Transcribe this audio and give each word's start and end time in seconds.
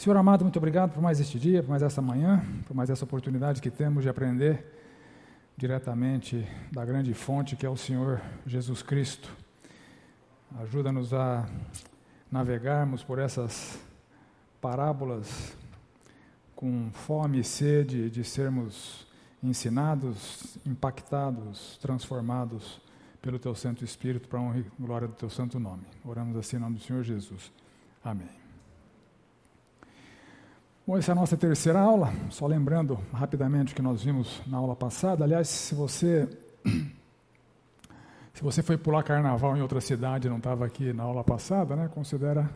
Senhor 0.00 0.16
amado, 0.16 0.46
muito 0.46 0.56
obrigado 0.56 0.94
por 0.94 1.02
mais 1.02 1.20
este 1.20 1.38
dia, 1.38 1.62
por 1.62 1.68
mais 1.68 1.82
essa 1.82 2.00
manhã, 2.00 2.42
por 2.66 2.74
mais 2.74 2.88
essa 2.88 3.04
oportunidade 3.04 3.60
que 3.60 3.70
temos 3.70 4.02
de 4.02 4.08
aprender 4.08 4.64
diretamente 5.58 6.48
da 6.72 6.82
grande 6.86 7.12
fonte 7.12 7.54
que 7.54 7.66
é 7.66 7.68
o 7.68 7.76
Senhor 7.76 8.18
Jesus 8.46 8.80
Cristo. 8.80 9.30
Ajuda-nos 10.58 11.12
a 11.12 11.46
navegarmos 12.32 13.04
por 13.04 13.18
essas 13.18 13.78
parábolas 14.58 15.54
com 16.56 16.90
fome 16.94 17.40
e 17.40 17.44
sede 17.44 18.08
de 18.08 18.24
sermos 18.24 19.06
ensinados, 19.42 20.56
impactados, 20.64 21.76
transformados 21.76 22.80
pelo 23.20 23.38
Teu 23.38 23.54
Santo 23.54 23.84
Espírito 23.84 24.28
para 24.28 24.38
a 24.38 24.42
honra 24.42 24.60
e 24.60 24.82
glória 24.82 25.06
do 25.06 25.14
Teu 25.14 25.28
Santo 25.28 25.60
Nome. 25.60 25.84
Oramos 26.02 26.38
assim 26.38 26.56
em 26.56 26.60
nome 26.60 26.76
do 26.78 26.82
Senhor 26.82 27.02
Jesus. 27.02 27.52
Amém. 28.02 28.39
Bom, 30.90 30.98
essa 30.98 31.12
é 31.12 31.14
a 31.14 31.14
nossa 31.14 31.36
terceira 31.36 31.78
aula. 31.78 32.12
Só 32.30 32.48
lembrando 32.48 32.98
rapidamente 33.12 33.72
o 33.72 33.76
que 33.76 33.80
nós 33.80 34.02
vimos 34.02 34.42
na 34.44 34.56
aula 34.56 34.74
passada. 34.74 35.22
Aliás, 35.22 35.48
se 35.48 35.72
você 35.72 36.28
se 38.34 38.42
você 38.42 38.60
foi 38.60 38.76
pular 38.76 39.04
carnaval 39.04 39.56
em 39.56 39.62
outra 39.62 39.80
cidade 39.80 40.26
e 40.26 40.30
não 40.30 40.38
estava 40.38 40.66
aqui 40.66 40.92
na 40.92 41.04
aula 41.04 41.22
passada, 41.22 41.76
né, 41.76 41.88
considera 41.94 42.50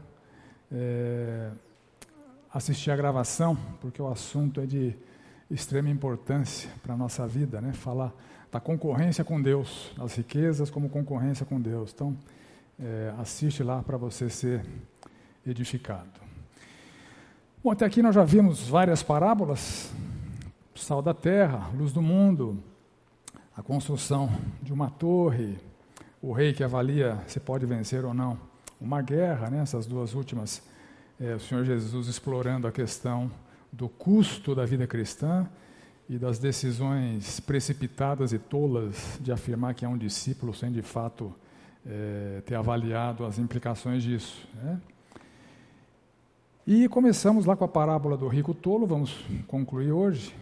é, 0.73 1.53
assistir 2.53 2.91
a 2.91 2.97
gravação, 2.97 3.57
porque 3.81 4.03
o 4.03 4.09
assunto 4.09 4.61
é 4.61 4.67
de 4.67 4.97
extrema 5.49 5.89
importância 5.89 6.69
para 6.83 6.95
a 6.95 6.97
nossa 6.97 7.25
vida, 7.29 7.61
né? 7.61 7.73
Falar 7.73 8.13
da 8.51 8.59
concorrência 8.59 9.23
com 9.23 9.41
Deus, 9.41 9.93
das 9.97 10.17
riquezas 10.17 10.71
como 10.71 10.89
concorrência 10.89 11.47
com 11.47 11.61
Deus. 11.61 11.93
Então, 11.95 12.17
é, 12.81 13.15
assiste 13.17 13.63
lá 13.63 13.81
para 13.81 13.97
você 13.97 14.29
ser 14.29 14.67
edificado. 15.47 16.34
Bom, 17.65 17.71
até 17.71 17.87
aqui 17.87 18.03
nós 18.03 18.15
já 18.15 18.23
vimos 18.23 18.69
várias 18.69 19.03
parábolas: 19.03 19.91
sal 20.75 21.01
da 21.01 21.15
terra, 21.15 21.71
luz 21.75 21.95
do 21.95 22.03
mundo, 22.03 22.63
a 23.57 23.63
construção 23.63 24.31
de 24.61 24.71
uma 24.71 24.91
torre, 24.91 25.57
o 26.21 26.31
rei 26.31 26.53
que 26.53 26.63
avalia 26.63 27.19
se 27.27 27.41
pode 27.41 27.65
vencer 27.65 28.05
ou 28.05 28.13
não 28.13 28.39
uma 28.79 29.01
guerra, 29.01 29.49
né? 29.49 29.63
essas 29.63 29.87
duas 29.87 30.13
últimas, 30.13 30.63
é, 31.19 31.37
o 31.37 31.41
Senhor 31.41 31.65
Jesus 31.65 32.07
explorando 32.07 32.67
a 32.67 32.71
questão 32.71 33.31
do 33.73 33.89
custo 33.89 34.55
da 34.55 34.67
vida 34.67 34.87
cristã 34.87 35.49
e 36.07 36.19
das 36.19 36.39
decisões 36.39 37.41
precipitadas 37.41 38.35
e 38.35 38.39
tolas 38.39 39.19
de 39.23 39.33
afirmar 39.33 39.73
que 39.73 39.87
é 39.87 39.89
um 39.89 39.97
discípulo 39.97 40.53
sem 40.53 40.71
de 40.71 40.83
fato 40.83 41.35
é, 41.87 42.43
ter 42.45 42.57
avaliado 42.57 43.25
as 43.25 43.39
implicações 43.39 44.03
disso. 44.03 44.47
Né? 44.53 44.79
E 46.67 46.89
começamos 46.89 47.45
lá 47.45 47.55
com 47.55 47.65
a 47.67 47.69
parábola 47.69 48.17
do 48.17 48.27
rico 48.27 48.55
tolo, 48.55 48.87
vamos 48.87 49.15
concluir 49.47 49.93
hoje. 49.93 50.35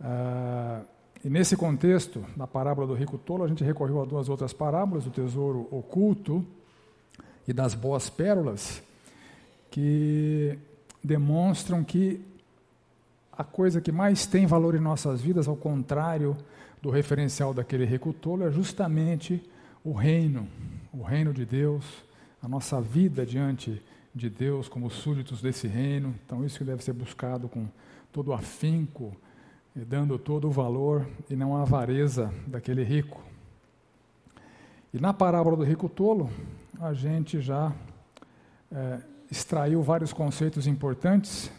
Ah, 0.00 0.82
e 1.24 1.28
nesse 1.28 1.56
contexto 1.56 2.24
da 2.36 2.46
parábola 2.46 2.86
do 2.86 2.94
rico 2.94 3.18
tolo, 3.18 3.42
a 3.42 3.48
gente 3.48 3.64
recorreu 3.64 4.00
a 4.00 4.04
duas 4.04 4.28
outras 4.28 4.52
parábolas, 4.52 5.02
do 5.02 5.10
tesouro 5.10 5.66
oculto 5.72 6.46
e 7.48 7.52
das 7.52 7.74
boas 7.74 8.08
pérolas, 8.08 8.80
que 9.72 10.56
demonstram 11.02 11.82
que 11.82 12.24
a 13.32 13.42
coisa 13.42 13.80
que 13.80 13.90
mais 13.90 14.24
tem 14.24 14.46
valor 14.46 14.76
em 14.76 14.80
nossas 14.80 15.20
vidas, 15.20 15.48
ao 15.48 15.56
contrário 15.56 16.36
do 16.80 16.90
referencial 16.90 17.52
daquele 17.52 17.84
rico 17.84 18.12
tolo, 18.12 18.46
é 18.46 18.52
justamente 18.52 19.42
o 19.82 19.92
reino, 19.92 20.46
o 20.92 21.02
reino 21.02 21.34
de 21.34 21.44
Deus, 21.44 21.84
a 22.40 22.46
nossa 22.46 22.80
vida 22.80 23.26
diante 23.26 23.72
de 23.72 23.93
de 24.14 24.30
Deus 24.30 24.68
como 24.68 24.90
súditos 24.90 25.42
desse 25.42 25.66
reino. 25.66 26.14
Então, 26.24 26.44
isso 26.44 26.64
deve 26.64 26.84
ser 26.84 26.92
buscado 26.92 27.48
com 27.48 27.66
todo 28.12 28.28
o 28.28 28.32
afinco, 28.32 29.16
dando 29.74 30.18
todo 30.18 30.46
o 30.46 30.50
valor 30.50 31.06
e 31.28 31.34
não 31.34 31.56
a 31.56 31.62
avareza 31.62 32.32
daquele 32.46 32.84
rico. 32.84 33.20
E 34.92 35.00
na 35.00 35.12
parábola 35.12 35.56
do 35.56 35.64
rico 35.64 35.88
tolo, 35.88 36.30
a 36.80 36.94
gente 36.94 37.40
já 37.40 37.72
é, 38.70 39.00
extraiu 39.28 39.82
vários 39.82 40.12
conceitos 40.12 40.68
importantes. 40.68 41.50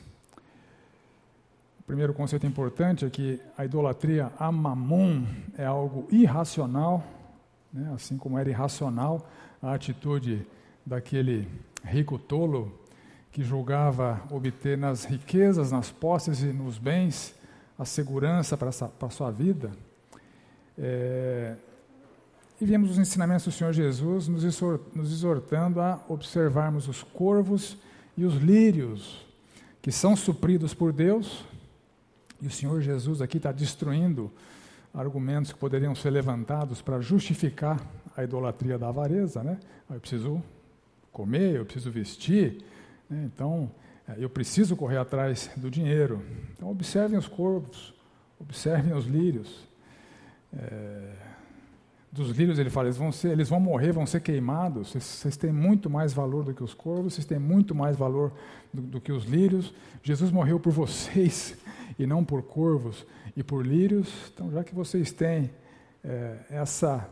O 1.79 1.83
primeiro 1.85 2.13
conceito 2.13 2.47
importante 2.47 3.03
é 3.03 3.09
que 3.09 3.41
a 3.57 3.65
idolatria 3.65 4.31
a 4.39 4.49
mamon 4.49 5.25
é 5.57 5.65
algo 5.65 6.07
irracional, 6.09 7.03
né? 7.73 7.91
assim 7.93 8.17
como 8.17 8.39
era 8.39 8.49
irracional 8.49 9.27
a 9.61 9.73
atitude 9.73 10.47
daquele 10.85 11.47
rico 11.83 12.19
tolo 12.19 12.71
que 13.31 13.43
julgava 13.43 14.21
obter 14.29 14.77
nas 14.77 15.03
riquezas, 15.03 15.71
nas 15.71 15.91
posses 15.91 16.41
e 16.41 16.47
nos 16.47 16.77
bens 16.77 17.35
a 17.77 17.83
segurança 17.83 18.55
para, 18.55 18.69
a 18.69 19.09
sua 19.09 19.31
vida. 19.31 19.71
É, 20.77 21.55
e 22.59 22.65
vimos 22.65 22.91
os 22.91 22.97
ensinamentos 22.97 23.45
do 23.45 23.51
Senhor 23.51 23.73
Jesus 23.73 24.29
nos 24.29 25.11
exortando 25.11 25.81
a 25.81 25.99
observarmos 26.07 26.87
os 26.87 27.03
corvos 27.03 27.77
e 28.15 28.23
os 28.23 28.35
lírios 28.35 29.25
que 29.81 29.91
são 29.91 30.15
supridos 30.15 30.73
por 30.73 30.93
Deus. 30.93 31.43
E 32.41 32.47
o 32.47 32.51
Senhor 32.51 32.81
Jesus 32.81 33.21
aqui 33.21 33.37
está 33.37 33.51
destruindo 33.51 34.31
argumentos 34.93 35.51
que 35.51 35.59
poderiam 35.59 35.93
ser 35.93 36.11
levantados 36.11 36.81
para 36.81 37.01
justificar 37.01 37.81
a 38.15 38.23
idolatria 38.23 38.77
da 38.77 38.87
avareza, 38.87 39.43
né? 39.43 39.59
Eu 39.89 39.99
preciso 39.99 40.41
comer, 41.15 41.55
eu 41.55 41.63
preciso 41.63 41.89
vestir, 41.89 42.61
né? 43.09 43.23
então 43.33 43.71
é, 44.05 44.15
eu 44.17 44.29
preciso 44.29 44.75
correr 44.75 44.97
atrás 44.97 45.49
do 45.55 45.71
dinheiro. 45.71 46.21
Então 46.51 46.69
observem 46.69 47.17
os 47.17 47.25
corvos, 47.27 47.93
observem 48.37 48.93
os 48.93 49.05
lírios. 49.05 49.65
É, 50.53 51.13
dos 52.11 52.31
lírios 52.31 52.59
ele 52.59 52.69
fala, 52.69 52.87
eles 52.87 52.97
vão, 52.97 53.13
ser, 53.13 53.29
eles 53.31 53.47
vão 53.47 53.61
morrer, 53.61 53.93
vão 53.93 54.05
ser 54.05 54.19
queimados. 54.19 54.89
Vocês, 54.89 55.03
vocês, 55.03 55.37
têm 55.37 55.53
muito 55.53 55.89
mais 55.89 56.11
valor 56.11 56.43
do 56.43 56.53
que 56.53 56.63
os 56.63 56.73
corvos, 56.73 57.13
vocês 57.13 57.25
têm 57.25 57.39
muito 57.39 57.73
mais 57.73 57.95
valor 57.95 58.33
do, 58.73 58.81
do 58.81 59.01
que 59.01 59.13
os 59.13 59.23
lírios. 59.23 59.73
Jesus 60.03 60.31
morreu 60.31 60.59
por 60.59 60.73
vocês 60.73 61.57
e 61.97 62.05
não 62.05 62.25
por 62.25 62.43
corvos 62.43 63.05
e 63.37 63.41
por 63.43 63.65
lírios. 63.65 64.13
Então, 64.33 64.51
já 64.51 64.65
que 64.65 64.75
vocês 64.75 65.13
têm 65.13 65.49
é, 66.03 66.39
essa 66.49 67.09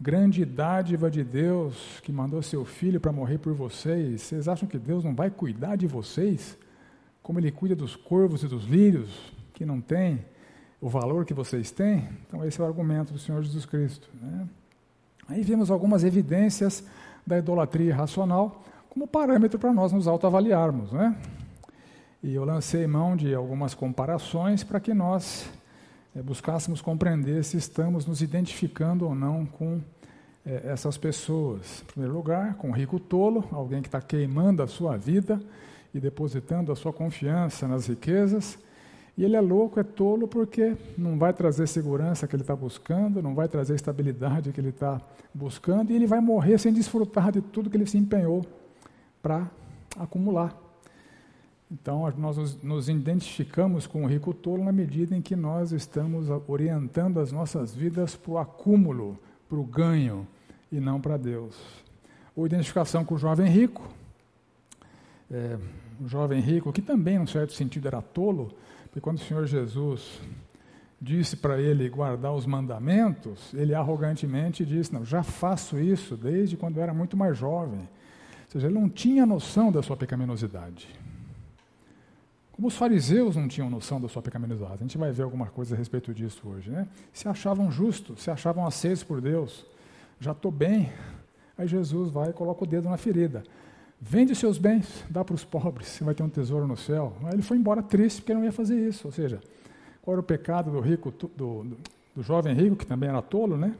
grande 0.00 0.44
dádiva 0.44 1.10
de 1.10 1.24
Deus 1.24 2.00
que 2.02 2.12
mandou 2.12 2.40
seu 2.42 2.64
filho 2.64 3.00
para 3.00 3.10
morrer 3.10 3.38
por 3.38 3.52
vocês, 3.52 4.22
vocês 4.22 4.48
acham 4.48 4.68
que 4.68 4.78
Deus 4.78 5.04
não 5.04 5.14
vai 5.14 5.30
cuidar 5.30 5.76
de 5.76 5.86
vocês? 5.86 6.56
Como 7.22 7.40
Ele 7.40 7.50
cuida 7.50 7.74
dos 7.74 7.96
corvos 7.96 8.42
e 8.42 8.48
dos 8.48 8.64
lírios, 8.64 9.32
que 9.52 9.66
não 9.66 9.80
têm 9.80 10.24
o 10.80 10.88
valor 10.88 11.24
que 11.24 11.34
vocês 11.34 11.70
têm? 11.70 12.08
Então, 12.26 12.44
esse 12.44 12.60
é 12.60 12.64
o 12.64 12.66
argumento 12.66 13.12
do 13.12 13.18
Senhor 13.18 13.42
Jesus 13.42 13.66
Cristo. 13.66 14.08
Né? 14.20 14.48
Aí 15.28 15.42
vimos 15.42 15.70
algumas 15.70 16.04
evidências 16.04 16.84
da 17.26 17.38
idolatria 17.38 17.94
racional 17.94 18.64
como 18.88 19.06
parâmetro 19.06 19.58
para 19.58 19.72
nós 19.72 19.92
nos 19.92 20.06
autoavaliarmos. 20.06 20.92
Né? 20.92 21.16
E 22.22 22.34
eu 22.34 22.44
lancei 22.44 22.86
mão 22.86 23.16
de 23.16 23.34
algumas 23.34 23.74
comparações 23.74 24.62
para 24.62 24.80
que 24.80 24.94
nós 24.94 25.50
é, 26.18 26.22
buscássemos 26.22 26.80
compreender 26.80 27.44
se 27.44 27.56
estamos 27.56 28.04
nos 28.04 28.20
identificando 28.20 29.06
ou 29.06 29.14
não 29.14 29.46
com 29.46 29.80
é, 30.44 30.62
essas 30.64 30.98
pessoas. 30.98 31.82
Em 31.82 31.84
primeiro 31.92 32.14
lugar, 32.14 32.54
com 32.54 32.70
o 32.70 32.72
rico 32.72 32.98
tolo, 32.98 33.44
alguém 33.52 33.80
que 33.80 33.88
está 33.88 34.00
queimando 34.00 34.62
a 34.62 34.66
sua 34.66 34.96
vida 34.96 35.40
e 35.94 36.00
depositando 36.00 36.72
a 36.72 36.76
sua 36.76 36.92
confiança 36.92 37.68
nas 37.68 37.86
riquezas. 37.86 38.58
E 39.16 39.24
ele 39.24 39.36
é 39.36 39.40
louco, 39.40 39.78
é 39.78 39.84
tolo, 39.84 40.26
porque 40.26 40.76
não 40.96 41.18
vai 41.18 41.32
trazer 41.32 41.66
segurança 41.66 42.26
que 42.26 42.34
ele 42.34 42.42
está 42.42 42.54
buscando, 42.54 43.22
não 43.22 43.34
vai 43.34 43.48
trazer 43.48 43.74
estabilidade 43.74 44.52
que 44.52 44.60
ele 44.60 44.68
está 44.68 45.00
buscando, 45.34 45.90
e 45.90 45.96
ele 45.96 46.06
vai 46.06 46.20
morrer 46.20 46.58
sem 46.58 46.72
desfrutar 46.72 47.32
de 47.32 47.40
tudo 47.40 47.70
que 47.70 47.76
ele 47.76 47.86
se 47.86 47.98
empenhou 47.98 48.44
para 49.22 49.48
acumular. 49.98 50.56
Então, 51.70 52.10
nós 52.16 52.62
nos 52.62 52.88
identificamos 52.88 53.86
com 53.86 54.04
o 54.04 54.06
rico 54.06 54.32
tolo 54.32 54.64
na 54.64 54.72
medida 54.72 55.14
em 55.14 55.20
que 55.20 55.36
nós 55.36 55.70
estamos 55.70 56.28
orientando 56.46 57.20
as 57.20 57.30
nossas 57.30 57.74
vidas 57.74 58.16
para 58.16 58.32
o 58.32 58.38
acúmulo, 58.38 59.18
para 59.48 59.58
o 59.58 59.64
ganho, 59.64 60.26
e 60.72 60.80
não 60.80 61.00
para 61.00 61.16
Deus. 61.16 61.56
Ou 62.34 62.46
identificação 62.46 63.04
com 63.04 63.14
o 63.14 63.18
jovem 63.18 63.50
rico, 63.50 63.86
é, 65.30 65.58
o 66.00 66.08
jovem 66.08 66.40
rico, 66.40 66.72
que 66.72 66.80
também, 66.80 67.16
em 67.16 67.20
um 67.20 67.26
certo 67.26 67.52
sentido, 67.52 67.86
era 67.86 68.00
tolo, 68.00 68.54
porque 68.84 69.00
quando 69.00 69.18
o 69.18 69.20
Senhor 69.20 69.46
Jesus 69.46 70.20
disse 71.00 71.36
para 71.36 71.60
ele 71.60 71.88
guardar 71.88 72.32
os 72.32 72.46
mandamentos, 72.46 73.52
ele 73.52 73.74
arrogantemente 73.74 74.64
disse: 74.64 74.92
Não, 74.92 75.04
já 75.04 75.22
faço 75.22 75.78
isso 75.78 76.16
desde 76.16 76.56
quando 76.56 76.78
eu 76.78 76.82
era 76.82 76.94
muito 76.94 77.16
mais 77.16 77.36
jovem. 77.36 77.80
Ou 77.80 78.52
seja, 78.52 78.66
ele 78.66 78.74
não 78.74 78.88
tinha 78.88 79.26
noção 79.26 79.70
da 79.70 79.82
sua 79.82 79.96
pecaminosidade. 79.96 80.88
Como 82.58 82.66
os 82.66 82.76
fariseus 82.76 83.36
não 83.36 83.46
tinham 83.46 83.70
noção 83.70 84.00
da 84.00 84.08
sua 84.08 84.20
pecaminosidade. 84.20 84.74
A 84.74 84.82
gente 84.82 84.98
vai 84.98 85.12
ver 85.12 85.22
alguma 85.22 85.46
coisa 85.46 85.76
a 85.76 85.78
respeito 85.78 86.12
disso 86.12 86.42
hoje. 86.44 86.68
Né? 86.68 86.88
Se 87.12 87.28
achavam 87.28 87.70
justos, 87.70 88.20
se 88.20 88.32
achavam 88.32 88.66
aceitos 88.66 89.04
por 89.04 89.20
Deus. 89.20 89.64
Já 90.18 90.32
estou 90.32 90.50
bem. 90.50 90.92
Aí 91.56 91.68
Jesus 91.68 92.10
vai 92.10 92.30
e 92.30 92.32
coloca 92.32 92.64
o 92.64 92.66
dedo 92.66 92.88
na 92.88 92.96
ferida. 92.96 93.44
Vende 94.00 94.34
seus 94.34 94.58
bens, 94.58 95.04
dá 95.08 95.24
para 95.24 95.36
os 95.36 95.44
pobres, 95.44 95.86
você 95.86 96.02
vai 96.02 96.16
ter 96.16 96.24
um 96.24 96.28
tesouro 96.28 96.66
no 96.66 96.76
céu. 96.76 97.12
Aí 97.26 97.34
ele 97.34 97.42
foi 97.42 97.56
embora 97.56 97.80
triste 97.80 98.22
porque 98.22 98.34
não 98.34 98.44
ia 98.44 98.50
fazer 98.50 98.88
isso. 98.88 99.06
Ou 99.06 99.12
seja, 99.12 99.40
qual 100.02 100.14
era 100.14 100.20
o 100.20 100.24
pecado 100.24 100.68
do 100.72 100.80
rico, 100.80 101.12
do, 101.12 101.28
do, 101.28 101.76
do 102.16 102.22
jovem 102.24 102.56
rico, 102.56 102.74
que 102.74 102.86
também 102.86 103.08
era 103.08 103.22
tolo, 103.22 103.56
né? 103.56 103.72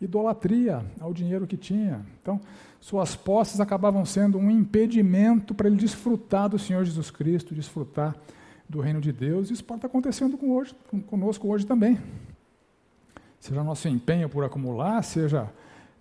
Idolatria 0.00 0.84
ao 1.00 1.12
dinheiro 1.12 1.46
que 1.46 1.56
tinha. 1.56 2.06
Então, 2.22 2.40
suas 2.80 3.16
posses 3.16 3.60
acabavam 3.60 4.04
sendo 4.04 4.38
um 4.38 4.50
impedimento 4.50 5.54
para 5.54 5.66
ele 5.66 5.76
desfrutar 5.76 6.48
do 6.48 6.58
Senhor 6.58 6.84
Jesus 6.84 7.10
Cristo, 7.10 7.54
desfrutar 7.54 8.16
do 8.68 8.80
reino 8.80 9.00
de 9.00 9.12
Deus. 9.12 9.50
Isso 9.50 9.64
pode 9.64 9.78
estar 9.78 9.88
acontecendo 9.88 10.38
com 10.38 10.52
hoje, 10.52 10.74
conosco 11.06 11.48
hoje 11.48 11.66
também. 11.66 11.98
Seja 13.40 13.64
nosso 13.64 13.88
empenho 13.88 14.28
por 14.28 14.44
acumular, 14.44 15.02
seja 15.02 15.50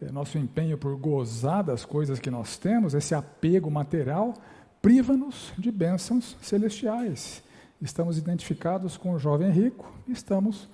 eh, 0.02 0.12
nosso 0.12 0.38
empenho 0.38 0.78
por 0.78 0.96
gozar 0.96 1.64
das 1.64 1.86
coisas 1.86 2.20
que 2.20 2.30
nós 2.30 2.58
temos, 2.58 2.94
esse 2.94 3.16
apego 3.16 3.70
material, 3.72 4.34
priva-nos 4.82 5.54
de 5.58 5.72
bênçãos 5.72 6.36
celestiais. 6.42 7.44
Estamos 7.82 8.18
identificados 8.18 8.98
com 8.98 9.14
o 9.14 9.20
jovem 9.20 9.52
rico, 9.52 9.92
estamos 10.08 10.68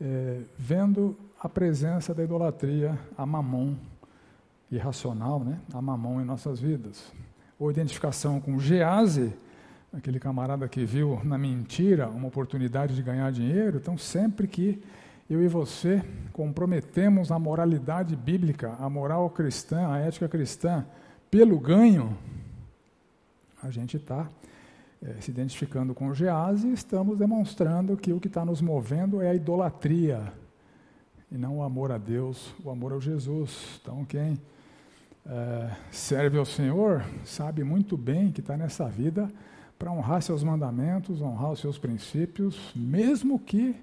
é, 0.00 0.40
vendo 0.58 1.16
a 1.40 1.48
presença 1.48 2.12
da 2.12 2.22
idolatria 2.22 2.98
a 3.16 3.24
mamon 3.24 3.74
irracional, 4.70 5.40
né? 5.40 5.58
a 5.72 5.80
mamon 5.80 6.20
em 6.20 6.24
nossas 6.24 6.60
vidas. 6.60 7.10
Ou 7.58 7.70
identificação 7.70 8.38
com 8.40 8.58
Gease, 8.58 9.32
aquele 9.90 10.20
camarada 10.20 10.68
que 10.68 10.84
viu 10.84 11.18
na 11.24 11.38
mentira 11.38 12.08
uma 12.08 12.28
oportunidade 12.28 12.94
de 12.94 13.02
ganhar 13.02 13.32
dinheiro. 13.32 13.78
Então, 13.78 13.96
sempre 13.96 14.46
que 14.46 14.82
eu 15.30 15.42
e 15.42 15.48
você 15.48 16.02
comprometemos 16.32 17.32
a 17.32 17.38
moralidade 17.38 18.14
bíblica, 18.14 18.76
a 18.78 18.90
moral 18.90 19.30
cristã, 19.30 19.88
a 19.88 19.98
ética 19.98 20.28
cristã, 20.28 20.84
pelo 21.30 21.58
ganho, 21.58 22.18
a 23.62 23.70
gente 23.70 23.96
está 23.96 24.28
é, 25.02 25.14
se 25.20 25.30
identificando 25.30 25.94
com 25.94 26.08
o 26.08 26.14
Gease 26.14 26.68
e 26.68 26.74
estamos 26.74 27.16
demonstrando 27.16 27.96
que 27.96 28.12
o 28.12 28.20
que 28.20 28.28
está 28.28 28.44
nos 28.44 28.60
movendo 28.60 29.22
é 29.22 29.30
a 29.30 29.34
idolatria 29.34 30.32
e 31.30 31.38
não 31.38 31.58
o 31.58 31.62
amor 31.62 31.92
a 31.92 31.98
Deus, 31.98 32.52
o 32.64 32.70
amor 32.70 32.92
ao 32.92 33.00
Jesus. 33.00 33.78
Então, 33.80 34.04
quem 34.04 34.40
é, 35.26 35.76
serve 35.90 36.38
ao 36.38 36.44
Senhor 36.44 37.04
sabe 37.24 37.62
muito 37.62 37.96
bem 37.96 38.32
que 38.32 38.40
está 38.40 38.56
nessa 38.56 38.88
vida 38.88 39.30
para 39.78 39.92
honrar 39.92 40.22
seus 40.22 40.42
mandamentos, 40.42 41.22
honrar 41.22 41.52
os 41.52 41.60
seus 41.60 41.78
princípios, 41.78 42.72
mesmo 42.74 43.38
que 43.38 43.74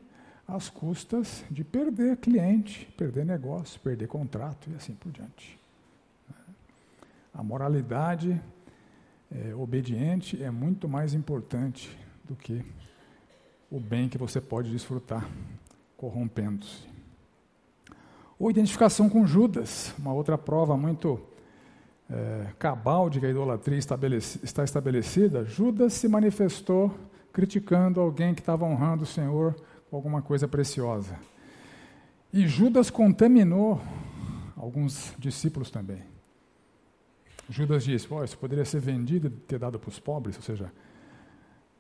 às 0.48 0.70
custas 0.70 1.44
de 1.50 1.64
perder 1.64 2.18
cliente, 2.18 2.86
perder 2.98 3.26
negócio, 3.26 3.80
perder 3.80 4.08
contrato 4.08 4.70
e 4.70 4.76
assim 4.76 4.94
por 4.94 5.12
diante. 5.12 5.58
A 7.34 7.44
moralidade 7.44 8.42
é, 9.32 9.54
obediente 9.54 10.42
é 10.42 10.50
muito 10.50 10.88
mais 10.88 11.14
importante 11.14 11.96
do 12.24 12.36
que 12.36 12.64
o 13.70 13.80
bem 13.80 14.08
que 14.08 14.18
você 14.18 14.40
pode 14.40 14.72
desfrutar 14.72 15.28
corrompendo-se. 15.96 16.97
Ou 18.40 18.52
identificação 18.52 19.10
com 19.10 19.26
Judas, 19.26 19.94
uma 19.98 20.14
outra 20.14 20.38
prova 20.38 20.78
muito 20.78 21.20
é, 22.10 22.48
cabal 22.60 23.10
de 23.10 23.20
que 23.20 23.26
a 23.26 23.30
idolatria 23.30 23.78
estabeleci, 23.78 24.40
está 24.44 24.64
estabelecida. 24.64 25.44
Judas 25.46 25.94
se 25.94 26.08
manifestou 26.08 26.94
criticando 27.34 28.00
alguém 28.00 28.34
que 28.34 28.42
estava 28.42 28.66
honrando 28.66 29.04
o 29.04 29.08
Senhor 29.08 29.56
alguma 29.92 30.22
coisa 30.22 30.48
preciosa. 30.48 31.18
E 32.32 32.48
Judas 32.48 32.90
contaminou 32.90 33.82
alguns 34.56 35.14
discípulos 35.18 35.72
também. 35.72 36.04
Judas 37.50 37.84
disse: 37.84 38.08
oh, 38.10 38.24
Isso 38.24 38.38
poderia 38.38 38.66
ser 38.66 38.80
vendido 38.80 39.28
e 39.28 39.30
ter 39.30 39.60
dado 39.60 39.80
para 39.80 39.90
os 39.90 40.00
pobres, 40.00 40.36
ou 40.36 40.42
seja, 40.42 40.72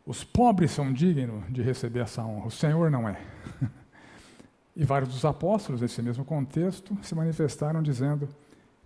os 0.06 0.24
pobres 0.24 0.72
são 0.72 0.94
dignos 0.94 1.44
de 1.50 1.62
receber 1.62 2.00
essa 2.00 2.24
honra, 2.24 2.48
o 2.48 2.52
Senhor 2.52 2.90
não 2.90 3.08
é. 3.10 3.20
e 4.78 4.86
vários 4.86 5.12
dos 5.12 5.26
apóstolos, 5.26 5.82
nesse 5.82 6.04
mesmo 6.04 6.24
contexto, 6.24 6.96
se 7.02 7.16
manifestaram 7.16 7.82
dizendo: 7.82 8.30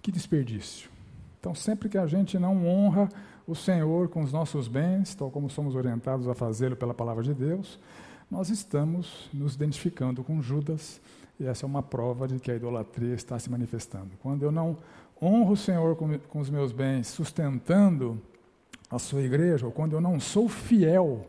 Que 0.01 0.09
desperdício. 0.09 0.89
Então, 1.38 1.53
sempre 1.53 1.89
que 1.89 1.97
a 1.97 2.07
gente 2.07 2.39
não 2.39 2.65
honra 2.65 3.09
o 3.45 3.53
Senhor 3.53 4.07
com 4.07 4.21
os 4.21 4.31
nossos 4.31 4.69
bens, 4.69 5.13
tal 5.13 5.29
como 5.29 5.49
somos 5.49 5.75
orientados 5.75 6.29
a 6.29 6.33
fazê-lo 6.33 6.77
pela 6.77 6.93
palavra 6.93 7.21
de 7.21 7.33
Deus, 7.33 7.77
nós 8.29 8.49
estamos 8.49 9.29
nos 9.33 9.55
identificando 9.55 10.23
com 10.23 10.41
Judas, 10.41 11.01
e 11.38 11.45
essa 11.45 11.65
é 11.65 11.67
uma 11.67 11.83
prova 11.83 12.25
de 12.25 12.39
que 12.39 12.49
a 12.49 12.55
idolatria 12.55 13.13
está 13.13 13.38
se 13.38 13.49
manifestando. 13.49 14.11
Quando 14.21 14.43
eu 14.43 14.51
não 14.51 14.77
honro 15.21 15.53
o 15.53 15.57
Senhor 15.57 15.97
com, 15.97 16.17
com 16.19 16.39
os 16.39 16.49
meus 16.49 16.71
bens, 16.71 17.07
sustentando 17.07 18.17
a 18.89 18.97
sua 18.97 19.21
igreja, 19.21 19.65
ou 19.65 19.73
quando 19.73 19.93
eu 19.93 19.99
não 19.99 20.21
sou 20.21 20.47
fiel 20.47 21.25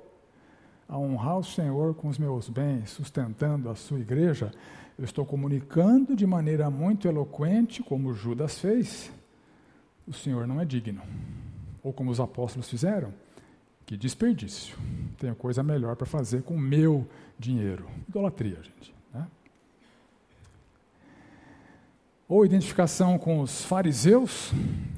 a 0.92 0.98
honrar 0.98 1.38
o 1.38 1.42
Senhor 1.42 1.94
com 1.94 2.08
os 2.08 2.18
meus 2.18 2.50
bens, 2.50 2.90
sustentando 2.90 3.70
a 3.70 3.74
sua 3.74 3.98
igreja, 3.98 4.52
eu 4.98 5.06
estou 5.06 5.24
comunicando 5.24 6.14
de 6.14 6.26
maneira 6.26 6.68
muito 6.68 7.08
eloquente, 7.08 7.82
como 7.82 8.12
Judas 8.12 8.58
fez, 8.58 9.10
o 10.06 10.12
Senhor 10.12 10.46
não 10.46 10.60
é 10.60 10.66
digno. 10.66 11.00
Ou 11.82 11.94
como 11.94 12.10
os 12.10 12.20
apóstolos 12.20 12.68
fizeram, 12.68 13.10
que 13.86 13.96
desperdício. 13.96 14.76
Tenho 15.16 15.34
coisa 15.34 15.62
melhor 15.62 15.96
para 15.96 16.04
fazer 16.06 16.42
com 16.42 16.56
o 16.56 16.60
meu 16.60 17.08
dinheiro. 17.38 17.88
Idolatria, 18.06 18.58
gente. 18.62 18.94
Né? 19.14 19.26
Ou 22.28 22.44
identificação 22.44 23.18
com 23.18 23.40
os 23.40 23.64
fariseus, 23.64 24.52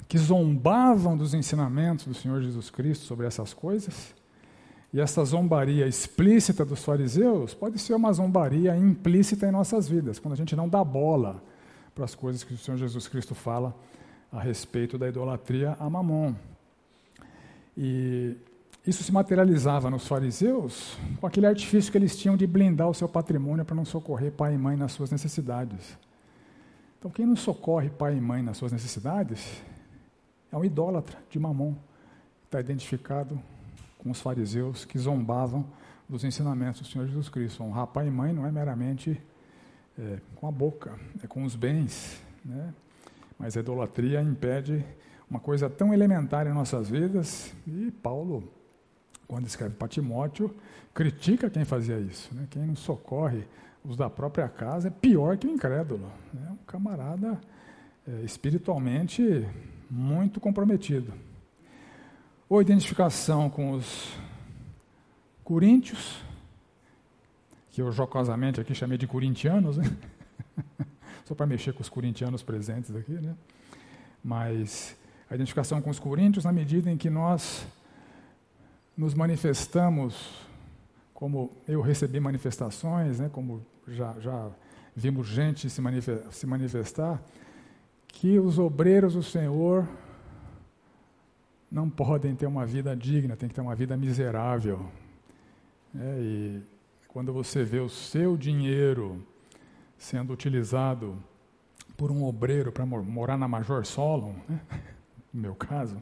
que 0.08 0.19
zombavam 0.19 1.17
dos 1.17 1.35
ensinamentos 1.35 2.05
do 2.05 2.14
Senhor 2.14 2.43
Jesus 2.43 2.69
Cristo 2.69 3.05
sobre 3.05 3.29
essas 3.29 3.55
coisas. 3.55 4.12
E 4.94 5.00
essa 5.00 5.25
zombaria 5.25 5.88
explícita 5.88 6.64
dos 6.64 6.85
fariseus 6.85 7.52
pode 7.52 7.81
ser 7.81 7.94
uma 7.94 8.12
zombaria 8.12 8.76
implícita 8.76 9.44
em 9.44 9.50
nossas 9.50 9.88
vidas, 9.88 10.20
quando 10.20 10.35
a 10.35 10.37
gente 10.37 10.55
não 10.55 10.69
dá 10.69 10.85
bola 10.85 11.43
para 11.93 12.05
as 12.05 12.14
coisas 12.14 12.44
que 12.44 12.55
o 12.55 12.56
Senhor 12.56 12.76
Jesus 12.76 13.08
Cristo 13.08 13.35
fala 13.35 13.75
a 14.31 14.38
respeito 14.38 14.96
da 14.96 15.08
idolatria 15.08 15.76
a 15.81 15.91
mamon. 15.91 16.32
E 17.76 18.37
isso 18.87 19.02
se 19.02 19.11
materializava 19.11 19.91
nos 19.91 20.06
fariseus 20.06 20.97
com 21.20 21.26
aquele 21.26 21.47
artifício 21.47 21.90
que 21.90 21.99
eles 21.99 22.17
tinham 22.17 22.37
de 22.37 22.47
blindar 22.47 22.88
o 22.88 22.94
seu 22.94 23.08
patrimônio 23.08 23.64
para 23.64 23.75
não 23.75 23.85
socorrer 23.85 24.31
pai 24.31 24.55
e 24.55 24.58
mãe 24.58 24.76
nas 24.76 24.93
suas 24.93 25.11
necessidades. 25.11 25.99
Então, 27.00 27.11
quem 27.11 27.26
não 27.26 27.35
socorre 27.35 27.90
pai 27.90 28.17
e 28.17 28.20
mãe 28.20 28.44
nas 28.44 28.58
suas 28.58 28.70
necessidades 28.70 29.61
é 30.52 30.56
um 30.56 30.64
idólatra 30.64 31.19
de 31.29 31.40
mamon. 31.40 31.75
Está 32.44 32.61
identificado 32.61 33.42
com 34.04 34.11
os 34.11 34.20
fariseus 34.20 34.84
que 34.84 34.96
zombavam 34.96 35.66
dos 36.08 36.23
ensinamentos 36.23 36.82
do 36.82 36.87
Senhor 36.87 37.08
Jesus 37.08 37.28
Cristo. 37.28 37.64
Honrar 37.64 37.88
pai 37.88 38.06
e 38.06 38.11
mãe 38.11 38.32
não 38.32 38.46
é 38.46 38.52
meramente 38.52 39.20
é, 39.99 40.18
com 40.37 40.46
a 40.46 40.52
boca, 40.52 40.96
é 41.23 41.26
com 41.26 41.42
os 41.42 41.56
bens. 41.56 42.23
Né? 42.44 42.73
Mas 43.37 43.56
a 43.56 43.61
idolatria 43.61 44.23
impede 44.23 44.84
uma 45.28 45.40
coisa 45.40 45.68
tão 45.68 45.92
elementar 45.92 46.46
em 46.46 46.52
nossas 46.52 46.88
vidas, 46.88 47.52
e 47.66 47.90
Paulo 47.90 48.49
quando 49.26 49.46
escreve 49.46 49.75
para 49.75 49.88
Timóteo, 49.88 50.54
critica 50.92 51.50
quem 51.50 51.64
fazia 51.64 51.99
isso. 51.99 52.34
Né? 52.34 52.46
Quem 52.50 52.62
não 52.62 52.76
socorre 52.76 53.44
os 53.84 53.96
da 53.96 54.08
própria 54.08 54.49
casa 54.49 54.88
é 54.88 54.90
pior 54.90 55.37
que 55.37 55.46
o 55.46 55.50
incrédulo. 55.50 56.11
É 56.46 56.52
um 56.52 56.56
camarada 56.66 57.40
é, 58.06 58.25
espiritualmente 58.25 59.46
muito 59.90 60.40
comprometido. 60.40 61.12
Ou 62.54 62.62
identificação 62.62 63.50
com 63.50 63.73
os 63.73 64.16
coríntios, 65.42 66.23
que 67.73 67.82
eu 67.82 67.90
jocosamente 67.90 68.61
aqui 68.61 68.73
chamei 68.73 68.96
de 68.96 69.08
corintianos, 69.08 69.76
né? 69.76 69.84
só 71.26 71.34
para 71.34 71.46
mexer 71.46 71.73
com 71.73 71.82
os 71.82 71.88
corintianos 71.88 72.44
presentes 72.44 72.94
aqui, 72.94 73.11
né? 73.11 73.34
mas 74.23 74.96
a 75.28 75.34
identificação 75.34 75.82
com 75.82 75.90
os 75.90 75.99
coríntios 75.99 76.44
na 76.44 76.52
medida 76.52 76.88
em 76.88 76.96
que 76.96 77.11
nós 77.11 77.66
nos 78.96 79.14
manifestamos, 79.14 80.14
como 81.12 81.50
eu 81.66 81.80
recebi 81.80 82.20
manifestações, 82.20 83.18
né, 83.18 83.28
como 83.32 83.66
já, 83.88 84.14
já 84.20 84.49
vimos 84.94 85.26
gente 85.26 85.68
se, 85.68 86.46
manifestar, 86.46 87.20
que 88.06 88.38
os 88.38 88.61
obreiros 88.61 89.14
do 89.14 89.25
Senhor 89.25 89.88
não 91.75 91.90
podem 91.90 92.37
ter 92.37 92.47
uma 92.47 92.64
vida 92.64 92.95
digna, 92.95 93.37
tem 93.37 93.49
que 93.49 93.54
ter 93.54 93.61
uma 93.61 93.75
vida 93.75 93.97
miserável. 93.97 94.87
É, 95.93 96.19
e 96.21 96.62
quando 97.09 97.33
você 97.33 97.64
vê 97.64 97.81
o 97.81 97.88
seu 97.88 98.37
dinheiro 98.37 99.21
sendo 99.99 100.33
utilizado 100.33 101.19
por 101.97 102.12
um 102.12 102.23
obreiro 102.23 102.71
para 102.71 102.87
morar 102.87 103.37
na 103.37 103.49
Major 103.49 103.85
Solon, 103.85 104.35
né, 104.49 104.61
no 105.35 105.40
meu 105.40 105.54
caso, 105.57 106.00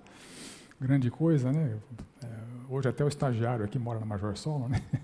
grande 0.78 1.10
coisa, 1.10 1.50
né? 1.50 1.78
É, 2.22 2.28
hoje 2.68 2.90
até 2.90 3.02
o 3.02 3.08
estagiário 3.08 3.64
aqui 3.64 3.78
mora 3.78 3.98
na 3.98 4.04
Major 4.04 4.36
Solo, 4.36 4.68
né? 4.68 4.78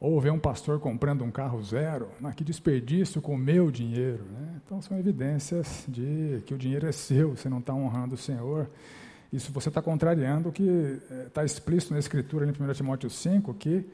Ou 0.00 0.20
ver 0.20 0.32
um 0.32 0.38
pastor 0.38 0.80
comprando 0.80 1.22
um 1.22 1.30
carro 1.30 1.62
zero, 1.62 2.08
ah, 2.24 2.32
que 2.32 2.42
desperdício 2.42 3.22
com 3.22 3.34
o 3.34 3.38
meu 3.38 3.70
dinheiro. 3.70 4.24
Né? 4.24 4.60
Então 4.64 4.82
são 4.82 4.98
evidências 4.98 5.84
de 5.88 6.42
que 6.44 6.52
o 6.52 6.58
dinheiro 6.58 6.86
é 6.86 6.92
seu, 6.92 7.36
você 7.36 7.48
não 7.48 7.60
está 7.60 7.72
honrando 7.72 8.14
o 8.14 8.18
Senhor. 8.18 8.68
Isso 9.32 9.52
você 9.52 9.68
está 9.68 9.82
contrariando 9.82 10.48
o 10.48 10.52
que 10.52 11.00
está 11.26 11.44
explícito 11.44 11.92
na 11.92 11.98
Escritura, 11.98 12.46
em 12.46 12.50
1 12.50 12.72
Timóteo 12.74 13.10
5, 13.10 13.54
que 13.54 13.84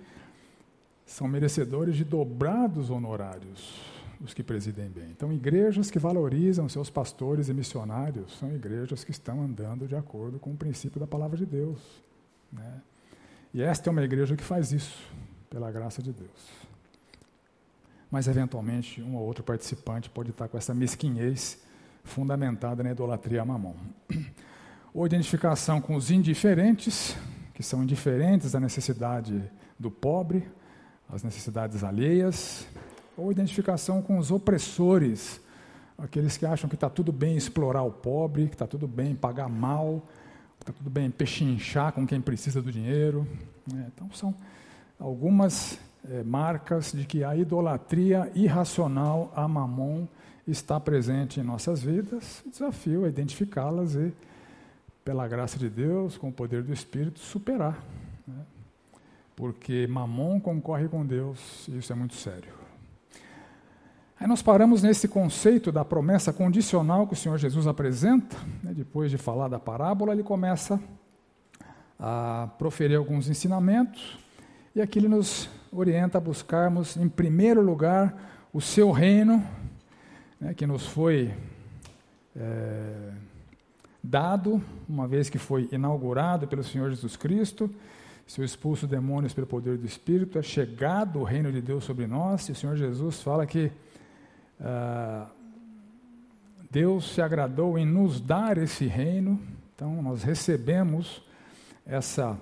são 1.06 1.26
merecedores 1.26 1.96
de 1.96 2.04
dobrados 2.04 2.90
honorários 2.90 3.92
os 4.22 4.32
que 4.32 4.42
presidem 4.42 4.88
bem. 4.88 5.10
Então, 5.10 5.32
igrejas 5.32 5.90
que 5.90 5.98
valorizam 5.98 6.68
seus 6.68 6.88
pastores 6.88 7.48
e 7.48 7.54
missionários 7.54 8.38
são 8.38 8.54
igrejas 8.54 9.02
que 9.02 9.10
estão 9.10 9.42
andando 9.42 9.88
de 9.88 9.96
acordo 9.96 10.38
com 10.38 10.52
o 10.52 10.56
princípio 10.56 11.00
da 11.00 11.06
palavra 11.06 11.36
de 11.36 11.44
Deus. 11.44 11.80
Né? 12.52 12.80
E 13.52 13.62
esta 13.62 13.90
é 13.90 13.90
uma 13.90 14.02
igreja 14.02 14.36
que 14.36 14.44
faz 14.44 14.72
isso, 14.72 14.96
pela 15.50 15.70
graça 15.72 16.00
de 16.00 16.12
Deus. 16.12 16.50
Mas, 18.10 18.28
eventualmente, 18.28 19.02
um 19.02 19.16
ou 19.16 19.26
outro 19.26 19.42
participante 19.42 20.08
pode 20.08 20.30
estar 20.30 20.46
com 20.46 20.56
essa 20.56 20.72
mesquinhez 20.72 21.60
fundamentada 22.04 22.82
na 22.82 22.92
idolatria 22.92 23.42
a 23.42 23.44
mamon. 23.44 23.74
Ou 24.94 25.06
identificação 25.06 25.80
com 25.80 25.96
os 25.96 26.10
indiferentes, 26.10 27.16
que 27.54 27.62
são 27.62 27.82
indiferentes 27.82 28.54
à 28.54 28.60
necessidade 28.60 29.42
do 29.78 29.90
pobre, 29.90 30.46
às 31.08 31.22
necessidades 31.22 31.82
alheias, 31.82 32.66
ou 33.16 33.32
identificação 33.32 34.02
com 34.02 34.18
os 34.18 34.30
opressores, 34.30 35.40
aqueles 35.96 36.36
que 36.36 36.44
acham 36.44 36.68
que 36.68 36.74
está 36.74 36.90
tudo 36.90 37.12
bem 37.12 37.36
explorar 37.36 37.82
o 37.82 37.90
pobre, 37.90 38.48
que 38.48 38.54
está 38.54 38.66
tudo 38.66 38.86
bem 38.86 39.14
pagar 39.14 39.48
mal, 39.48 40.06
que 40.58 40.64
está 40.64 40.72
tudo 40.72 40.90
bem 40.90 41.10
pechinchar 41.10 41.92
com 41.92 42.06
quem 42.06 42.20
precisa 42.20 42.60
do 42.60 42.70
dinheiro. 42.70 43.26
É, 43.74 43.86
então, 43.94 44.10
são 44.12 44.34
algumas 44.98 45.78
é, 46.10 46.22
marcas 46.22 46.92
de 46.92 47.04
que 47.04 47.24
a 47.24 47.36
idolatria 47.36 48.30
irracional 48.34 49.32
a 49.34 49.46
mamon 49.46 50.06
está 50.46 50.78
presente 50.80 51.40
em 51.40 51.42
nossas 51.42 51.82
vidas. 51.82 52.42
O 52.44 52.50
desafio 52.50 53.06
é 53.06 53.08
identificá-las 53.08 53.94
e, 53.94 54.12
pela 55.04 55.26
graça 55.26 55.58
de 55.58 55.68
Deus, 55.68 56.16
com 56.16 56.28
o 56.28 56.32
poder 56.32 56.62
do 56.62 56.72
Espírito, 56.72 57.20
superar. 57.20 57.82
Né? 58.26 58.40
Porque 59.34 59.86
mamon 59.86 60.40
concorre 60.40 60.88
com 60.88 61.04
Deus 61.04 61.66
e 61.68 61.78
isso 61.78 61.92
é 61.92 61.96
muito 61.96 62.14
sério. 62.14 62.52
Aí 64.18 64.26
nós 64.28 64.40
paramos 64.40 64.82
nesse 64.82 65.08
conceito 65.08 65.72
da 65.72 65.84
promessa 65.84 66.32
condicional 66.32 67.06
que 67.08 67.14
o 67.14 67.16
Senhor 67.16 67.36
Jesus 67.38 67.66
apresenta. 67.66 68.36
Né? 68.62 68.72
Depois 68.72 69.10
de 69.10 69.18
falar 69.18 69.48
da 69.48 69.58
parábola, 69.58 70.12
ele 70.12 70.22
começa 70.22 70.80
a 71.98 72.48
proferir 72.58 72.96
alguns 72.96 73.28
ensinamentos. 73.28 74.18
E 74.74 74.80
aqui 74.80 74.98
ele 74.98 75.08
nos 75.08 75.50
orienta 75.72 76.18
a 76.18 76.20
buscarmos, 76.20 76.96
em 76.96 77.08
primeiro 77.08 77.60
lugar, 77.60 78.46
o 78.52 78.60
seu 78.60 78.90
reino, 78.90 79.44
né, 80.40 80.52
que 80.54 80.66
nos 80.66 80.86
foi 80.86 81.32
é, 82.36 83.12
dado, 84.02 84.62
uma 84.88 85.06
vez 85.06 85.30
que 85.30 85.38
foi 85.38 85.68
inaugurado 85.70 86.48
pelo 86.48 86.64
Senhor 86.64 86.90
Jesus 86.90 87.16
Cristo. 87.16 87.70
Se 88.26 88.40
eu 88.40 88.44
expulso 88.44 88.86
demônios 88.86 89.32
pelo 89.32 89.46
poder 89.46 89.78
do 89.78 89.86
Espírito, 89.86 90.38
é 90.38 90.42
chegado 90.42 91.20
o 91.20 91.24
reino 91.24 91.52
de 91.52 91.60
Deus 91.60 91.84
sobre 91.84 92.06
nós. 92.06 92.48
E 92.48 92.52
o 92.52 92.54
Senhor 92.54 92.76
Jesus 92.76 93.22
fala 93.22 93.46
que 93.46 93.70
ah, 94.60 95.26
Deus 96.70 97.12
se 97.14 97.20
agradou 97.20 97.78
em 97.78 97.84
nos 97.84 98.20
dar 98.20 98.56
esse 98.58 98.86
reino, 98.86 99.38
então 99.74 100.00
nós 100.02 100.22
recebemos 100.22 101.22
essa, 101.84 102.38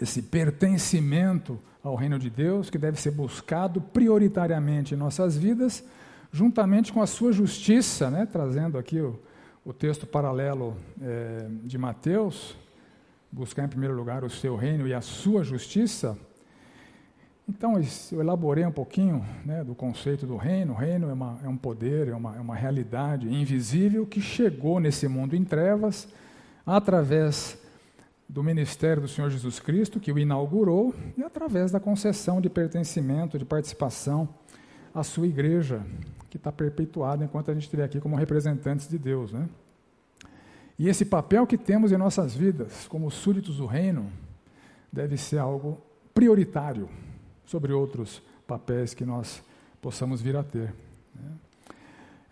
esse 0.00 0.22
pertencimento 0.22 1.58
ao 1.82 1.96
reino 1.96 2.18
de 2.18 2.30
Deus, 2.30 2.70
que 2.70 2.78
deve 2.78 3.00
ser 3.00 3.10
buscado 3.10 3.80
prioritariamente 3.80 4.94
em 4.94 4.96
nossas 4.96 5.36
vidas, 5.36 5.82
juntamente 6.30 6.92
com 6.92 7.02
a 7.02 7.06
sua 7.06 7.32
justiça, 7.32 8.10
né, 8.10 8.26
trazendo 8.30 8.78
aqui 8.78 9.00
o, 9.00 9.18
o 9.64 9.72
texto 9.72 10.06
paralelo 10.06 10.76
é, 11.02 11.46
de 11.64 11.76
Mateus, 11.76 12.56
buscar 13.30 13.64
em 13.64 13.68
primeiro 13.68 13.94
lugar 13.94 14.24
o 14.24 14.30
seu 14.30 14.56
reino 14.56 14.88
e 14.88 14.94
a 14.94 15.00
sua 15.00 15.44
justiça. 15.44 16.16
Então, 17.48 17.74
eu 18.12 18.20
elaborei 18.20 18.64
um 18.64 18.72
pouquinho 18.72 19.24
né, 19.44 19.64
do 19.64 19.74
conceito 19.74 20.26
do 20.26 20.36
reino. 20.36 20.72
O 20.72 20.76
reino 20.76 21.10
é, 21.10 21.12
uma, 21.12 21.38
é 21.44 21.48
um 21.48 21.56
poder, 21.56 22.08
é 22.08 22.14
uma, 22.14 22.36
é 22.36 22.40
uma 22.40 22.54
realidade 22.54 23.28
invisível 23.28 24.06
que 24.06 24.20
chegou 24.20 24.78
nesse 24.78 25.08
mundo 25.08 25.34
em 25.34 25.44
trevas 25.44 26.08
através 26.64 27.58
do 28.28 28.44
ministério 28.44 29.02
do 29.02 29.08
Senhor 29.08 29.28
Jesus 29.28 29.58
Cristo, 29.58 29.98
que 29.98 30.12
o 30.12 30.18
inaugurou, 30.18 30.94
e 31.18 31.22
através 31.24 31.72
da 31.72 31.80
concessão 31.80 32.40
de 32.40 32.48
pertencimento, 32.48 33.36
de 33.36 33.44
participação 33.44 34.28
à 34.94 35.02
sua 35.02 35.26
igreja, 35.26 35.84
que 36.30 36.36
está 36.36 36.52
perpetuada 36.52 37.24
enquanto 37.24 37.50
a 37.50 37.54
gente 37.54 37.64
estiver 37.64 37.82
aqui 37.82 38.00
como 38.00 38.14
representantes 38.14 38.88
de 38.88 38.96
Deus. 38.96 39.32
Né? 39.32 39.48
E 40.78 40.88
esse 40.88 41.04
papel 41.04 41.44
que 41.46 41.58
temos 41.58 41.90
em 41.90 41.96
nossas 41.96 42.34
vidas, 42.34 42.86
como 42.88 43.10
súditos 43.10 43.56
do 43.56 43.66
reino, 43.66 44.10
deve 44.92 45.16
ser 45.16 45.38
algo 45.38 45.82
prioritário 46.14 46.88
sobre 47.44 47.72
outros 47.72 48.22
papéis 48.46 48.94
que 48.94 49.04
nós 49.04 49.42
possamos 49.82 50.22
vir 50.22 50.36
a 50.36 50.44
ter. 50.44 50.72
Né? 51.14 51.30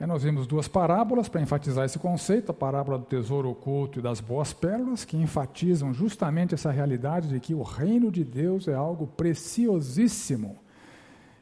É, 0.01 0.07
nós 0.07 0.23
vimos 0.23 0.47
duas 0.47 0.69
parábolas 0.69 1.29
para 1.29 1.41
enfatizar 1.41 1.85
esse 1.85 1.99
conceito: 1.99 2.53
a 2.53 2.55
parábola 2.55 2.99
do 2.99 3.05
tesouro 3.05 3.51
oculto 3.51 3.99
e 3.99 4.03
das 4.03 4.21
boas 4.21 4.53
pérolas, 4.53 5.05
que 5.05 5.17
enfatizam 5.17 5.93
justamente 5.93 6.55
essa 6.55 6.71
realidade 6.71 7.29
de 7.29 7.41
que 7.41 7.53
o 7.53 7.63
reino 7.63 8.13
de 8.13 8.23
Deus 8.23 8.69
é 8.69 8.75
algo 8.75 9.09
preciosíssimo 9.09 10.57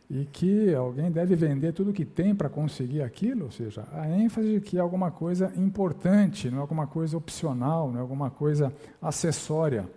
e 0.09 0.25
que 0.25 0.73
alguém 0.73 1.11
deve 1.11 1.35
vender 1.35 1.73
tudo 1.73 1.91
o 1.91 1.93
que 1.93 2.05
tem 2.05 2.35
para 2.35 2.49
conseguir 2.49 3.03
aquilo, 3.03 3.47
ou 3.47 3.51
seja, 3.51 3.85
a 3.93 4.09
ênfase 4.09 4.55
de 4.55 4.61
que 4.61 4.79
é 4.79 4.81
alguma 4.81 5.11
coisa 5.11 5.53
importante, 5.57 6.49
não 6.49 6.59
é 6.59 6.61
alguma 6.61 6.87
coisa 6.87 7.17
opcional, 7.17 7.91
não 7.91 7.99
é 7.99 8.01
alguma 8.01 8.31
coisa 8.31 8.73
acessória. 9.03 9.89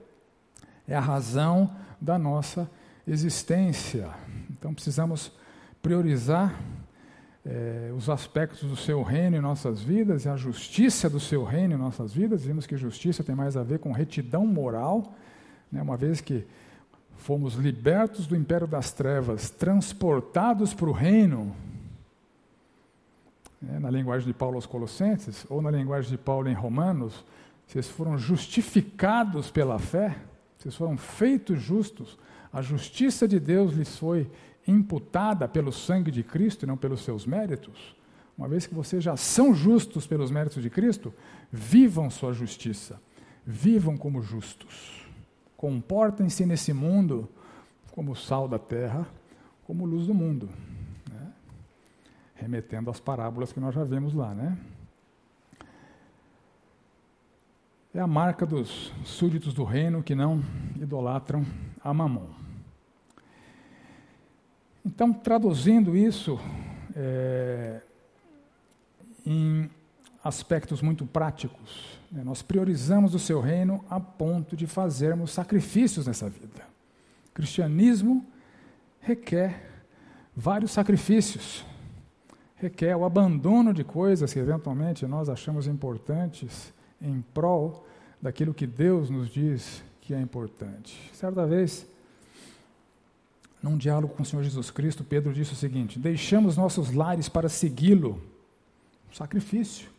É 0.87 0.95
a 0.95 0.99
razão 0.99 1.69
da 2.01 2.17
nossa 2.17 2.69
existência. 3.07 4.09
Então 4.49 4.73
precisamos 4.73 5.31
priorizar 5.81 6.59
é, 7.45 7.91
os 7.95 8.09
aspectos 8.09 8.67
do 8.67 8.75
seu 8.75 9.03
reino 9.03 9.37
em 9.37 9.41
nossas 9.41 9.81
vidas 9.81 10.25
e 10.25 10.29
a 10.29 10.35
justiça 10.35 11.09
do 11.09 11.19
seu 11.19 11.43
reino 11.43 11.75
em 11.75 11.77
nossas 11.77 12.13
vidas. 12.13 12.45
Vimos 12.45 12.65
que 12.65 12.75
justiça 12.75 13.23
tem 13.23 13.35
mais 13.35 13.55
a 13.55 13.63
ver 13.63 13.77
com 13.77 13.91
retidão 13.91 14.45
moral, 14.45 15.13
né, 15.71 15.81
uma 15.81 15.95
vez 15.95 16.19
que 16.19 16.45
fomos 17.19 17.55
libertos 17.55 18.25
do 18.25 18.35
império 18.35 18.65
das 18.65 18.91
trevas, 18.91 19.49
transportados 19.49 20.73
para 20.73 20.89
o 20.89 20.93
reino, 20.93 21.53
né, 23.61 23.77
na 23.77 23.91
linguagem 23.91 24.25
de 24.25 24.33
Paulo 24.33 24.55
aos 24.55 24.65
Colossenses, 24.65 25.45
ou 25.49 25.61
na 25.61 25.69
linguagem 25.69 26.09
de 26.09 26.17
Paulo 26.17 26.47
em 26.47 26.53
Romanos, 26.53 27.25
vocês 27.67 27.87
foram 27.87 28.17
justificados 28.17 29.51
pela 29.51 29.77
fé, 29.77 30.17
vocês 30.57 30.73
foram 30.73 30.97
feitos 30.97 31.61
justos. 31.61 32.17
A 32.51 32.61
justiça 32.61 33.27
de 33.27 33.39
Deus 33.39 33.73
lhes 33.73 33.97
foi 33.97 34.31
imputada 34.65 35.47
pelo 35.47 35.71
sangue 35.71 36.09
de 36.09 36.23
Cristo 36.23 36.63
e 36.63 36.67
não 36.67 36.77
pelos 36.77 37.01
seus 37.01 37.25
méritos, 37.25 37.95
uma 38.37 38.47
vez 38.47 38.65
que 38.65 38.73
vocês 38.73 39.03
já 39.03 39.17
são 39.17 39.53
justos 39.53 40.07
pelos 40.07 40.31
méritos 40.31 40.63
de 40.63 40.69
Cristo, 40.69 41.13
vivam 41.51 42.09
sua 42.09 42.31
justiça, 42.31 42.99
vivam 43.45 43.97
como 43.97 44.21
justos. 44.21 44.98
Comportem-se 45.59 46.45
nesse 46.45 46.71
mundo 46.71 47.27
como 47.91 48.15
sal 48.15 48.47
da 48.47 48.57
terra, 48.57 49.05
como 49.65 49.85
luz 49.85 50.07
do 50.07 50.13
mundo. 50.13 50.47
Né? 51.11 51.33
Remetendo 52.33 52.89
às 52.89 53.01
parábolas 53.01 53.51
que 53.51 53.59
nós 53.59 53.75
já 53.75 53.83
vimos 53.83 54.13
lá, 54.13 54.33
né? 54.33 54.57
É 57.93 57.99
a 57.99 58.07
marca 58.07 58.45
dos 58.45 58.93
súditos 59.03 59.53
do 59.53 59.65
reino 59.65 60.01
que 60.01 60.15
não 60.15 60.41
idolatram 60.77 61.45
a 61.83 61.93
Mamon. 61.93 62.29
Então, 64.85 65.11
traduzindo 65.11 65.93
isso 65.93 66.39
é, 66.95 67.81
em 69.25 69.69
aspectos 70.23 70.81
muito 70.81 71.05
práticos, 71.05 71.98
nós 72.11 72.41
priorizamos 72.41 73.13
o 73.13 73.19
seu 73.19 73.39
reino 73.39 73.83
a 73.89 73.99
ponto 73.99 74.55
de 74.55 74.65
fazermos 74.65 75.31
sacrifícios 75.31 76.07
nessa 76.07 76.29
vida. 76.29 76.67
O 77.29 77.33
cristianismo 77.33 78.25
requer 78.99 79.83
vários 80.35 80.71
sacrifícios, 80.71 81.63
requer 82.55 82.95
o 82.95 83.05
abandono 83.05 83.73
de 83.73 83.83
coisas 83.83 84.33
que 84.33 84.39
eventualmente 84.39 85.05
nós 85.05 85.29
achamos 85.29 85.67
importantes 85.67 86.73
em 87.01 87.21
prol 87.33 87.85
daquilo 88.21 88.53
que 88.53 88.67
Deus 88.67 89.09
nos 89.09 89.29
diz 89.29 89.83
que 90.01 90.13
é 90.13 90.19
importante. 90.19 91.09
Certa 91.13 91.45
vez, 91.45 91.87
num 93.61 93.77
diálogo 93.77 94.15
com 94.15 94.23
o 94.23 94.25
Senhor 94.25 94.43
Jesus 94.43 94.71
Cristo, 94.71 95.03
Pedro 95.03 95.31
disse 95.31 95.53
o 95.53 95.55
seguinte: 95.55 95.99
Deixamos 95.99 96.57
nossos 96.57 96.91
lares 96.91 97.29
para 97.29 97.47
segui-lo. 97.47 98.21
Sacrifício. 99.11 99.98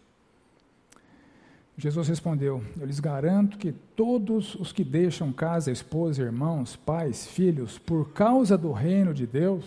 Jesus 1.81 2.09
respondeu: 2.09 2.63
Eu 2.79 2.87
lhes 2.87 3.01
garanto 3.01 3.57
que 3.57 3.73
todos 3.73 4.55
os 4.55 4.71
que 4.71 4.85
deixam 4.85 5.33
casa, 5.33 5.73
esposa, 5.73 6.23
irmãos, 6.23 6.77
pais, 6.77 7.27
filhos, 7.27 7.79
por 7.79 8.13
causa 8.13 8.59
do 8.59 8.71
reino 8.71 9.15
de 9.15 9.27
Deus, 9.27 9.65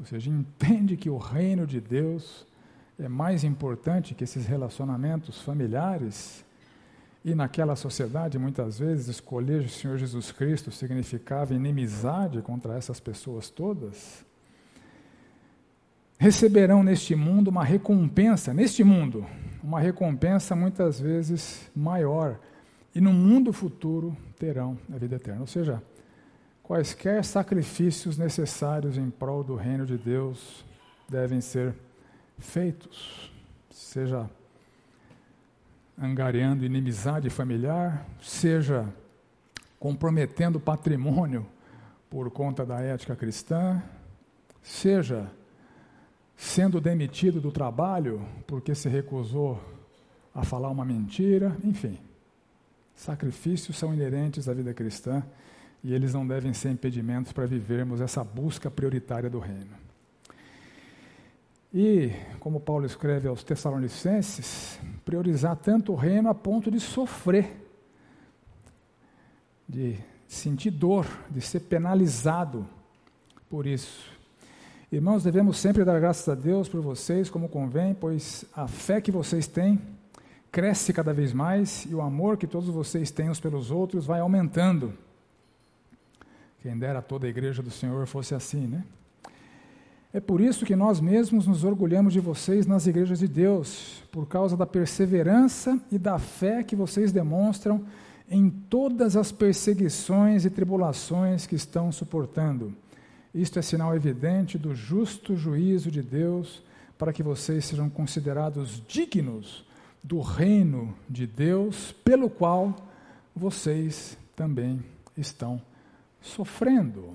ou 0.00 0.04
seja, 0.04 0.28
entende 0.28 0.96
que 0.96 1.08
o 1.08 1.16
reino 1.16 1.64
de 1.64 1.80
Deus 1.80 2.44
é 2.98 3.08
mais 3.08 3.44
importante 3.44 4.14
que 4.14 4.24
esses 4.24 4.46
relacionamentos 4.46 5.40
familiares, 5.40 6.44
E 7.24 7.34
naquela 7.34 7.74
sociedade, 7.74 8.38
muitas 8.38 8.78
vezes, 8.78 9.08
escolher 9.08 9.62
o 9.62 9.68
Senhor 9.68 9.98
Jesus 9.98 10.30
Cristo 10.30 10.70
significava 10.70 11.54
inimizade 11.54 12.40
contra 12.40 12.76
essas 12.76 13.00
pessoas 13.00 13.50
todas. 13.50 14.24
Receberão 16.18 16.84
neste 16.84 17.16
mundo 17.16 17.48
uma 17.48 17.64
recompensa, 17.64 18.54
neste 18.54 18.84
mundo, 18.84 19.26
uma 19.66 19.80
recompensa 19.80 20.54
muitas 20.54 21.00
vezes 21.00 21.68
maior. 21.74 22.38
E 22.94 23.00
no 23.00 23.12
mundo 23.12 23.52
futuro 23.52 24.16
terão 24.38 24.78
a 24.94 24.96
vida 24.96 25.16
eterna. 25.16 25.40
Ou 25.40 25.46
seja, 25.48 25.82
quaisquer 26.62 27.24
sacrifícios 27.24 28.16
necessários 28.16 28.96
em 28.96 29.10
prol 29.10 29.42
do 29.42 29.56
reino 29.56 29.84
de 29.84 29.98
Deus 29.98 30.64
devem 31.08 31.40
ser 31.40 31.74
feitos. 32.38 33.32
Seja 33.68 34.30
angariando 36.00 36.64
inimizade 36.64 37.28
familiar, 37.28 38.06
seja 38.22 38.88
comprometendo 39.80 40.60
patrimônio 40.60 41.44
por 42.08 42.30
conta 42.30 42.64
da 42.64 42.80
ética 42.80 43.16
cristã, 43.16 43.82
seja 44.62 45.28
sendo 46.36 46.80
demitido 46.80 47.40
do 47.40 47.50
trabalho 47.50 48.24
porque 48.46 48.74
se 48.74 48.88
recusou 48.88 49.60
a 50.34 50.44
falar 50.44 50.68
uma 50.68 50.84
mentira, 50.84 51.56
enfim. 51.64 51.98
Sacrifícios 52.94 53.76
são 53.76 53.92
inerentes 53.92 54.48
à 54.48 54.54
vida 54.54 54.72
cristã 54.74 55.22
e 55.82 55.94
eles 55.94 56.12
não 56.12 56.26
devem 56.26 56.52
ser 56.52 56.70
impedimentos 56.70 57.32
para 57.32 57.46
vivermos 57.46 58.00
essa 58.00 58.22
busca 58.22 58.70
prioritária 58.70 59.30
do 59.30 59.38
reino. 59.38 59.86
E, 61.72 62.10
como 62.40 62.60
Paulo 62.60 62.86
escreve 62.86 63.28
aos 63.28 63.44
Tessalonicenses, 63.44 64.78
priorizar 65.04 65.56
tanto 65.56 65.92
o 65.92 65.96
reino 65.96 66.28
a 66.28 66.34
ponto 66.34 66.70
de 66.70 66.80
sofrer, 66.80 67.54
de 69.68 69.98
sentir 70.26 70.70
dor, 70.70 71.06
de 71.30 71.40
ser 71.40 71.60
penalizado 71.60 72.66
por 73.48 73.66
isso. 73.66 74.15
Irmãos, 74.90 75.24
devemos 75.24 75.58
sempre 75.58 75.84
dar 75.84 75.98
graças 75.98 76.28
a 76.28 76.34
Deus 76.36 76.68
por 76.68 76.80
vocês, 76.80 77.28
como 77.28 77.48
convém, 77.48 77.92
pois 77.92 78.44
a 78.54 78.68
fé 78.68 79.00
que 79.00 79.10
vocês 79.10 79.48
têm 79.48 79.80
cresce 80.52 80.92
cada 80.92 81.12
vez 81.12 81.32
mais 81.32 81.84
e 81.90 81.94
o 81.94 82.00
amor 82.00 82.36
que 82.36 82.46
todos 82.46 82.68
vocês 82.68 83.10
têm 83.10 83.28
uns 83.28 83.40
pelos 83.40 83.72
outros 83.72 84.06
vai 84.06 84.20
aumentando. 84.20 84.92
Quem 86.62 86.78
dera 86.78 87.02
toda 87.02 87.26
a 87.26 87.28
igreja 87.28 87.64
do 87.64 87.70
Senhor 87.70 88.06
fosse 88.06 88.32
assim, 88.32 88.68
né? 88.68 88.84
É 90.12 90.20
por 90.20 90.40
isso 90.40 90.64
que 90.64 90.76
nós 90.76 91.00
mesmos 91.00 91.48
nos 91.48 91.64
orgulhamos 91.64 92.12
de 92.12 92.20
vocês 92.20 92.64
nas 92.64 92.86
igrejas 92.86 93.18
de 93.18 93.26
Deus, 93.26 94.04
por 94.12 94.26
causa 94.28 94.56
da 94.56 94.66
perseverança 94.66 95.80
e 95.90 95.98
da 95.98 96.16
fé 96.16 96.62
que 96.62 96.76
vocês 96.76 97.10
demonstram 97.10 97.84
em 98.30 98.48
todas 98.48 99.16
as 99.16 99.32
perseguições 99.32 100.44
e 100.44 100.50
tribulações 100.50 101.44
que 101.44 101.56
estão 101.56 101.90
suportando. 101.90 102.72
Isto 103.36 103.58
é 103.58 103.62
sinal 103.62 103.94
evidente 103.94 104.56
do 104.56 104.74
justo 104.74 105.36
juízo 105.36 105.90
de 105.90 106.00
Deus, 106.02 106.62
para 106.96 107.12
que 107.12 107.22
vocês 107.22 107.66
sejam 107.66 107.90
considerados 107.90 108.82
dignos 108.88 109.62
do 110.02 110.22
reino 110.22 110.96
de 111.06 111.26
Deus, 111.26 111.92
pelo 112.02 112.30
qual 112.30 112.74
vocês 113.34 114.16
também 114.34 114.82
estão 115.14 115.60
sofrendo. 116.18 117.14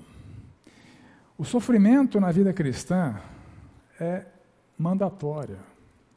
O 1.36 1.44
sofrimento 1.44 2.20
na 2.20 2.30
vida 2.30 2.52
cristã 2.52 3.20
é 3.98 4.24
mandatório. 4.78 5.58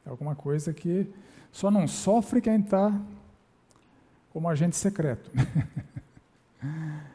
É 0.05 0.09
alguma 0.11 0.35
coisa 0.35 0.71
que 0.71 1.11
só 1.51 1.71
não 1.71 1.87
sofre 1.87 2.41
quem 2.41 2.59
está 2.59 2.93
como 4.31 4.47
agente 4.47 4.75
secreto. 4.75 5.31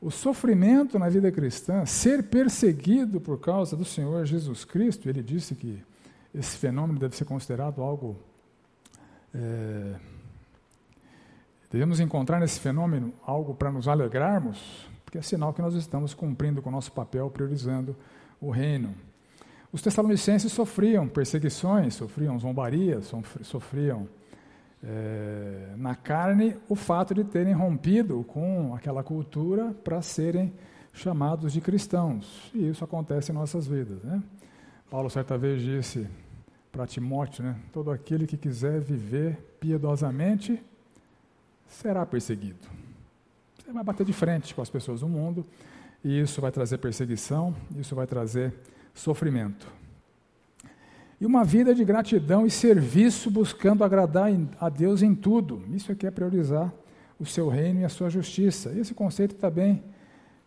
o 0.00 0.10
sofrimento 0.10 0.98
na 0.98 1.08
vida 1.08 1.30
cristã, 1.32 1.84
ser 1.84 2.24
perseguido 2.24 3.20
por 3.20 3.38
causa 3.40 3.76
do 3.76 3.84
Senhor 3.84 4.24
Jesus 4.24 4.64
Cristo, 4.64 5.08
ele 5.08 5.22
disse 5.22 5.54
que 5.54 5.82
esse 6.32 6.56
fenômeno 6.56 6.98
deve 6.98 7.16
ser 7.16 7.24
considerado 7.24 7.82
algo. 7.82 8.16
É, 9.34 9.94
devemos 11.70 11.98
encontrar 11.98 12.38
nesse 12.38 12.60
fenômeno 12.60 13.12
algo 13.26 13.54
para 13.54 13.72
nos 13.72 13.88
alegrarmos, 13.88 14.88
porque 15.04 15.18
é 15.18 15.22
sinal 15.22 15.52
que 15.52 15.60
nós 15.60 15.74
estamos 15.74 16.14
cumprindo 16.14 16.62
com 16.62 16.68
o 16.68 16.72
nosso 16.72 16.92
papel, 16.92 17.28
priorizando 17.28 17.96
o 18.40 18.50
reino. 18.50 18.94
Os 19.72 19.82
tessalonicenses 19.82 20.52
sofriam 20.52 21.08
perseguições, 21.08 21.94
sofriam 21.94 22.38
zombarias, 22.38 23.12
sofriam 23.42 24.08
é, 24.82 25.74
na 25.76 25.94
carne 25.94 26.56
o 26.68 26.74
fato 26.74 27.14
de 27.14 27.24
terem 27.24 27.52
rompido 27.52 28.24
com 28.24 28.74
aquela 28.74 29.02
cultura 29.02 29.74
para 29.84 30.00
serem 30.02 30.52
chamados 30.92 31.52
de 31.52 31.60
cristãos. 31.60 32.50
E 32.54 32.68
isso 32.68 32.84
acontece 32.84 33.32
em 33.32 33.34
nossas 33.34 33.66
vidas. 33.66 34.02
Né? 34.02 34.22
Paulo, 34.90 35.10
certa 35.10 35.36
vez, 35.36 35.62
disse 35.62 36.06
para 36.70 36.86
Timóteo: 36.86 37.44
né, 37.44 37.56
todo 37.72 37.90
aquele 37.90 38.26
que 38.26 38.36
quiser 38.36 38.80
viver 38.80 39.36
piedosamente 39.60 40.62
será 41.66 42.04
perseguido. 42.06 42.68
Você 43.58 43.72
vai 43.72 43.84
bater 43.84 44.06
de 44.06 44.12
frente 44.12 44.54
com 44.54 44.62
as 44.62 44.70
pessoas 44.70 45.00
do 45.00 45.08
mundo, 45.08 45.44
e 46.02 46.20
isso 46.20 46.40
vai 46.40 46.50
trazer 46.50 46.78
perseguição, 46.78 47.54
isso 47.76 47.94
vai 47.94 48.06
trazer 48.06 48.54
sofrimento. 48.94 49.70
E 51.20 51.26
uma 51.26 51.44
vida 51.44 51.74
de 51.74 51.84
gratidão 51.84 52.46
e 52.46 52.50
serviço 52.50 53.30
buscando 53.30 53.82
agradar 53.82 54.30
a 54.60 54.68
Deus 54.68 55.02
em 55.02 55.14
tudo. 55.14 55.62
Isso 55.72 55.90
aqui 55.90 56.06
é 56.06 56.10
priorizar 56.10 56.72
o 57.18 57.26
seu 57.26 57.48
reino 57.48 57.80
e 57.80 57.84
a 57.84 57.88
sua 57.88 58.08
justiça. 58.08 58.72
Esse 58.72 58.94
conceito 58.94 59.34
está 59.34 59.50
bem 59.50 59.82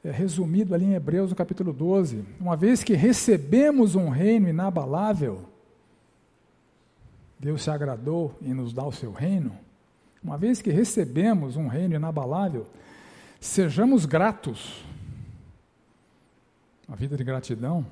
é, 0.03 0.09
resumido 0.09 0.73
ali 0.73 0.85
em 0.85 0.93
Hebreus, 0.93 1.29
no 1.29 1.35
capítulo 1.35 1.73
12. 1.73 2.23
Uma 2.39 2.55
vez 2.55 2.83
que 2.83 2.93
recebemos 2.93 3.95
um 3.95 4.09
reino 4.09 4.47
inabalável, 4.47 5.41
Deus 7.37 7.63
se 7.63 7.69
agradou 7.69 8.33
em 8.41 8.53
nos 8.53 8.71
dar 8.71 8.85
o 8.85 8.91
seu 8.91 9.11
reino. 9.11 9.51
Uma 10.23 10.37
vez 10.37 10.61
que 10.61 10.69
recebemos 10.69 11.57
um 11.57 11.67
reino 11.67 11.95
inabalável, 11.95 12.65
Sejamos 13.41 14.05
gratos, 14.05 14.85
a 16.87 16.95
vida 16.95 17.17
de 17.17 17.23
gratidão, 17.23 17.83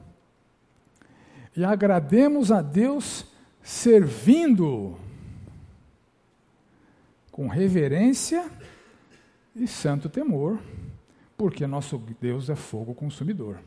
e 1.56 1.64
agrademos 1.64 2.52
a 2.52 2.62
Deus 2.62 3.26
servindo 3.62 4.98
com 7.32 7.48
reverência 7.48 8.50
e 9.56 9.68
santo 9.68 10.10
temor, 10.10 10.60
porque 11.38 11.66
nosso 11.66 11.98
Deus 12.20 12.50
é 12.50 12.56
fogo 12.56 12.94
consumidor. 12.94 13.60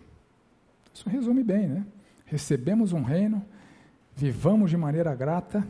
Isso 0.92 1.08
resume 1.08 1.42
bem, 1.42 1.68
né? 1.68 1.86
Recebemos 2.26 2.92
um 2.92 3.02
reino, 3.02 3.44
vivamos 4.14 4.70
de 4.70 4.76
maneira 4.76 5.14
grata, 5.14 5.66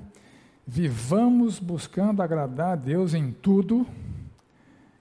vivamos 0.66 1.58
buscando 1.58 2.22
agradar 2.22 2.72
a 2.72 2.76
Deus 2.76 3.14
em 3.14 3.32
tudo 3.32 3.86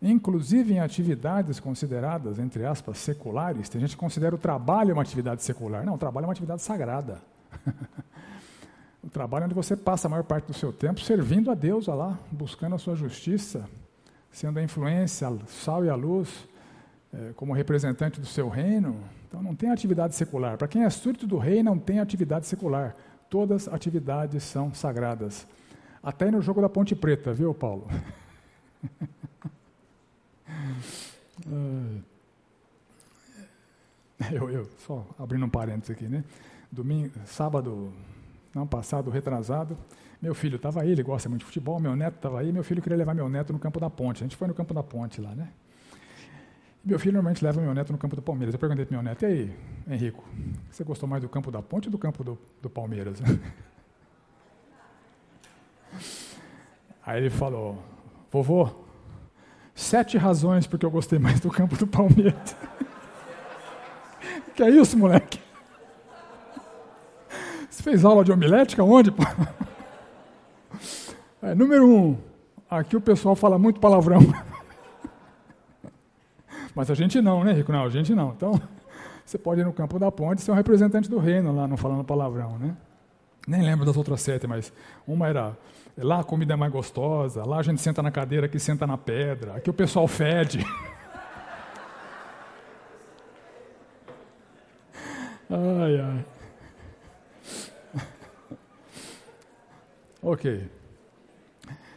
inclusive 0.01 0.73
em 0.73 0.79
atividades 0.79 1.59
consideradas, 1.59 2.39
entre 2.39 2.65
aspas, 2.65 2.97
seculares. 2.97 3.69
Tem 3.69 3.79
gente 3.79 3.91
que 3.91 3.99
considera 3.99 4.33
o 4.33 4.37
trabalho 4.37 4.93
uma 4.93 5.03
atividade 5.03 5.43
secular. 5.43 5.85
Não, 5.85 5.93
o 5.93 5.97
trabalho 5.97 6.25
é 6.25 6.27
uma 6.27 6.31
atividade 6.31 6.61
sagrada. 6.63 7.19
o 9.03 9.09
trabalho 9.09 9.43
é 9.43 9.45
onde 9.45 9.53
você 9.53 9.77
passa 9.77 10.07
a 10.07 10.09
maior 10.09 10.23
parte 10.23 10.47
do 10.47 10.53
seu 10.53 10.73
tempo 10.73 10.99
servindo 10.99 11.51
a 11.51 11.53
Deus 11.53 11.85
lá, 11.85 12.17
buscando 12.31 12.75
a 12.75 12.79
sua 12.79 12.95
justiça, 12.95 13.69
sendo 14.31 14.57
a 14.57 14.63
influência, 14.63 15.29
o 15.29 15.45
sal 15.47 15.85
e 15.85 15.89
a 15.89 15.95
luz, 15.95 16.47
é, 17.13 17.33
como 17.35 17.53
representante 17.53 18.19
do 18.19 18.25
seu 18.25 18.49
reino. 18.49 18.95
Então 19.27 19.43
não 19.43 19.55
tem 19.55 19.69
atividade 19.69 20.15
secular. 20.15 20.57
Para 20.57 20.67
quem 20.67 20.83
é 20.83 20.89
súdito 20.89 21.27
do 21.27 21.37
rei, 21.37 21.61
não 21.61 21.77
tem 21.77 21.99
atividade 21.99 22.47
secular. 22.47 22.95
Todas 23.29 23.67
as 23.67 23.73
atividades 23.73 24.43
são 24.43 24.73
sagradas. 24.73 25.47
Até 26.01 26.31
no 26.31 26.41
jogo 26.41 26.59
da 26.59 26.67
Ponte 26.67 26.95
Preta, 26.95 27.31
viu, 27.31 27.53
Paulo? 27.53 27.87
Eu, 34.31 34.49
eu, 34.51 34.69
só 34.85 35.05
abrindo 35.17 35.45
um 35.45 35.49
parênteses 35.49 35.89
aqui, 35.89 36.05
né? 36.05 36.23
Domingo, 36.71 37.11
sábado, 37.25 37.91
não 38.53 38.67
passado, 38.67 39.09
retrasado, 39.09 39.75
meu 40.21 40.35
filho 40.35 40.57
estava 40.57 40.81
aí, 40.81 40.91
ele 40.91 41.01
gosta 41.01 41.27
muito 41.27 41.41
de 41.41 41.45
futebol, 41.45 41.79
meu 41.79 41.95
neto 41.95 42.17
estava 42.17 42.39
aí, 42.39 42.51
meu 42.51 42.63
filho 42.63 42.81
queria 42.81 42.97
levar 42.97 43.15
meu 43.15 43.27
neto 43.27 43.51
no 43.51 43.57
campo 43.57 43.79
da 43.79 43.89
ponte. 43.89 44.23
A 44.23 44.25
gente 44.25 44.35
foi 44.35 44.47
no 44.47 44.53
campo 44.53 44.73
da 44.73 44.83
ponte 44.83 45.19
lá, 45.19 45.33
né? 45.33 45.49
meu 46.83 46.97
filho 46.97 47.13
normalmente 47.13 47.43
leva 47.43 47.61
meu 47.61 47.73
neto 47.73 47.91
no 47.91 47.97
campo 47.97 48.15
do 48.15 48.21
Palmeiras. 48.21 48.53
Eu 48.53 48.59
perguntei 48.59 48.85
para 48.85 48.95
meu 48.95 49.03
neto, 49.03 49.23
e 49.23 49.25
aí, 49.25 49.55
Henrico, 49.87 50.23
você 50.69 50.83
gostou 50.83 51.07
mais 51.07 51.21
do 51.21 51.29
campo 51.29 51.51
da 51.51 51.61
ponte 51.61 51.87
ou 51.87 51.91
do 51.91 51.97
campo 51.97 52.23
do, 52.23 52.37
do 52.61 52.69
Palmeiras? 52.69 53.19
Aí 57.03 57.19
ele 57.19 57.31
falou, 57.31 57.83
vovô, 58.31 58.80
Sete 59.73 60.17
razões 60.17 60.67
porque 60.67 60.85
eu 60.85 60.91
gostei 60.91 61.17
mais 61.17 61.39
do 61.39 61.49
campo 61.49 61.75
do 61.75 61.87
Palmeiras. 61.87 62.55
que 64.55 64.63
é 64.63 64.69
isso, 64.69 64.97
moleque? 64.97 65.39
Você 67.69 67.81
fez 67.81 68.05
aula 68.05 68.23
de 68.23 68.31
homilética 68.31 68.83
onde? 68.83 69.11
É, 71.41 71.55
número 71.55 71.89
um, 71.89 72.17
aqui 72.69 72.95
o 72.95 73.01
pessoal 73.01 73.35
fala 73.35 73.57
muito 73.57 73.79
palavrão. 73.79 74.21
Mas 76.75 76.91
a 76.91 76.93
gente 76.93 77.19
não, 77.19 77.43
né, 77.43 77.53
Rico? 77.53 77.71
Não, 77.71 77.83
a 77.83 77.89
gente 77.89 78.13
não. 78.13 78.31
Então, 78.31 78.61
você 79.25 79.37
pode 79.37 79.61
ir 79.61 79.63
no 79.63 79.73
campo 79.73 79.97
da 79.97 80.11
ponte 80.11 80.39
e 80.39 80.41
ser 80.41 80.51
um 80.51 80.55
representante 80.55 81.09
do 81.09 81.17
reino 81.17 81.55
lá, 81.55 81.67
não 81.67 81.77
falando 81.77 82.03
palavrão, 82.03 82.59
né? 82.59 82.75
Nem 83.47 83.63
lembro 83.63 83.85
das 83.85 83.97
outras 83.97 84.21
sete, 84.21 84.45
mas 84.45 84.71
uma 85.07 85.27
era 85.27 85.57
lá 85.97 86.19
a 86.19 86.23
comida 86.23 86.53
é 86.53 86.55
mais 86.55 86.71
gostosa, 86.71 87.45
lá 87.45 87.57
a 87.59 87.63
gente 87.63 87.81
senta 87.81 88.01
na 88.01 88.11
cadeira, 88.11 88.45
aqui 88.45 88.59
senta 88.59 88.87
na 88.87 88.97
pedra, 88.97 89.55
aqui 89.55 89.69
o 89.69 89.73
pessoal 89.73 90.07
fede. 90.07 90.65
ai, 95.49 95.99
ai. 95.99 96.25
ok. 100.21 100.69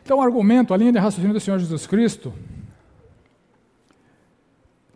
Então, 0.03 0.19
o 0.19 0.21
argumento, 0.21 0.75
a 0.75 0.77
linha 0.77 0.93
de 0.93 0.99
raciocínio 0.99 1.33
do 1.33 1.41
Senhor 1.41 1.59
Jesus 1.59 1.87
Cristo, 1.87 2.35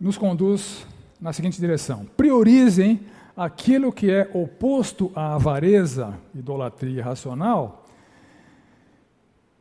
nos 0.00 0.18
conduz 0.18 0.87
na 1.20 1.32
seguinte 1.32 1.61
direção: 1.61 2.06
priorizem 2.16 3.00
aquilo 3.37 3.92
que 3.92 4.11
é 4.11 4.28
oposto 4.34 5.12
à 5.14 5.34
avareza, 5.34 6.18
idolatria 6.34 7.04
racional, 7.04 7.88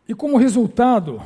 e 0.07 0.15
como 0.15 0.37
resultado, 0.37 1.21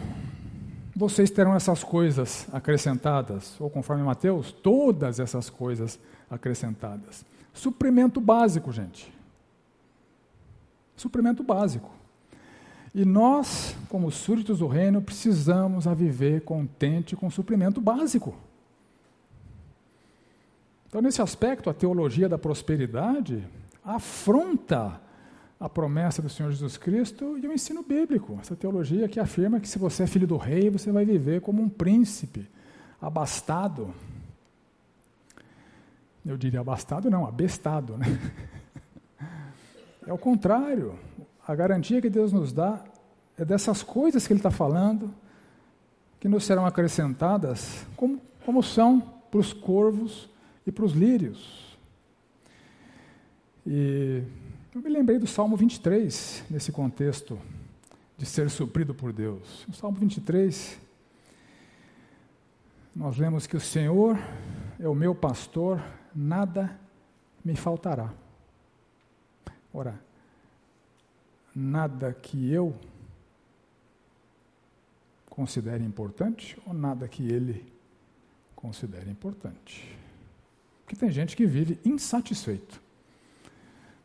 vocês 0.95 1.29
terão 1.29 1.55
essas 1.55 1.83
coisas 1.83 2.47
acrescentadas, 2.51 3.59
ou 3.59 3.69
conforme 3.69 4.03
Mateus, 4.03 4.51
todas 4.51 5.19
essas 5.19 5.49
coisas 5.49 5.99
acrescentadas. 6.29 7.25
Suprimento 7.53 8.19
básico, 8.19 8.71
gente. 8.71 9.13
Suprimento 10.95 11.43
básico. 11.43 11.91
E 12.93 13.05
nós, 13.05 13.75
como 13.87 14.11
súditos 14.11 14.59
do 14.59 14.67
reino, 14.67 15.01
precisamos 15.01 15.87
a 15.87 15.93
viver 15.93 16.41
contente 16.41 17.15
com 17.15 17.27
o 17.27 17.31
suprimento 17.31 17.79
básico. 17.79 18.35
Então, 20.87 21.01
nesse 21.01 21.21
aspecto, 21.21 21.69
a 21.69 21.73
teologia 21.73 22.27
da 22.27 22.37
prosperidade 22.37 23.47
afronta 23.83 24.99
a 25.61 25.69
promessa 25.69 26.23
do 26.23 26.27
Senhor 26.27 26.51
Jesus 26.51 26.75
Cristo 26.75 27.37
e 27.37 27.47
o 27.47 27.53
ensino 27.53 27.83
bíblico. 27.83 28.39
Essa 28.41 28.55
teologia 28.55 29.07
que 29.07 29.19
afirma 29.19 29.59
que 29.59 29.69
se 29.69 29.77
você 29.77 30.03
é 30.03 30.07
filho 30.07 30.25
do 30.25 30.35
rei, 30.35 30.71
você 30.71 30.91
vai 30.91 31.05
viver 31.05 31.39
como 31.41 31.61
um 31.61 31.69
príncipe, 31.69 32.49
abastado. 32.99 33.93
Eu 36.25 36.35
diria 36.35 36.61
abastado, 36.61 37.11
não, 37.11 37.27
abestado. 37.27 37.95
Né? 37.95 38.07
É 40.07 40.11
o 40.11 40.17
contrário. 40.17 40.97
A 41.47 41.53
garantia 41.53 42.01
que 42.01 42.09
Deus 42.09 42.33
nos 42.33 42.51
dá 42.51 42.83
é 43.37 43.45
dessas 43.45 43.83
coisas 43.83 44.25
que 44.25 44.33
Ele 44.33 44.39
está 44.39 44.49
falando, 44.49 45.13
que 46.19 46.27
nos 46.27 46.43
serão 46.43 46.65
acrescentadas, 46.65 47.85
como, 47.95 48.19
como 48.43 48.63
são 48.63 48.99
para 49.29 49.39
os 49.39 49.53
corvos 49.53 50.27
e 50.65 50.71
para 50.71 50.83
os 50.83 50.93
lírios. 50.93 51.77
E 53.65 54.23
eu 54.73 54.81
me 54.81 54.89
lembrei 54.89 55.19
do 55.19 55.27
Salmo 55.27 55.57
23 55.57 56.45
nesse 56.49 56.71
contexto 56.71 57.37
de 58.17 58.25
ser 58.25 58.49
suprido 58.49 58.93
por 58.93 59.11
Deus. 59.11 59.65
No 59.67 59.73
Salmo 59.73 59.97
23, 59.97 60.79
nós 62.95 63.17
vemos 63.17 63.45
que 63.45 63.57
o 63.57 63.59
Senhor 63.59 64.17
é 64.79 64.87
o 64.87 64.95
meu 64.95 65.13
pastor, 65.13 65.83
nada 66.15 66.79
me 67.43 67.55
faltará. 67.55 68.13
Ora, 69.73 69.99
nada 71.53 72.13
que 72.13 72.51
eu 72.51 72.73
considere 75.29 75.83
importante 75.83 76.57
ou 76.65 76.73
nada 76.73 77.07
que 77.09 77.27
ele 77.27 77.65
considere 78.55 79.09
importante. 79.09 79.97
Porque 80.83 80.95
tem 80.95 81.11
gente 81.11 81.35
que 81.35 81.45
vive 81.45 81.77
insatisfeito. 81.83 82.81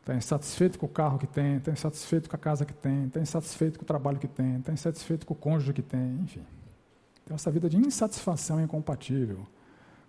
Está 0.07 0.15
insatisfeito 0.15 0.79
com 0.79 0.85
o 0.85 0.89
carro 0.89 1.19
que 1.19 1.27
tem, 1.27 1.57
está 1.57 1.69
insatisfeito 1.69 2.29
com 2.29 2.35
a 2.37 2.39
casa 2.39 2.63
que 2.63 2.73
tem, 2.73 3.07
está 3.07 3.19
insatisfeito 3.19 3.77
com 3.77 3.83
o 3.83 3.85
trabalho 3.85 4.17
que 4.17 4.27
tem, 4.27 4.55
está 4.55 4.71
insatisfeito 4.71 5.25
com 5.25 5.33
o 5.33 5.37
cônjuge 5.37 5.73
que 5.73 5.81
tem, 5.81 6.21
enfim. 6.21 6.45
Então, 7.25 7.35
essa 7.35 7.51
vida 7.51 7.69
de 7.69 7.75
insatisfação 7.75 8.57
é 8.57 8.63
incompatível 8.63 9.45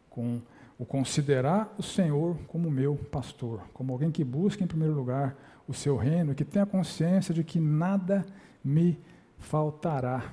com 0.09 0.41
o 0.79 0.87
considerar 0.87 1.75
o 1.77 1.83
Senhor 1.83 2.37
como 2.47 2.71
meu 2.71 2.95
pastor, 2.95 3.61
como 3.75 3.93
alguém 3.93 4.13
que 4.13 4.23
busca 4.23 4.63
em 4.63 4.69
primeiro 4.69 4.95
lugar 4.95 5.37
o 5.67 5.75
seu 5.75 5.97
reino, 5.97 6.33
que 6.33 6.45
tenha 6.45 6.65
consciência 6.65 7.35
de 7.35 7.43
que 7.43 7.59
nada 7.59 8.25
me 8.63 9.01
faltará. 9.37 10.33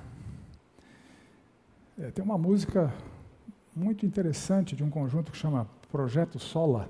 É, 1.98 2.12
tem 2.12 2.24
uma 2.24 2.38
música 2.38 2.94
muito 3.74 4.06
interessante 4.06 4.76
de 4.76 4.84
um 4.84 4.90
conjunto 4.90 5.32
que 5.32 5.36
chama 5.36 5.68
Projeto 5.90 6.38
Sola, 6.38 6.88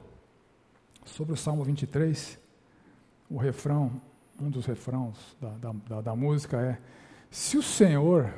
sobre 1.06 1.32
o 1.32 1.36
Salmo 1.36 1.64
23, 1.64 2.44
o 3.30 3.36
refrão, 3.36 4.00
um 4.40 4.50
dos 4.50 4.66
refrãos 4.66 5.36
da, 5.40 5.72
da, 5.72 6.00
da, 6.00 6.16
música 6.16 6.60
é: 6.60 6.78
Se 7.30 7.56
o 7.56 7.62
Senhor 7.62 8.32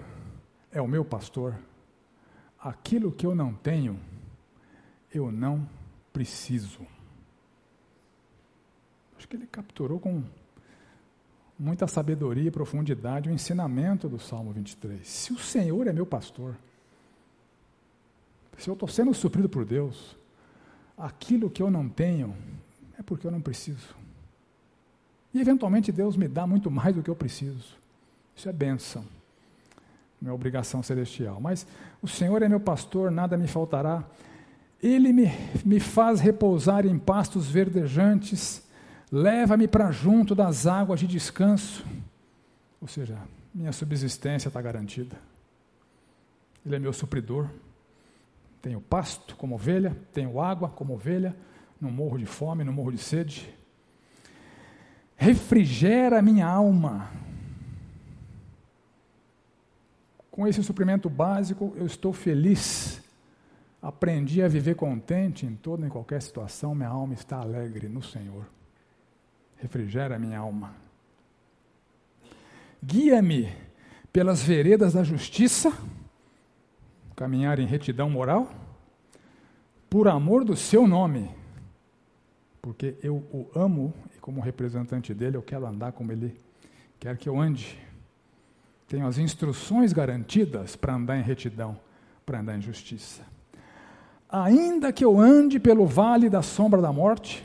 é 0.70 0.80
o 0.80 0.88
meu 0.88 1.04
pastor, 1.04 1.54
aquilo 2.58 3.12
que 3.12 3.26
eu 3.26 3.34
não 3.34 3.54
tenho, 3.54 3.98
eu 5.12 5.30
não 5.30 5.68
preciso. 6.12 6.86
Acho 9.16 9.28
que 9.28 9.36
ele 9.36 9.46
capturou 9.46 9.98
com 9.98 10.22
muita 11.58 11.86
sabedoria 11.86 12.48
e 12.48 12.50
profundidade 12.50 13.28
o 13.28 13.32
ensinamento 13.32 14.08
do 14.08 14.18
Salmo 14.18 14.52
23. 14.52 15.06
Se 15.06 15.32
o 15.32 15.38
Senhor 15.38 15.86
é 15.86 15.92
meu 15.92 16.06
pastor, 16.06 16.56
se 18.56 18.68
eu 18.68 18.74
estou 18.74 18.88
sendo 18.88 19.12
suprido 19.12 19.48
por 19.48 19.64
Deus, 19.64 20.16
aquilo 20.96 21.50
que 21.50 21.62
eu 21.62 21.70
não 21.70 21.88
tenho 21.88 22.34
é 22.98 23.02
porque 23.02 23.26
eu 23.26 23.30
não 23.30 23.40
preciso. 23.40 23.96
E 25.32 25.40
eventualmente 25.40 25.92
Deus 25.92 26.16
me 26.16 26.26
dá 26.26 26.46
muito 26.46 26.70
mais 26.70 26.94
do 26.94 27.02
que 27.02 27.10
eu 27.10 27.16
preciso. 27.16 27.76
Isso 28.34 28.48
é 28.48 28.52
bênção, 28.52 29.04
é 30.24 30.30
obrigação 30.30 30.82
celestial. 30.82 31.40
Mas 31.40 31.66
o 32.00 32.08
Senhor 32.08 32.42
é 32.42 32.48
meu 32.48 32.60
pastor, 32.60 33.10
nada 33.10 33.36
me 33.36 33.46
faltará. 33.46 34.04
Ele 34.82 35.12
me, 35.12 35.30
me 35.64 35.80
faz 35.80 36.20
repousar 36.20 36.86
em 36.86 36.98
pastos 36.98 37.48
verdejantes, 37.48 38.62
leva-me 39.10 39.66
para 39.66 39.90
junto 39.90 40.34
das 40.34 40.66
águas 40.66 41.00
de 41.00 41.06
descanso. 41.06 41.84
Ou 42.80 42.86
seja, 42.86 43.18
minha 43.52 43.72
subsistência 43.72 44.48
está 44.48 44.62
garantida. 44.62 45.16
Ele 46.64 46.76
é 46.76 46.78
meu 46.78 46.92
supridor. 46.92 47.48
Tenho 48.62 48.80
pasto 48.80 49.36
como 49.36 49.54
ovelha, 49.54 49.96
tenho 50.12 50.40
água 50.40 50.68
como 50.68 50.94
ovelha, 50.94 51.34
não 51.80 51.90
morro 51.90 52.18
de 52.18 52.26
fome, 52.26 52.64
não 52.64 52.72
morro 52.72 52.92
de 52.92 52.98
sede. 52.98 53.52
Refrigera 55.18 56.20
a 56.20 56.22
minha 56.22 56.46
alma. 56.46 57.10
Com 60.30 60.46
esse 60.46 60.62
suprimento 60.62 61.10
básico, 61.10 61.74
eu 61.76 61.84
estou 61.84 62.14
feliz. 62.14 63.02
Aprendi 63.82 64.42
a 64.42 64.48
viver 64.48 64.76
contente 64.76 65.44
em 65.44 65.54
toda 65.54 65.86
e 65.86 65.90
qualquer 65.90 66.22
situação, 66.22 66.74
minha 66.74 66.88
alma 66.88 67.12
está 67.12 67.38
alegre 67.38 67.88
no 67.88 68.02
Senhor. 68.02 68.46
Refrigera 69.58 70.16
a 70.16 70.18
minha 70.18 70.38
alma. 70.38 70.74
Guia-me 72.82 73.52
pelas 74.10 74.42
veredas 74.42 74.94
da 74.94 75.02
justiça 75.02 75.72
caminhar 77.18 77.58
em 77.58 77.66
retidão 77.66 78.08
moral, 78.08 78.48
por 79.90 80.06
amor 80.06 80.44
do 80.44 80.54
seu 80.54 80.86
nome, 80.86 81.28
porque 82.68 82.96
eu 83.02 83.16
o 83.32 83.50
amo 83.54 83.94
e, 84.14 84.18
como 84.18 84.42
representante 84.42 85.14
dele, 85.14 85.38
eu 85.38 85.42
quero 85.42 85.66
andar 85.66 85.90
como 85.92 86.12
ele 86.12 86.38
quer 87.00 87.16
que 87.16 87.26
eu 87.26 87.40
ande. 87.40 87.78
Tenho 88.86 89.06
as 89.06 89.16
instruções 89.16 89.90
garantidas 89.90 90.76
para 90.76 90.94
andar 90.94 91.16
em 91.16 91.22
retidão, 91.22 91.80
para 92.26 92.40
andar 92.40 92.58
em 92.58 92.60
justiça. 92.60 93.22
Ainda 94.28 94.92
que 94.92 95.02
eu 95.02 95.18
ande 95.18 95.58
pelo 95.58 95.86
vale 95.86 96.28
da 96.28 96.42
sombra 96.42 96.82
da 96.82 96.92
morte, 96.92 97.42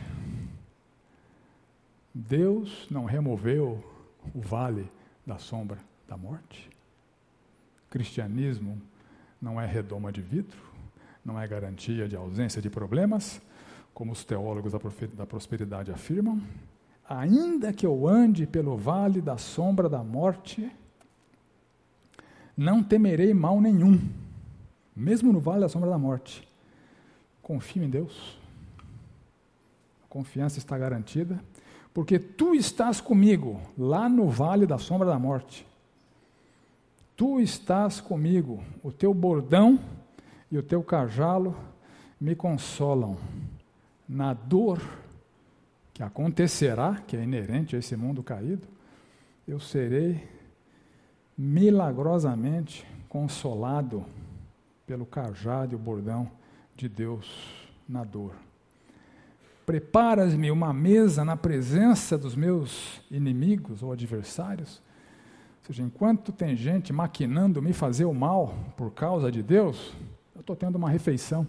Deus 2.14 2.86
não 2.92 3.06
removeu 3.06 3.82
o 4.36 4.42
vale 4.42 4.92
da 5.26 5.38
sombra 5.38 5.78
da 6.06 6.18
morte. 6.18 6.70
Cristianismo 7.90 8.78
não 9.42 9.60
é 9.60 9.66
redoma 9.66 10.12
de 10.12 10.22
vidro, 10.22 10.60
não 11.24 11.40
é 11.40 11.48
garantia 11.48 12.10
de 12.10 12.16
ausência 12.18 12.62
de 12.62 12.70
problemas, 12.70 13.42
como 13.94 14.12
os 14.12 14.24
teólogos 14.24 14.74
da 15.14 15.26
prosperidade 15.26 15.92
afirmam. 15.92 16.42
Ainda 17.08 17.72
que 17.72 17.86
eu 17.86 18.08
ande 18.08 18.48
pelo 18.48 18.76
vale 18.76 19.22
da 19.22 19.38
sombra 19.38 19.88
da 19.88 20.04
morte, 20.04 20.72
não 22.56 22.84
temerei 22.84 23.34
mal 23.34 23.60
nenhum, 23.60 24.00
mesmo 24.96 25.32
no 25.32 25.40
vale 25.40 25.62
da 25.62 25.70
sombra 25.70 25.90
da 25.90 25.98
morte. 25.98 26.48
Confio 27.42 27.84
em 27.84 27.90
Deus. 27.90 28.38
A 30.04 30.08
confiança 30.08 30.60
está 30.60 30.78
garantida, 30.78 31.44
porque 31.94 32.18
tu 32.18 32.56
estás 32.56 33.02
comigo 33.02 33.60
lá 33.78 34.08
no 34.08 34.30
vale 34.30 34.66
da 34.66 34.78
sombra 34.78 35.08
da 35.08 35.20
morte. 35.20 35.68
Tu 37.16 37.40
estás 37.42 38.02
comigo, 38.02 38.64
o 38.82 38.92
teu 38.92 39.14
bordão 39.14 39.80
e 40.52 40.58
o 40.58 40.64
teu 40.64 40.82
cajalo 40.82 41.56
me 42.20 42.36
consolam 42.36 43.18
na 44.08 44.34
dor 44.34 44.82
que 45.94 46.02
acontecerá, 46.02 47.02
que 47.08 47.16
é 47.16 47.24
inerente 47.24 47.76
a 47.76 47.80
esse 47.80 47.96
mundo 47.96 48.24
caído, 48.24 48.68
eu 49.48 49.60
serei 49.60 50.28
milagrosamente 51.38 52.86
consolado 53.08 54.06
pelo 54.86 55.06
cajado 55.06 55.74
e 55.74 55.76
o 55.76 55.80
bordão 55.80 56.30
de 56.76 56.90
Deus 56.90 57.28
na 57.88 58.04
dor. 58.04 58.34
Preparas-me 59.66 60.52
uma 60.52 60.74
mesa 60.74 61.24
na 61.24 61.38
presença 61.38 62.18
dos 62.18 62.36
meus 62.36 63.02
inimigos 63.10 63.82
ou 63.82 63.92
adversários. 63.92 64.82
Ou 65.62 65.68
seja, 65.68 65.84
enquanto 65.84 66.34
tem 66.34 66.56
gente 66.56 66.92
maquinando 66.92 67.62
me 67.62 67.72
fazer 67.72 68.06
o 68.06 68.14
mal 68.14 68.54
por 68.76 68.92
causa 68.92 69.32
de 69.32 69.42
Deus, 69.42 69.94
eu 70.36 70.42
estou 70.42 70.56
tendo 70.56 70.76
uma 70.76 70.90
refeição. 70.90 71.48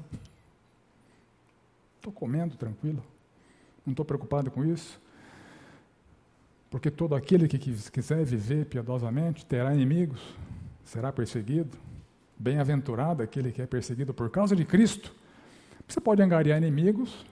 Estou 2.04 2.12
comendo 2.12 2.54
tranquilo. 2.54 3.02
Não 3.86 3.92
estou 3.92 4.04
preocupado 4.04 4.50
com 4.50 4.62
isso. 4.62 5.00
Porque 6.68 6.90
todo 6.90 7.14
aquele 7.14 7.48
que 7.48 7.58
quiser 7.58 8.22
viver 8.26 8.66
piedosamente 8.66 9.46
terá 9.46 9.74
inimigos, 9.74 10.20
será 10.84 11.10
perseguido. 11.10 11.78
Bem-aventurado 12.38 13.22
aquele 13.22 13.50
que 13.50 13.62
é 13.62 13.66
perseguido 13.66 14.12
por 14.12 14.28
causa 14.28 14.54
de 14.54 14.66
Cristo. 14.66 15.14
Você 15.88 15.98
pode 15.98 16.20
angariar 16.20 16.58
inimigos 16.58 17.24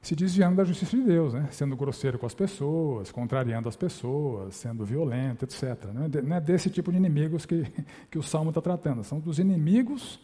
se 0.00 0.14
desviando 0.14 0.54
da 0.54 0.64
justiça 0.64 0.96
de 0.96 1.02
Deus, 1.02 1.34
né? 1.34 1.48
sendo 1.50 1.76
grosseiro 1.76 2.16
com 2.16 2.26
as 2.26 2.34
pessoas, 2.34 3.10
contrariando 3.10 3.68
as 3.68 3.74
pessoas, 3.74 4.54
sendo 4.54 4.84
violento, 4.84 5.44
etc. 5.44 5.86
Não 6.22 6.36
é 6.36 6.40
desse 6.40 6.70
tipo 6.70 6.92
de 6.92 6.96
inimigos 6.96 7.44
que, 7.44 7.66
que 8.08 8.18
o 8.20 8.22
Salmo 8.22 8.50
está 8.50 8.62
tratando, 8.62 9.02
são 9.02 9.18
dos 9.18 9.40
inimigos 9.40 10.20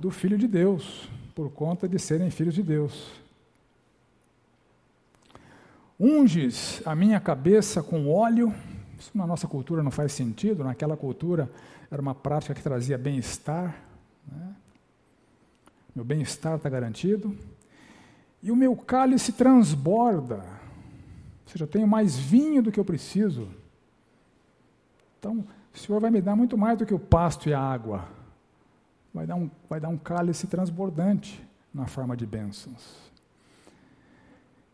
do 0.00 0.10
Filho 0.10 0.38
de 0.38 0.48
Deus, 0.48 1.10
por 1.34 1.50
conta 1.50 1.86
de 1.86 1.98
serem 1.98 2.30
filhos 2.30 2.54
de 2.54 2.62
Deus. 2.62 3.12
Unges 5.98 6.80
a 6.86 6.94
minha 6.94 7.20
cabeça 7.20 7.82
com 7.82 8.10
óleo, 8.10 8.54
isso 8.98 9.10
na 9.14 9.26
nossa 9.26 9.46
cultura 9.46 9.82
não 9.82 9.90
faz 9.90 10.12
sentido, 10.12 10.64
naquela 10.64 10.96
cultura 10.96 11.50
era 11.90 12.00
uma 12.00 12.14
prática 12.14 12.54
que 12.54 12.62
trazia 12.62 12.96
bem-estar. 12.96 13.76
Né? 14.26 14.54
Meu 15.94 16.04
bem-estar 16.04 16.56
está 16.56 16.70
garantido 16.70 17.36
e 18.42 18.50
o 18.50 18.56
meu 18.56 18.74
cálice 18.74 19.32
transborda. 19.32 20.36
Ou 20.36 21.52
seja, 21.52 21.64
eu 21.64 21.68
tenho 21.68 21.86
mais 21.86 22.16
vinho 22.16 22.62
do 22.62 22.72
que 22.72 22.80
eu 22.80 22.84
preciso. 22.86 23.46
Então, 25.18 25.44
o 25.74 25.78
Senhor 25.78 26.00
vai 26.00 26.10
me 26.10 26.22
dar 26.22 26.34
muito 26.34 26.56
mais 26.56 26.78
do 26.78 26.86
que 26.86 26.94
o 26.94 26.98
pasto 26.98 27.50
e 27.50 27.52
a 27.52 27.60
água. 27.60 28.19
Vai 29.12 29.26
dar 29.26 29.34
um, 29.34 29.50
vai 29.68 29.80
dar 29.80 29.88
um 29.88 29.98
cálice 29.98 30.46
transbordante 30.46 31.44
na 31.72 31.86
forma 31.86 32.16
de 32.16 32.26
bênçãos. 32.26 33.10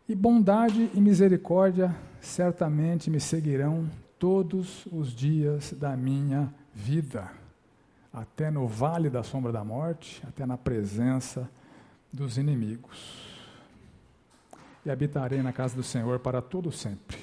E 0.07 0.15
bondade 0.15 0.89
e 0.93 1.01
misericórdia 1.01 1.95
certamente 2.21 3.09
me 3.09 3.19
seguirão 3.19 3.89
todos 4.17 4.85
os 4.87 5.11
dias 5.11 5.73
da 5.73 5.97
minha 5.97 6.53
vida, 6.73 7.29
até 8.13 8.49
no 8.49 8.67
vale 8.67 9.09
da 9.09 9.21
sombra 9.21 9.51
da 9.51 9.63
morte, 9.63 10.23
até 10.27 10.45
na 10.45 10.57
presença 10.57 11.49
dos 12.11 12.37
inimigos 12.37 13.27
e 14.87 14.89
habitarei 14.89 15.41
na 15.41 15.51
casa 15.51 15.75
do 15.75 15.83
Senhor 15.83 16.17
para 16.19 16.41
todo 16.41 16.71
sempre. 16.71 17.17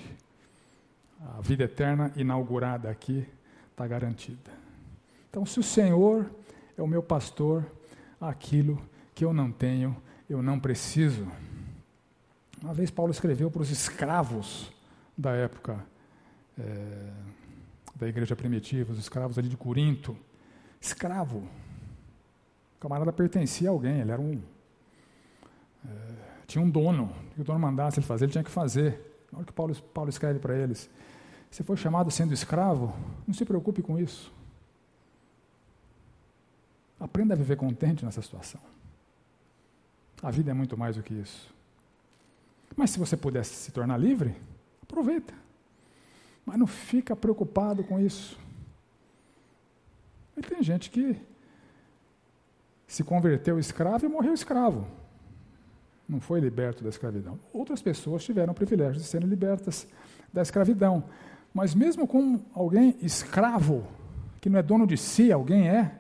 A 1.39 1.41
vida 1.41 1.65
eterna 1.65 2.13
inaugurada 2.15 2.91
aqui 2.91 3.27
está 3.71 3.87
garantida. 3.87 4.51
Então, 5.31 5.47
se 5.47 5.59
o 5.59 5.63
Senhor 5.63 6.31
é 6.77 6.83
o 6.83 6.87
meu 6.87 7.03
pastor, 7.03 7.65
aquilo 8.21 8.81
que 9.15 9.25
eu 9.25 9.33
não 9.33 9.51
tenho, 9.51 9.97
eu 10.29 10.43
não 10.43 10.59
preciso. 10.59 11.27
Uma 12.63 12.75
vez 12.75 12.91
Paulo 12.91 13.13
escreveu 13.13 13.51
para 13.51 13.63
os 13.63 13.71
escravos 13.71 14.73
da 15.17 15.33
época 15.33 15.85
é, 16.59 17.11
da 17.95 18.09
igreja 18.09 18.35
primitiva, 18.35 18.93
os 18.93 18.99
escravos 18.99 19.39
ali 19.39 19.49
de 19.49 19.57
Corinto. 19.57 20.17
Escravo. 20.81 21.39
O 22.77 22.81
camarada 22.81 23.13
pertencia 23.13 23.69
a 23.69 23.73
alguém, 23.73 24.01
ele 24.01 24.11
era 24.11 24.21
um. 24.21 24.41
É, 25.87 25.91
tinha 26.47 26.63
um 26.63 26.69
dono, 26.69 27.13
que 27.35 27.41
o 27.41 27.45
dono 27.45 27.59
mandasse 27.59 27.99
ele 27.99 28.07
fazer, 28.07 28.25
ele 28.25 28.33
tinha 28.33 28.45
que 28.45 28.51
fazer. 28.51 29.01
Na 29.31 29.39
hora 29.39 29.47
que 29.47 29.53
Paulo, 29.53 29.75
Paulo 29.95 30.11
escreve 30.11 30.39
para 30.39 30.57
eles: 30.57 30.91
Você 31.51 31.63
foi 31.63 31.77
chamado 31.77 32.11
sendo 32.11 32.35
escravo? 32.35 32.95
Não 33.27 33.35
se 33.35 33.45
preocupe 33.45 33.83
com 33.83 33.99
isso. 33.99 34.33
Aprenda 37.05 37.35
a 37.35 37.37
viver 37.37 37.57
contente 37.57 38.05
nessa 38.05 38.23
situação. 38.23 38.61
A 40.23 40.31
vida 40.31 40.51
é 40.51 40.55
muito 40.55 40.77
mais 40.77 40.97
do 40.97 41.03
que 41.03 41.13
isso. 41.13 41.55
Mas 42.75 42.91
se 42.91 42.99
você 42.99 43.17
pudesse 43.17 43.55
se 43.55 43.71
tornar 43.71 43.99
livre, 43.99 44.35
aproveita. 44.83 45.35
Mas 46.47 46.59
não 46.59 46.67
fica 46.67 47.15
preocupado 47.15 47.85
com 47.85 48.01
isso. 48.01 48.39
E 50.37 50.41
tem 50.41 50.63
gente 50.63 50.89
que 50.89 51.21
se 52.87 53.05
converteu 53.05 53.59
escravo 53.59 54.07
e 54.07 54.09
morreu 54.09 54.33
escravo 54.33 54.87
não 56.09 56.21
foi 56.21 56.41
liberto 56.41 56.83
da 56.83 56.91
escravidão. 56.91 57.39
Outras 57.53 57.81
pessoas 57.81 58.25
tiveram 58.25 58.53
o 58.53 58.55
privilégio 58.55 59.01
de 59.01 59.07
serem 59.07 59.29
libertas 59.29 59.87
da 60.33 60.43
escravidão. 60.43 61.05
Mas 61.53 61.75
mesmo 61.75 62.07
com 62.07 62.41
alguém 62.53 62.97
escravo, 63.01 63.87
que 64.41 64.51
não 64.51 64.59
é 64.59 64.63
dono 64.63 64.87
de 64.87 64.97
si, 64.97 65.33
alguém 65.33 65.69
é, 65.69 65.99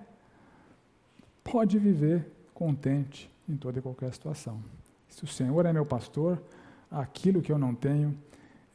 pode 1.55 1.79
viver 1.79 2.27
contente 2.53 3.31
em 3.49 3.57
toda 3.57 3.79
e 3.79 3.81
qualquer 3.81 4.13
situação. 4.13 4.61
Se 5.09 5.23
o 5.23 5.27
Senhor 5.29 5.65
é 5.65 5.73
meu 5.73 5.87
pastor, 5.87 6.43
aquilo 6.91 7.41
que 7.41 7.53
eu 7.53 7.57
não 7.57 7.73
tenho, 7.73 8.13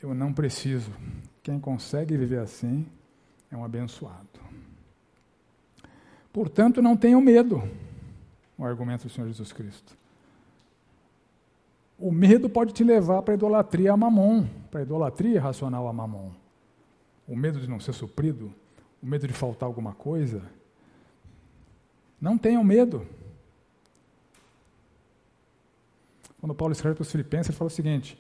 eu 0.02 0.14
não 0.14 0.32
preciso. 0.32 0.90
Quem 1.44 1.60
consegue 1.60 2.16
viver 2.16 2.40
assim 2.40 2.88
é 3.52 3.58
um 3.58 3.66
abençoado. 3.66 4.40
Portanto, 6.32 6.82
não 6.82 6.96
tenham 6.96 7.20
medo, 7.20 7.62
o 8.58 8.64
argumento 8.64 9.08
do 9.08 9.10
Senhor 9.10 9.28
Jesus 9.28 9.52
Cristo. 9.52 9.98
O 12.00 12.14
medo 12.14 12.50
pode 12.50 12.72
te 12.72 12.82
levar 12.82 13.24
para 13.24 13.34
a 13.34 13.36
idolatria 13.36 13.92
a 13.92 13.98
mamon, 13.98 14.48
para 14.72 14.80
a 14.80 14.84
idolatria 14.84 15.42
racional 15.42 15.86
a 15.86 15.92
mamon. 15.92 16.32
O 17.28 17.36
medo 17.36 17.60
de 17.60 17.68
não 17.68 17.82
ser 17.82 17.92
suprido, 17.92 18.54
o 19.04 19.06
medo 19.06 19.28
de 19.28 19.34
faltar 19.34 19.68
alguma 19.68 19.92
coisa. 19.92 20.42
Não 22.20 22.38
tenham 22.38 22.64
medo. 22.64 23.08
Quando 26.40 26.56
Paulo 26.56 26.72
escreve 26.72 26.96
para 26.96 27.02
os 27.02 27.12
filipenses, 27.12 27.50
ele 27.50 27.58
fala 27.58 27.68
o 27.68 27.72
seguinte: 27.72 28.18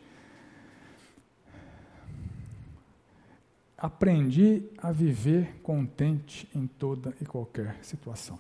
Aprendi 3.77 4.63
a 4.77 4.91
viver 4.91 5.55
contente 5.61 6.49
em 6.53 6.67
toda 6.67 7.15
e 7.21 7.25
qualquer 7.25 7.77
situação. 7.83 8.39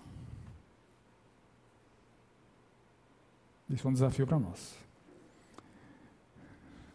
Isso 3.69 3.87
é 3.87 3.89
um 3.89 3.93
desafio 3.93 4.25
para 4.25 4.39
nós 4.39 4.89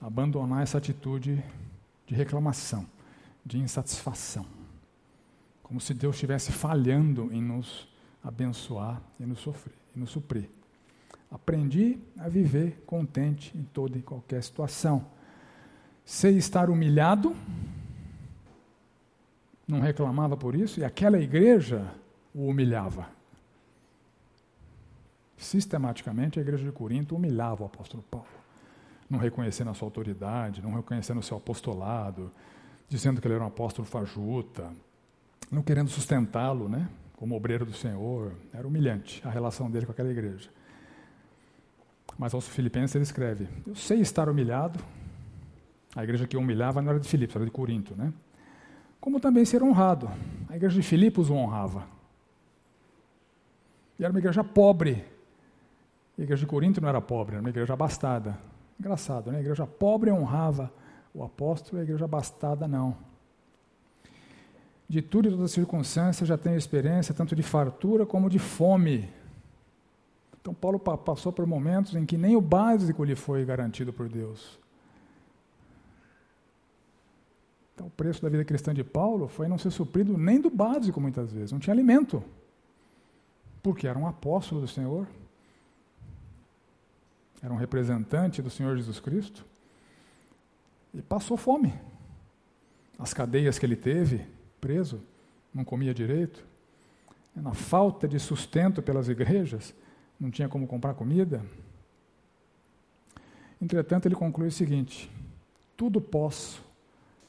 abandonar 0.04 0.62
essa 0.62 0.76
atitude 0.76 1.42
de 2.06 2.14
reclamação, 2.14 2.86
de 3.44 3.58
insatisfação. 3.58 4.44
Como 5.62 5.80
se 5.80 5.94
Deus 5.94 6.14
estivesse 6.16 6.52
falhando 6.52 7.32
em 7.32 7.40
nos 7.40 7.88
abençoar 8.24 9.00
e 9.20 9.26
nos 9.26 9.40
sofrer, 9.40 9.74
e 9.94 9.98
nos 9.98 10.10
suprir. 10.10 10.48
Aprendi 11.30 11.98
a 12.18 12.28
viver 12.28 12.82
contente 12.86 13.56
em 13.56 13.62
toda 13.62 13.98
e 13.98 14.02
qualquer 14.02 14.42
situação. 14.42 15.06
Sei 16.04 16.36
estar 16.36 16.70
humilhado, 16.70 17.36
não 19.66 19.80
reclamava 19.80 20.36
por 20.36 20.54
isso, 20.54 20.80
e 20.80 20.84
aquela 20.84 21.18
igreja 21.18 21.92
o 22.34 22.48
humilhava. 22.48 23.08
Sistematicamente, 25.36 26.38
a 26.38 26.42
igreja 26.42 26.64
de 26.64 26.72
Corinto 26.72 27.14
humilhava 27.14 27.62
o 27.62 27.66
apóstolo 27.66 28.02
Paulo 28.10 28.44
não 29.08 29.18
reconhecendo 29.18 29.70
a 29.70 29.74
sua 29.74 29.86
autoridade, 29.86 30.62
não 30.62 30.74
reconhecendo 30.74 31.18
o 31.18 31.22
seu 31.22 31.36
apostolado, 31.36 32.30
dizendo 32.88 33.20
que 33.20 33.26
ele 33.26 33.34
era 33.34 33.44
um 33.44 33.48
apóstolo 33.48 33.86
fajuta, 33.86 34.72
não 35.50 35.62
querendo 35.62 35.88
sustentá-lo, 35.88 36.68
né, 36.68 36.88
como 37.24 37.36
obreiro 37.36 37.64
do 37.64 37.72
Senhor. 37.72 38.34
Era 38.52 38.68
humilhante 38.68 39.26
a 39.26 39.30
relação 39.30 39.70
dele 39.70 39.86
com 39.86 39.92
aquela 39.92 40.10
igreja. 40.10 40.50
Mas 42.18 42.34
aos 42.34 42.46
Filipenses 42.46 42.94
ele 42.94 43.04
escreve: 43.04 43.48
Eu 43.66 43.74
sei 43.74 44.00
estar 44.00 44.28
humilhado. 44.28 44.78
A 45.96 46.04
igreja 46.04 46.26
que 46.26 46.36
humilhava 46.36 46.82
não 46.82 46.90
era 46.90 47.00
de 47.00 47.08
Filipos, 47.08 47.34
era 47.34 47.46
de 47.46 47.50
Corinto, 47.50 47.96
né? 47.96 48.12
Como 49.00 49.18
também 49.18 49.42
ser 49.46 49.62
honrado. 49.62 50.10
A 50.50 50.56
igreja 50.56 50.76
de 50.78 50.86
Filipos 50.86 51.30
o 51.30 51.34
honrava. 51.34 51.86
E 53.98 54.04
era 54.04 54.12
uma 54.12 54.18
igreja 54.18 54.44
pobre. 54.44 55.02
A 56.18 56.22
igreja 56.22 56.40
de 56.40 56.46
Corinto 56.46 56.78
não 56.78 56.90
era 56.90 57.00
pobre, 57.00 57.36
era 57.36 57.40
uma 57.40 57.48
igreja 57.48 57.72
abastada. 57.72 58.38
Engraçado, 58.78 59.32
né? 59.32 59.38
A 59.38 59.40
igreja 59.40 59.66
pobre 59.66 60.10
honrava 60.10 60.70
o 61.14 61.24
apóstolo, 61.24 61.80
a 61.80 61.84
igreja 61.84 62.04
abastada 62.04 62.68
não. 62.68 62.94
De 64.88 65.00
tudo 65.00 65.28
e 65.28 65.30
todas 65.30 65.46
as 65.46 65.52
circunstâncias 65.52 66.28
já 66.28 66.36
tenho 66.36 66.56
experiência 66.56 67.14
tanto 67.14 67.34
de 67.34 67.42
fartura 67.42 68.04
como 68.04 68.28
de 68.28 68.38
fome. 68.38 69.08
Então 70.40 70.52
Paulo 70.52 70.78
passou 70.78 71.32
por 71.32 71.46
momentos 71.46 71.94
em 71.94 72.04
que 72.04 72.18
nem 72.18 72.36
o 72.36 72.40
básico 72.40 73.02
lhe 73.02 73.14
foi 73.14 73.44
garantido 73.44 73.92
por 73.92 74.08
Deus. 74.08 74.58
Então 77.74 77.86
o 77.86 77.90
preço 77.90 78.22
da 78.22 78.28
vida 78.28 78.44
cristã 78.44 78.72
de 78.72 78.84
Paulo 78.84 79.26
foi 79.26 79.48
não 79.48 79.58
ser 79.58 79.70
suprido 79.70 80.16
nem 80.16 80.40
do 80.40 80.50
básico 80.50 81.00
muitas 81.00 81.32
vezes, 81.32 81.50
não 81.50 81.58
tinha 81.58 81.74
alimento. 81.74 82.22
Porque 83.62 83.88
era 83.88 83.98
um 83.98 84.06
apóstolo 84.06 84.60
do 84.60 84.68
Senhor, 84.68 85.08
era 87.42 87.52
um 87.52 87.56
representante 87.56 88.42
do 88.42 88.50
Senhor 88.50 88.76
Jesus 88.76 89.00
Cristo, 89.00 89.44
e 90.92 91.02
passou 91.02 91.36
fome. 91.36 91.74
As 92.98 93.12
cadeias 93.12 93.58
que 93.58 93.66
ele 93.66 93.76
teve, 93.76 94.24
preso, 94.64 94.98
não 95.52 95.62
comia 95.62 95.92
direito, 95.92 96.42
na 97.36 97.52
falta 97.52 98.08
de 98.08 98.18
sustento 98.18 98.80
pelas 98.80 99.10
igrejas, 99.10 99.74
não 100.18 100.30
tinha 100.30 100.48
como 100.48 100.66
comprar 100.66 100.94
comida. 100.94 101.44
Entretanto, 103.60 104.06
ele 104.06 104.14
conclui 104.14 104.48
o 104.48 104.52
seguinte: 104.52 105.10
tudo 105.76 106.00
posso 106.00 106.64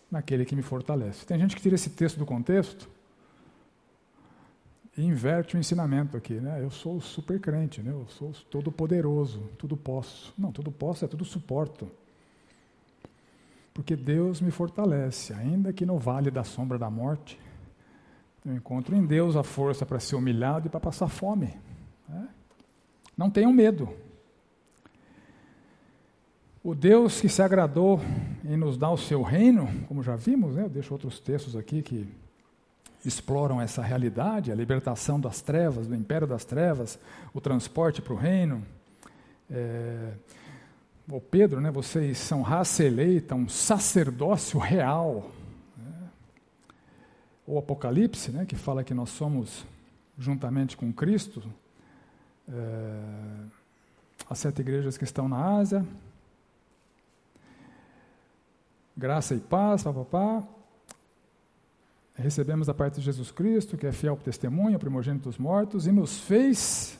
naquele 0.09 0.45
que 0.45 0.55
me 0.55 0.61
fortalece. 0.61 1.25
Tem 1.25 1.37
gente 1.37 1.57
que 1.57 1.61
tira 1.61 1.75
esse 1.75 1.89
texto 1.89 2.17
do 2.17 2.25
contexto 2.25 2.87
e 4.95 5.03
inverte 5.03 5.57
o 5.57 5.59
ensinamento 5.59 6.15
aqui, 6.15 6.35
né? 6.35 6.63
Eu 6.63 6.71
sou 6.71 7.01
super 7.01 7.37
crente, 7.41 7.81
né? 7.81 7.91
Eu 7.91 8.07
sou 8.07 8.31
todo 8.49 8.71
poderoso, 8.71 9.41
tudo 9.57 9.75
posso. 9.75 10.33
Não, 10.37 10.53
tudo 10.53 10.71
posso 10.71 11.03
é 11.03 11.07
tudo 11.07 11.25
suporto 11.25 11.91
porque 13.75 13.93
Deus 13.93 14.39
me 14.39 14.51
fortalece, 14.51 15.33
ainda 15.33 15.73
que 15.73 15.85
no 15.85 15.99
vale 15.99 16.31
da 16.31 16.45
sombra 16.45 16.79
da 16.79 16.89
morte, 16.89 17.37
eu 18.45 18.55
encontro 18.55 18.95
em 18.95 19.05
Deus 19.05 19.35
a 19.35 19.43
força 19.43 19.85
para 19.85 19.99
ser 19.99 20.15
humilhado 20.15 20.67
e 20.67 20.69
para 20.69 20.79
passar 20.79 21.09
fome. 21.09 21.53
Né? 22.07 22.29
Não 23.17 23.29
tenham 23.29 23.51
medo. 23.51 23.89
O 26.63 26.73
Deus 26.73 27.19
que 27.19 27.27
se 27.27 27.41
agradou 27.41 27.99
em 28.45 28.55
nos 28.55 28.77
dar 28.77 28.91
o 28.91 28.97
seu 28.97 29.21
reino, 29.21 29.67
como 29.89 30.01
já 30.01 30.15
vimos, 30.15 30.55
né? 30.55 30.63
eu 30.63 30.69
deixo 30.69 30.93
outros 30.93 31.19
textos 31.19 31.53
aqui 31.53 31.81
que 31.81 32.07
exploram 33.03 33.59
essa 33.59 33.81
realidade, 33.81 34.53
a 34.53 34.55
libertação 34.55 35.19
das 35.19 35.41
trevas, 35.41 35.85
do 35.85 35.95
império 35.95 36.25
das 36.25 36.45
trevas, 36.45 36.97
o 37.33 37.41
transporte 37.41 38.01
para 38.01 38.13
o 38.13 38.15
reino. 38.15 38.65
É, 39.51 40.13
ou 41.09 41.21
Pedro, 41.21 41.61
né, 41.61 41.69
vocês 41.69 42.17
são 42.17 42.41
raça 42.41 42.83
eleita, 42.83 43.35
um 43.35 43.47
sacerdócio 43.47 44.59
real. 44.59 45.31
Né? 45.77 46.09
O 47.45 47.59
Apocalipse, 47.59 48.31
né, 48.31 48.45
que 48.45 48.55
fala 48.55 48.83
que 48.83 48.93
nós 48.93 49.09
somos, 49.11 49.65
juntamente 50.17 50.75
com 50.75 50.91
Cristo, 50.91 51.43
é, 52.49 53.01
as 54.27 54.39
sete 54.39 54.61
igrejas 54.61 54.97
que 54.97 55.03
estão 55.03 55.29
na 55.29 55.57
Ásia. 55.57 55.85
Graça 58.97 59.35
e 59.35 59.39
paz, 59.39 59.83
papapá. 59.83 60.43
Recebemos 62.15 62.65
da 62.65 62.73
parte 62.73 62.95
de 62.95 63.01
Jesus 63.01 63.29
Cristo, 63.29 63.77
que 63.77 63.85
é 63.85 63.91
fiel 63.91 64.15
testemunho, 64.15 64.79
primogênito 64.79 65.29
dos 65.29 65.37
mortos, 65.37 65.85
e 65.85 65.91
nos 65.91 66.17
fez 66.17 66.97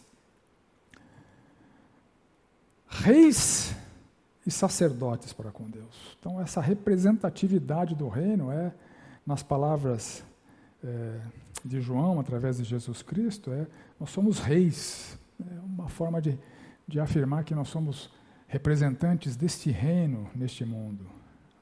reis 2.87 3.73
e 4.45 4.51
sacerdotes 4.51 5.33
para 5.33 5.51
com 5.51 5.69
Deus. 5.69 6.17
Então, 6.19 6.39
essa 6.39 6.61
representatividade 6.61 7.95
do 7.95 8.07
reino 8.07 8.51
é, 8.51 8.71
nas 9.25 9.41
palavras 9.41 10.23
é, 10.83 11.19
de 11.63 11.81
João, 11.81 12.19
através 12.19 12.57
de 12.57 12.63
Jesus 12.63 13.01
Cristo, 13.01 13.51
é 13.51 13.65
nós 13.99 14.09
somos 14.11 14.39
reis. 14.39 15.17
É 15.39 15.59
uma 15.61 15.89
forma 15.89 16.21
de, 16.21 16.37
de 16.87 16.99
afirmar 16.99 17.43
que 17.43 17.55
nós 17.55 17.67
somos 17.69 18.11
representantes 18.47 19.35
deste 19.35 19.71
reino 19.71 20.29
neste 20.35 20.63
mundo. 20.63 21.05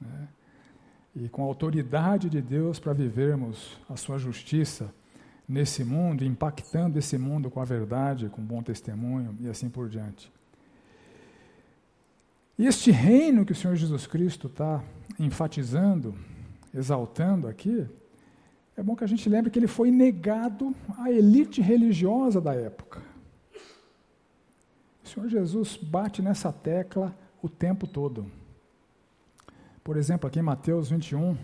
Né? 0.00 0.28
E 1.16 1.28
com 1.28 1.42
a 1.42 1.46
autoridade 1.46 2.28
de 2.28 2.42
Deus 2.42 2.78
para 2.78 2.92
vivermos 2.92 3.78
a 3.88 3.96
sua 3.96 4.18
justiça 4.18 4.92
nesse 5.48 5.84
mundo, 5.84 6.24
impactando 6.24 6.98
esse 6.98 7.16
mundo 7.16 7.50
com 7.50 7.60
a 7.60 7.64
verdade, 7.64 8.28
com 8.28 8.42
bom 8.42 8.62
testemunho 8.62 9.36
e 9.40 9.48
assim 9.48 9.68
por 9.68 9.88
diante. 9.88 10.30
E 12.58 12.66
este 12.66 12.90
reino 12.90 13.44
que 13.44 13.52
o 13.52 13.54
Senhor 13.54 13.74
Jesus 13.74 14.06
Cristo 14.06 14.46
está 14.46 14.82
enfatizando, 15.18 16.14
exaltando 16.72 17.48
aqui, 17.48 17.86
é 18.76 18.82
bom 18.82 18.94
que 18.94 19.04
a 19.04 19.08
gente 19.08 19.28
lembre 19.28 19.50
que 19.50 19.58
ele 19.58 19.66
foi 19.66 19.90
negado 19.90 20.74
à 20.98 21.10
elite 21.10 21.60
religiosa 21.60 22.40
da 22.40 22.54
época. 22.54 23.02
O 25.04 25.08
Senhor 25.08 25.28
Jesus 25.28 25.76
bate 25.76 26.22
nessa 26.22 26.52
tecla 26.52 27.14
o 27.42 27.48
tempo 27.48 27.86
todo. 27.86 28.30
Por 29.82 29.96
exemplo, 29.96 30.26
aqui 30.26 30.38
em 30.38 30.42
Mateus 30.42 30.90
21. 30.90 31.36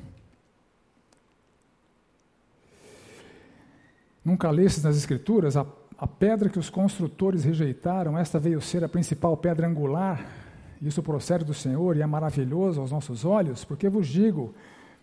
Nunca 4.25 4.51
lestes 4.51 4.83
nas 4.83 4.97
Escrituras 4.97 5.57
a, 5.57 5.67
a 5.99 6.07
pedra 6.07 6.49
que 6.49 6.59
os 6.59 6.71
construtores 6.71 7.45
rejeitaram, 7.45 8.19
esta 8.19 8.39
veio 8.39 8.61
ser 8.61 8.83
a 8.83 8.89
principal 8.89 9.37
pedra 9.37 9.67
angular 9.67 10.40
isso 10.81 11.03
procede 11.03 11.45
do 11.45 11.53
Senhor 11.53 11.97
e 11.97 12.03
é 12.03 12.07
maravilhoso 12.07 12.81
aos 12.81 12.91
nossos 12.91 13.25
olhos, 13.25 13.65
porque 13.65 13.89
vos 13.89 14.09
digo 14.09 14.55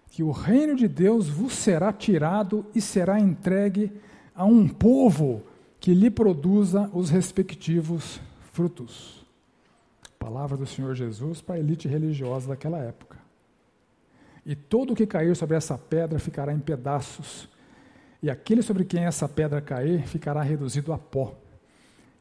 que 0.10 0.24
o 0.24 0.32
reino 0.32 0.76
de 0.76 0.88
Deus 0.88 1.30
vos 1.30 1.54
será 1.54 1.94
tirado 1.94 2.66
e 2.74 2.82
será 2.82 3.20
entregue 3.20 3.92
a 4.34 4.46
um 4.46 4.68
povo 4.68 5.44
que 5.80 5.94
lhe 5.94 6.10
produza 6.10 6.90
os 6.94 7.10
respectivos 7.10 8.20
frutos. 8.54 9.26
Palavra 10.18 10.58
do 10.58 10.66
Senhor 10.66 10.96
Jesus 10.96 11.42
para 11.42 11.56
a 11.56 11.60
elite 11.60 11.88
religiosa 11.88 12.48
daquela 12.48 12.80
época. 12.80 13.18
E 14.46 14.56
todo 14.56 14.94
o 14.94 14.96
que 14.96 15.06
cair 15.06 15.36
sobre 15.36 15.56
essa 15.56 15.78
pedra 15.78 16.18
ficará 16.20 16.54
em 16.54 16.60
pedaços, 16.60 17.48
e 18.24 18.30
aquele 18.30 18.64
sobre 18.64 18.84
quem 18.84 19.04
essa 19.04 19.30
pedra 19.30 19.62
cair 19.62 20.08
ficará 20.08 20.42
reduzido 20.42 20.92
a 20.92 20.98
pó. 20.98 21.36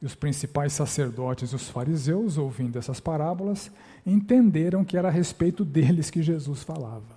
E 0.01 0.07
os 0.07 0.15
principais 0.15 0.73
sacerdotes 0.73 1.53
e 1.53 1.57
os 1.57 1.69
fariseus, 1.69 2.37
ouvindo 2.37 2.79
essas 2.79 3.01
parábolas, 3.01 3.71
entenderam 4.05 4.85
que 4.85 4.97
era 4.97 5.09
a 5.09 5.11
respeito 5.11 5.65
deles 5.65 6.11
que 6.11 6.23
Jesus 6.23 6.63
falava. 6.63 7.17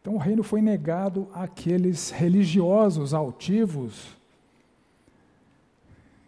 Então 0.00 0.16
o 0.16 0.18
reino 0.18 0.42
foi 0.42 0.60
negado 0.60 1.28
àqueles 1.32 2.10
religiosos 2.10 3.14
altivos 3.14 4.14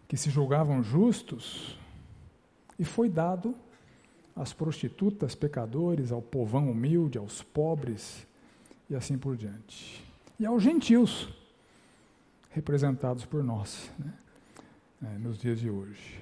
que 0.07 0.17
se 0.17 0.31
julgavam 0.31 0.81
justos 0.81 1.77
e 2.79 2.83
foi 2.83 3.09
dado 3.09 3.53
às 4.35 4.53
prostitutas, 4.53 5.35
pecadores, 5.35 6.11
ao 6.11 6.21
povão 6.21 6.71
humilde, 6.71 7.17
aos 7.17 7.43
pobres 7.43 8.25
e 8.89 8.95
assim 8.95 9.17
por 9.17 9.35
diante. 9.35 10.03
E 10.39 10.45
aos 10.45 10.63
gentios, 10.63 11.29
representados 12.51 13.25
por 13.25 13.43
nós 13.43 13.91
né, 13.97 14.13
é, 15.03 15.17
nos 15.17 15.37
dias 15.37 15.59
de 15.59 15.69
hoje. 15.69 16.19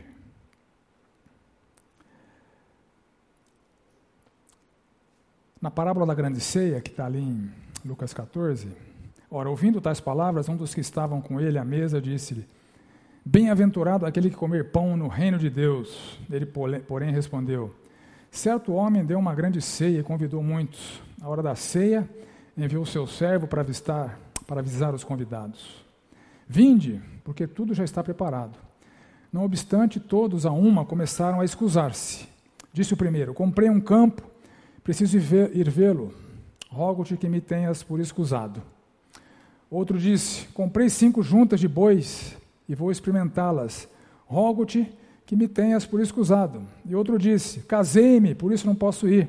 Na 5.61 5.71
parábola 5.71 6.05
da 6.05 6.13
grande 6.13 6.39
ceia, 6.39 6.79
que 6.81 6.91
está 6.91 7.05
ali 7.05 7.19
em 7.19 7.51
Lucas 7.83 8.13
14, 8.13 8.67
ora, 9.31 9.49
ouvindo 9.49 9.81
tais 9.81 9.99
palavras, 9.99 10.47
um 10.47 10.55
dos 10.55 10.75
que 10.75 10.81
estavam 10.81 11.21
com 11.21 11.39
ele 11.39 11.57
à 11.57 11.65
mesa 11.65 12.01
disse-lhe: 12.01 12.45
Bem-aventurado 13.25 14.05
aquele 14.05 14.29
que 14.29 14.35
comer 14.35 14.71
pão 14.71 14.95
no 14.95 15.07
reino 15.07 15.39
de 15.39 15.49
Deus. 15.49 16.19
Ele, 16.29 16.45
porém, 16.45 17.11
respondeu: 17.11 17.73
Certo 18.29 18.73
homem 18.73 19.03
deu 19.03 19.17
uma 19.17 19.33
grande 19.33 19.61
ceia 19.61 19.99
e 19.99 20.03
convidou 20.03 20.43
muitos. 20.43 21.01
A 21.21 21.27
hora 21.27 21.41
da 21.41 21.55
ceia, 21.55 22.07
enviou 22.57 22.85
seu 22.85 23.07
servo 23.07 23.47
para 23.47 23.61
avistar, 23.61 24.19
para 24.45 24.59
avisar 24.59 24.93
os 24.93 25.03
convidados. 25.03 25.84
Vinde, 26.47 27.01
porque 27.23 27.47
tudo 27.47 27.73
já 27.73 27.83
está 27.83 28.03
preparado. 28.03 28.57
Não 29.31 29.43
obstante, 29.43 29.99
todos 29.99 30.45
a 30.45 30.51
uma 30.51 30.85
começaram 30.85 31.41
a 31.41 31.45
escusar-se. 31.45 32.27
Disse 32.71 32.93
o 32.93 32.97
primeiro: 32.97 33.33
Comprei 33.33 33.69
um 33.69 33.81
campo, 33.81 34.23
preciso 34.83 35.17
ir 35.17 35.69
vê-lo. 35.69 36.13
Rogo-te 36.69 37.17
que 37.17 37.27
me 37.27 37.41
tenhas 37.41 37.81
por 37.83 37.99
escusado. 37.99 38.61
Outro 39.69 39.97
disse: 39.97 40.47
Comprei 40.49 40.89
cinco 40.89 41.23
juntas 41.23 41.59
de 41.59 41.67
bois 41.67 42.37
e 42.67 42.75
vou 42.75 42.91
experimentá-las. 42.91 43.87
Rogo-te 44.25 44.91
que 45.25 45.35
me 45.35 45.47
tenhas 45.47 45.85
por 45.85 45.99
escusado. 45.99 46.61
E 46.85 46.95
outro 46.95 47.17
disse: 47.17 47.61
Casei-me, 47.61 48.35
por 48.35 48.53
isso 48.53 48.67
não 48.67 48.75
posso 48.75 49.07
ir. 49.07 49.27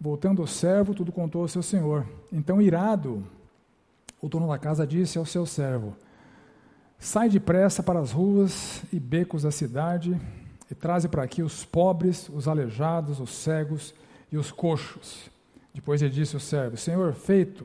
Voltando 0.00 0.42
o 0.42 0.46
servo, 0.46 0.94
tudo 0.94 1.10
contou 1.10 1.42
ao 1.42 1.48
seu 1.48 1.62
senhor. 1.62 2.06
Então, 2.32 2.62
irado, 2.62 3.24
o 4.20 4.28
dono 4.28 4.48
da 4.48 4.58
casa 4.58 4.86
disse 4.86 5.18
ao 5.18 5.24
seu 5.24 5.46
servo: 5.46 5.96
Sai 6.98 7.28
depressa 7.28 7.82
para 7.82 8.00
as 8.00 8.12
ruas 8.12 8.82
e 8.92 8.98
becos 8.98 9.42
da 9.42 9.50
cidade 9.50 10.18
e 10.70 10.74
traze 10.74 11.08
para 11.08 11.22
aqui 11.22 11.42
os 11.42 11.64
pobres, 11.64 12.28
os 12.28 12.48
aleijados, 12.48 13.20
os 13.20 13.30
cegos 13.30 13.94
e 14.30 14.36
os 14.36 14.50
coxos. 14.50 15.30
Depois 15.72 16.02
ele 16.02 16.12
disse 16.12 16.34
ao 16.34 16.40
servo: 16.40 16.76
Senhor, 16.76 17.12
feito, 17.14 17.64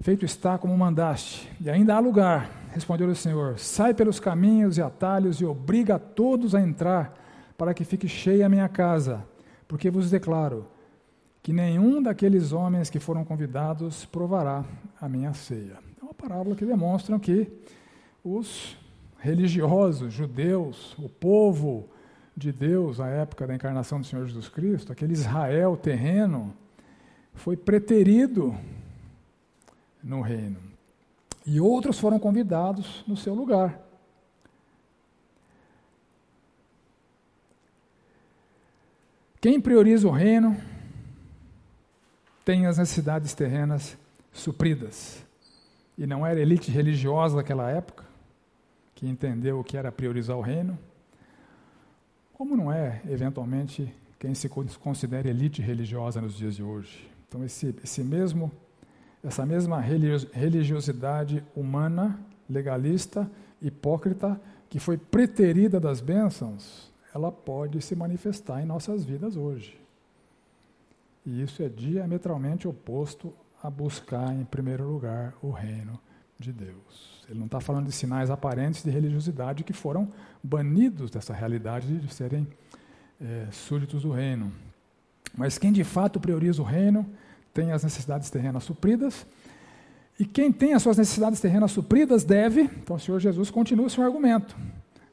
feito 0.00 0.24
está 0.24 0.56
como 0.56 0.76
mandaste, 0.76 1.50
e 1.60 1.68
ainda 1.68 1.94
há 1.94 1.98
lugar. 1.98 2.50
Respondeu-lhe 2.72 3.12
o 3.12 3.16
Senhor: 3.16 3.58
Sai 3.58 3.92
pelos 3.92 4.18
caminhos 4.18 4.78
e 4.78 4.82
atalhos 4.82 5.40
e 5.40 5.44
obriga 5.44 5.96
a 5.96 5.98
todos 5.98 6.54
a 6.54 6.60
entrar, 6.60 7.14
para 7.58 7.74
que 7.74 7.84
fique 7.84 8.08
cheia 8.08 8.46
a 8.46 8.48
minha 8.48 8.68
casa, 8.68 9.22
porque 9.68 9.90
vos 9.90 10.10
declaro 10.10 10.66
que 11.46 11.52
nenhum 11.52 12.02
daqueles 12.02 12.50
homens 12.50 12.90
que 12.90 12.98
foram 12.98 13.24
convidados 13.24 14.04
provará 14.04 14.64
a 15.00 15.08
minha 15.08 15.32
ceia. 15.32 15.78
É 16.02 16.04
uma 16.04 16.12
parábola 16.12 16.56
que 16.56 16.66
demonstra 16.66 17.16
que 17.20 17.48
os 18.24 18.76
religiosos, 19.16 20.12
judeus, 20.12 20.98
o 20.98 21.08
povo 21.08 21.88
de 22.36 22.50
Deus 22.50 22.98
à 22.98 23.06
época 23.06 23.46
da 23.46 23.54
encarnação 23.54 24.00
do 24.00 24.06
Senhor 24.08 24.26
Jesus 24.26 24.48
Cristo, 24.48 24.90
aquele 24.90 25.12
Israel 25.12 25.76
terreno, 25.76 26.52
foi 27.32 27.56
preterido 27.56 28.52
no 30.02 30.22
reino. 30.22 30.58
E 31.46 31.60
outros 31.60 31.96
foram 31.96 32.18
convidados 32.18 33.04
no 33.06 33.16
seu 33.16 33.36
lugar. 33.36 33.80
Quem 39.40 39.60
prioriza 39.60 40.08
o 40.08 40.10
reino 40.10 40.56
tem 42.46 42.64
as 42.64 42.78
necessidades 42.78 43.34
terrenas 43.34 43.98
supridas. 44.32 45.20
E 45.98 46.06
não 46.06 46.24
era 46.24 46.40
elite 46.40 46.70
religiosa 46.70 47.34
daquela 47.34 47.68
época 47.68 48.04
que 48.94 49.04
entendeu 49.04 49.58
o 49.58 49.64
que 49.64 49.76
era 49.76 49.90
priorizar 49.90 50.36
o 50.36 50.40
reino, 50.40 50.78
como 52.32 52.56
não 52.56 52.72
é, 52.72 53.02
eventualmente, 53.10 53.92
quem 54.18 54.32
se 54.32 54.48
considera 54.48 55.28
elite 55.28 55.60
religiosa 55.60 56.20
nos 56.20 56.36
dias 56.36 56.54
de 56.54 56.62
hoje. 56.62 57.10
Então, 57.26 57.44
esse, 57.44 57.74
esse 57.82 58.04
mesmo, 58.04 58.50
essa 59.24 59.44
mesma 59.44 59.80
religiosidade 59.80 61.44
humana, 61.54 62.18
legalista, 62.48 63.28
hipócrita, 63.60 64.40
que 64.70 64.78
foi 64.78 64.96
preterida 64.96 65.80
das 65.80 66.00
bênçãos, 66.00 66.92
ela 67.12 67.32
pode 67.32 67.82
se 67.82 67.96
manifestar 67.96 68.62
em 68.62 68.66
nossas 68.66 69.04
vidas 69.04 69.36
hoje. 69.36 69.85
E 71.26 71.42
isso 71.42 71.62
é 71.62 71.68
diametralmente 71.68 72.68
oposto 72.68 73.34
a 73.60 73.68
buscar, 73.68 74.32
em 74.32 74.44
primeiro 74.44 74.88
lugar, 74.88 75.34
o 75.42 75.50
reino 75.50 75.98
de 76.38 76.52
Deus. 76.52 77.24
Ele 77.28 77.38
não 77.38 77.46
está 77.46 77.60
falando 77.60 77.86
de 77.86 77.92
sinais 77.92 78.30
aparentes 78.30 78.84
de 78.84 78.90
religiosidade 78.90 79.64
que 79.64 79.72
foram 79.72 80.12
banidos 80.42 81.10
dessa 81.10 81.34
realidade 81.34 81.98
de 81.98 82.14
serem 82.14 82.46
é, 83.20 83.48
súditos 83.50 84.02
do 84.02 84.12
reino. 84.12 84.52
Mas 85.36 85.58
quem 85.58 85.72
de 85.72 85.82
fato 85.82 86.20
prioriza 86.20 86.62
o 86.62 86.64
reino 86.64 87.04
tem 87.52 87.72
as 87.72 87.82
necessidades 87.82 88.30
terrenas 88.30 88.62
supridas. 88.62 89.26
E 90.20 90.24
quem 90.24 90.52
tem 90.52 90.74
as 90.74 90.82
suas 90.82 90.96
necessidades 90.96 91.40
terrenas 91.40 91.72
supridas 91.72 92.22
deve, 92.22 92.62
então 92.62 92.96
o 92.96 93.00
Senhor 93.00 93.18
Jesus 93.18 93.50
continua 93.50 93.86
o 93.86 93.90
seu 93.90 94.04
argumento. 94.04 94.56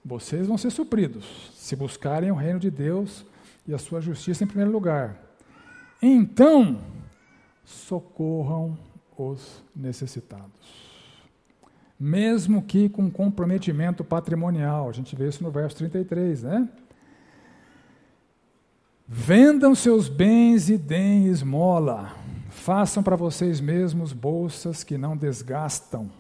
Vocês 0.06 0.48
vão 0.48 0.58
ser 0.58 0.70
supridos 0.70 1.52
se 1.56 1.76
buscarem 1.76 2.30
o 2.30 2.36
reino 2.36 2.60
de 2.60 2.70
Deus 2.70 3.26
e 3.68 3.74
a 3.74 3.78
sua 3.78 4.00
justiça 4.02 4.44
em 4.44 4.48
primeiro 4.48 4.72
lugar. 4.72 5.23
Então, 6.06 6.82
socorram 7.64 8.78
os 9.18 9.64
necessitados. 9.74 10.52
Mesmo 11.98 12.62
que 12.62 12.90
com 12.90 13.10
comprometimento 13.10 14.04
patrimonial, 14.04 14.90
a 14.90 14.92
gente 14.92 15.16
vê 15.16 15.30
isso 15.30 15.42
no 15.42 15.50
verso 15.50 15.78
33, 15.78 16.44
né? 16.44 16.70
Vendam 19.08 19.74
seus 19.74 20.10
bens 20.10 20.70
e 20.70 20.78
deem 20.78 21.28
esmola. 21.28 22.12
Façam 22.50 23.02
para 23.02 23.16
vocês 23.16 23.62
mesmos 23.62 24.12
bolsas 24.12 24.84
que 24.84 24.98
não 24.98 25.16
desgastam, 25.16 26.12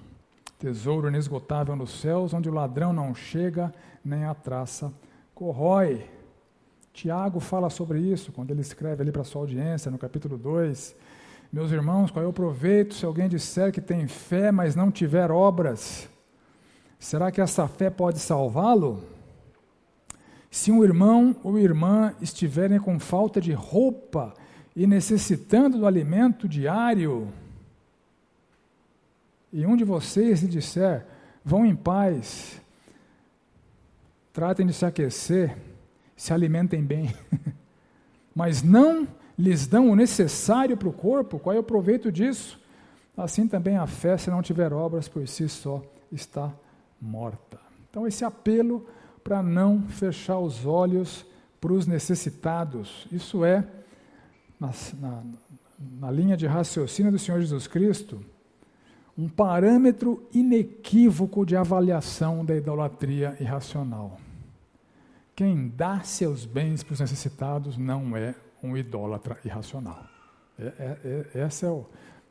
tesouro 0.58 1.10
inesgotável 1.10 1.76
nos 1.76 2.00
céus, 2.00 2.34
onde 2.34 2.50
o 2.50 2.54
ladrão 2.54 2.94
não 2.94 3.14
chega, 3.14 3.74
nem 4.04 4.24
a 4.24 4.34
traça 4.34 4.94
corrói. 5.36 6.10
Tiago 6.94 7.39
fala 7.39 7.72
sobre 7.72 8.00
isso 8.00 8.32
quando 8.32 8.52
ele 8.52 8.62
escreve 8.62 9.02
ali 9.02 9.12
para 9.12 9.24
sua 9.24 9.41
audiência, 9.41 9.89
no 9.89 9.98
capítulo 9.98 10.38
2. 10.38 10.96
Meus 11.52 11.72
irmãos, 11.72 12.12
qual 12.12 12.24
é 12.24 12.28
o 12.28 12.32
proveito 12.32 12.94
se 12.94 13.04
alguém 13.04 13.28
disser 13.28 13.72
que 13.72 13.82
tem 13.82 14.08
fé, 14.08 14.52
mas 14.52 14.76
não 14.76 14.91
tiver 14.91 15.32
obras? 15.32 16.08
Será 17.00 17.32
que 17.32 17.41
essa 17.41 17.68
fé 17.68 17.89
pode 17.89 18.20
salvá-lo? 18.20 19.04
Se 20.52 20.72
um 20.72 20.84
irmão 20.84 21.36
ou 21.44 21.58
irmã 21.58 22.14
estiverem 22.22 22.80
com 22.80 23.00
falta 23.00 23.41
de 23.41 23.54
roupa 23.54 24.32
e 24.76 24.86
necessitando 24.86 25.80
do 25.80 25.88
alimento 25.88 26.48
diário, 26.48 27.28
e 29.52 29.66
um 29.66 29.76
de 29.76 29.84
vocês 29.84 30.44
lhe 30.44 30.48
disser, 30.48 31.08
vão 31.44 31.66
em 31.66 31.76
paz, 31.76 32.62
tratem 34.32 34.68
de 34.68 34.74
se 34.74 34.86
aquecer, 34.86 35.58
se 36.16 36.34
alimentem 36.34 36.84
bem, 36.84 37.14
mas 38.36 38.61
não 38.61 39.07
lhes 39.38 39.68
dão 39.68 39.89
o 39.89 39.95
necessário 39.95 40.78
para 40.78 40.88
o 40.88 40.93
corpo, 40.93 41.39
qual 41.39 41.55
é 41.55 41.59
o 41.59 41.64
proveito 41.64 42.11
disso? 42.11 42.59
Assim 43.16 43.47
também 43.47 43.78
a 43.78 43.86
fé, 43.86 44.18
se 44.18 44.30
não 44.30 44.41
tiver 44.41 44.74
obras 44.74 45.07
por 45.07 45.28
si 45.28 45.47
só, 45.47 45.84
está 46.11 46.51
morta. 47.01 47.59
Então, 47.89 48.07
esse 48.07 48.26
apelo 48.26 48.88
para 49.24 49.43
não 49.43 49.84
fechar 49.84 50.39
os 50.39 50.66
olhos 50.66 51.26
para 51.61 51.74
os 51.74 51.88
necessitados, 51.88 53.07
isso 53.11 53.45
é, 53.45 53.66
na, 54.59 54.72
na, 54.99 55.24
na 55.99 56.11
linha 56.11 56.36
de 56.36 56.45
raciocínio 56.45 57.11
do 57.11 57.20
Senhor 57.20 57.39
Jesus 57.39 57.68
Cristo, 57.68 58.20
um 59.18 59.30
parâmetro 59.30 60.28
inequívoco 60.34 61.45
de 61.45 61.55
avaliação 61.55 62.43
da 62.43 62.55
idolatria 62.55 63.38
irracional. 63.39 64.20
Quem 65.36 65.68
dá 65.68 66.02
seus 66.02 66.46
bens 66.46 66.84
para 66.84 66.94
os 66.94 67.00
necessitados 67.00 67.78
não 67.78 68.16
é 68.16 68.36
um 68.62 68.78
idólatra 68.78 69.38
irracional. 69.44 70.06
É, 70.60 70.64
é, 70.64 71.30
é, 71.34 71.46
esse 71.46 71.66
é 71.66 71.70
o, 71.70 71.86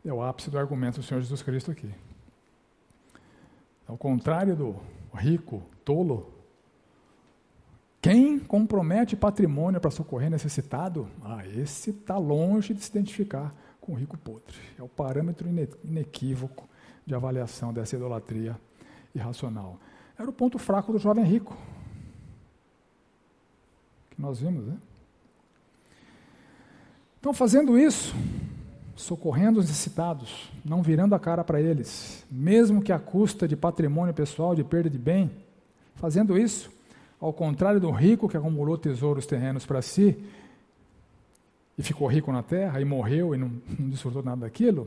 é 0.05 0.13
o 0.13 0.23
ápice 0.23 0.51
do 0.51 0.59
argumento 0.59 1.01
do 1.01 1.03
Senhor 1.03 1.21
Jesus 1.21 1.43
Cristo 1.43 1.71
aqui. 1.71 1.93
Ao 3.89 3.97
contrário 3.97 4.55
do 4.55 4.77
rico, 5.15 5.63
tolo, 5.85 6.33
quem 8.01 8.39
compromete 8.39 9.17
patrimônio 9.17 9.81
para 9.81 9.91
socorrer 9.91 10.31
necessitado, 10.31 11.09
ah, 11.25 11.47
esse 11.47 11.91
está 11.91 12.17
longe 12.17 12.73
de 12.73 12.83
se 12.83 12.91
identificar 12.91 13.53
com 13.81 13.93
o 13.93 13.95
rico 13.97 14.17
podre. 14.17 14.57
É 14.79 14.83
o 14.83 14.89
parâmetro 14.89 15.49
inequívoco 15.85 16.69
de 17.05 17.15
avaliação 17.15 17.73
dessa 17.73 17.97
idolatria 17.97 18.59
irracional. 19.13 19.79
Era 20.17 20.31
o 20.31 20.33
ponto 20.33 20.57
fraco 20.59 20.93
do 20.93 20.99
jovem 20.99 21.25
rico 21.25 21.57
nós 24.23 24.39
vimos, 24.39 24.65
né? 24.65 24.77
Então, 27.19 27.35
fazendo 27.35 27.77
isso, 27.77 28.15
socorrendo 28.95 29.59
os 29.59 29.67
necessitados, 29.67 30.49
não 30.65 30.81
virando 30.81 31.17
a 31.17 31.19
cara 31.19 31.43
para 31.43 31.61
eles, 31.61 32.25
mesmo 32.31 32.81
que 32.81 32.93
à 32.93 33.01
custa 33.01 33.49
de 33.49 33.57
patrimônio 33.57 34.15
pessoal, 34.15 34.55
de 34.55 34.63
perda 34.63 34.89
de 34.89 34.97
bem, 34.97 35.29
fazendo 35.97 36.39
isso, 36.39 36.71
ao 37.21 37.33
contrário 37.33 37.81
do 37.81 37.91
rico 37.91 38.29
que 38.29 38.37
acumulou 38.37 38.79
tesouros 38.79 39.27
terrenos 39.27 39.67
para 39.67 39.83
si 39.83 40.17
e 41.77 41.83
ficou 41.83 42.07
rico 42.07 42.31
na 42.31 42.45
terra 42.45 42.81
e 42.81 42.85
morreu 42.85 43.35
e 43.35 43.39
não, 43.39 43.51
não 43.77 43.91
desfrutou 43.91 44.23
nada 44.23 44.43
daquilo, 44.43 44.87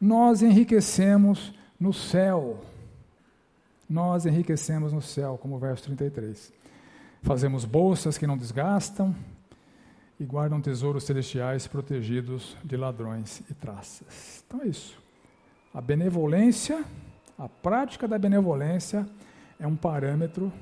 nós 0.00 0.42
enriquecemos 0.42 1.54
no 1.78 1.92
céu. 1.92 2.60
Nós 3.88 4.26
enriquecemos 4.26 4.92
no 4.92 5.00
céu, 5.00 5.38
como 5.40 5.54
o 5.54 5.58
verso 5.60 5.84
33. 5.84 6.63
Fazemos 7.24 7.64
bolsas 7.64 8.18
que 8.18 8.26
não 8.26 8.36
desgastam 8.36 9.16
e 10.20 10.24
guardam 10.26 10.60
tesouros 10.60 11.04
celestiais 11.04 11.66
protegidos 11.66 12.54
de 12.62 12.76
ladrões 12.76 13.40
e 13.48 13.54
traças. 13.54 14.44
Então 14.46 14.60
é 14.60 14.66
isso. 14.66 15.02
A 15.72 15.80
benevolência, 15.80 16.84
a 17.38 17.48
prática 17.48 18.06
da 18.06 18.18
benevolência 18.18 19.08
é 19.58 19.66
um 19.66 19.74
parâmetro 19.74 20.52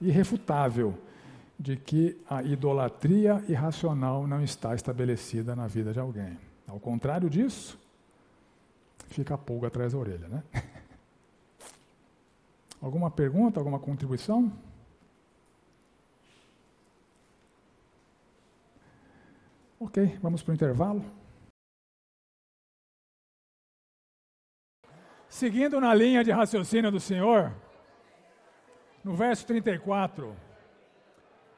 irrefutável 0.00 0.98
de 1.56 1.76
que 1.76 2.20
a 2.28 2.42
idolatria 2.42 3.40
irracional 3.48 4.26
não 4.26 4.42
está 4.42 4.74
estabelecida 4.74 5.54
na 5.54 5.68
vida 5.68 5.92
de 5.92 6.00
alguém. 6.00 6.36
Ao 6.66 6.80
contrário 6.80 7.30
disso, 7.30 7.78
fica 9.06 9.34
a 9.34 9.38
pulga 9.38 9.68
atrás 9.68 9.92
da 9.92 9.98
orelha, 10.00 10.26
né? 10.26 10.42
Alguma 12.82 13.08
pergunta, 13.08 13.60
alguma 13.60 13.78
contribuição? 13.78 14.50
Ok, 19.82 20.18
vamos 20.20 20.42
para 20.42 20.52
o 20.52 20.54
intervalo. 20.54 21.02
Seguindo 25.26 25.80
na 25.80 25.94
linha 25.94 26.22
de 26.22 26.30
raciocínio 26.30 26.90
do 26.90 27.00
Senhor, 27.00 27.50
no 29.02 29.14
verso 29.14 29.46
34, 29.46 30.36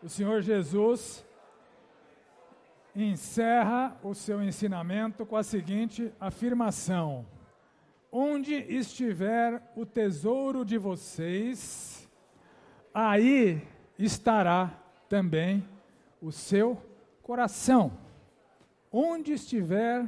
o 0.01 0.09
Senhor 0.09 0.41
Jesus 0.41 1.27
encerra 2.95 3.99
o 4.05 4.15
seu 4.15 4.41
ensinamento 4.41 5.27
com 5.27 5.37
a 5.37 5.43
seguinte 5.43 6.15
afirmação: 6.21 7.27
Onde 8.13 8.55
estiver 8.55 9.61
o 9.75 9.85
tesouro 9.85 10.65
de 10.65 10.79
vocês, 10.79 12.09
aí 12.95 13.67
estará 13.99 14.81
também 15.09 15.69
o 16.21 16.31
seu 16.31 16.81
coração. 17.21 18.02
Onde 18.95 19.33
estiver 19.33 20.07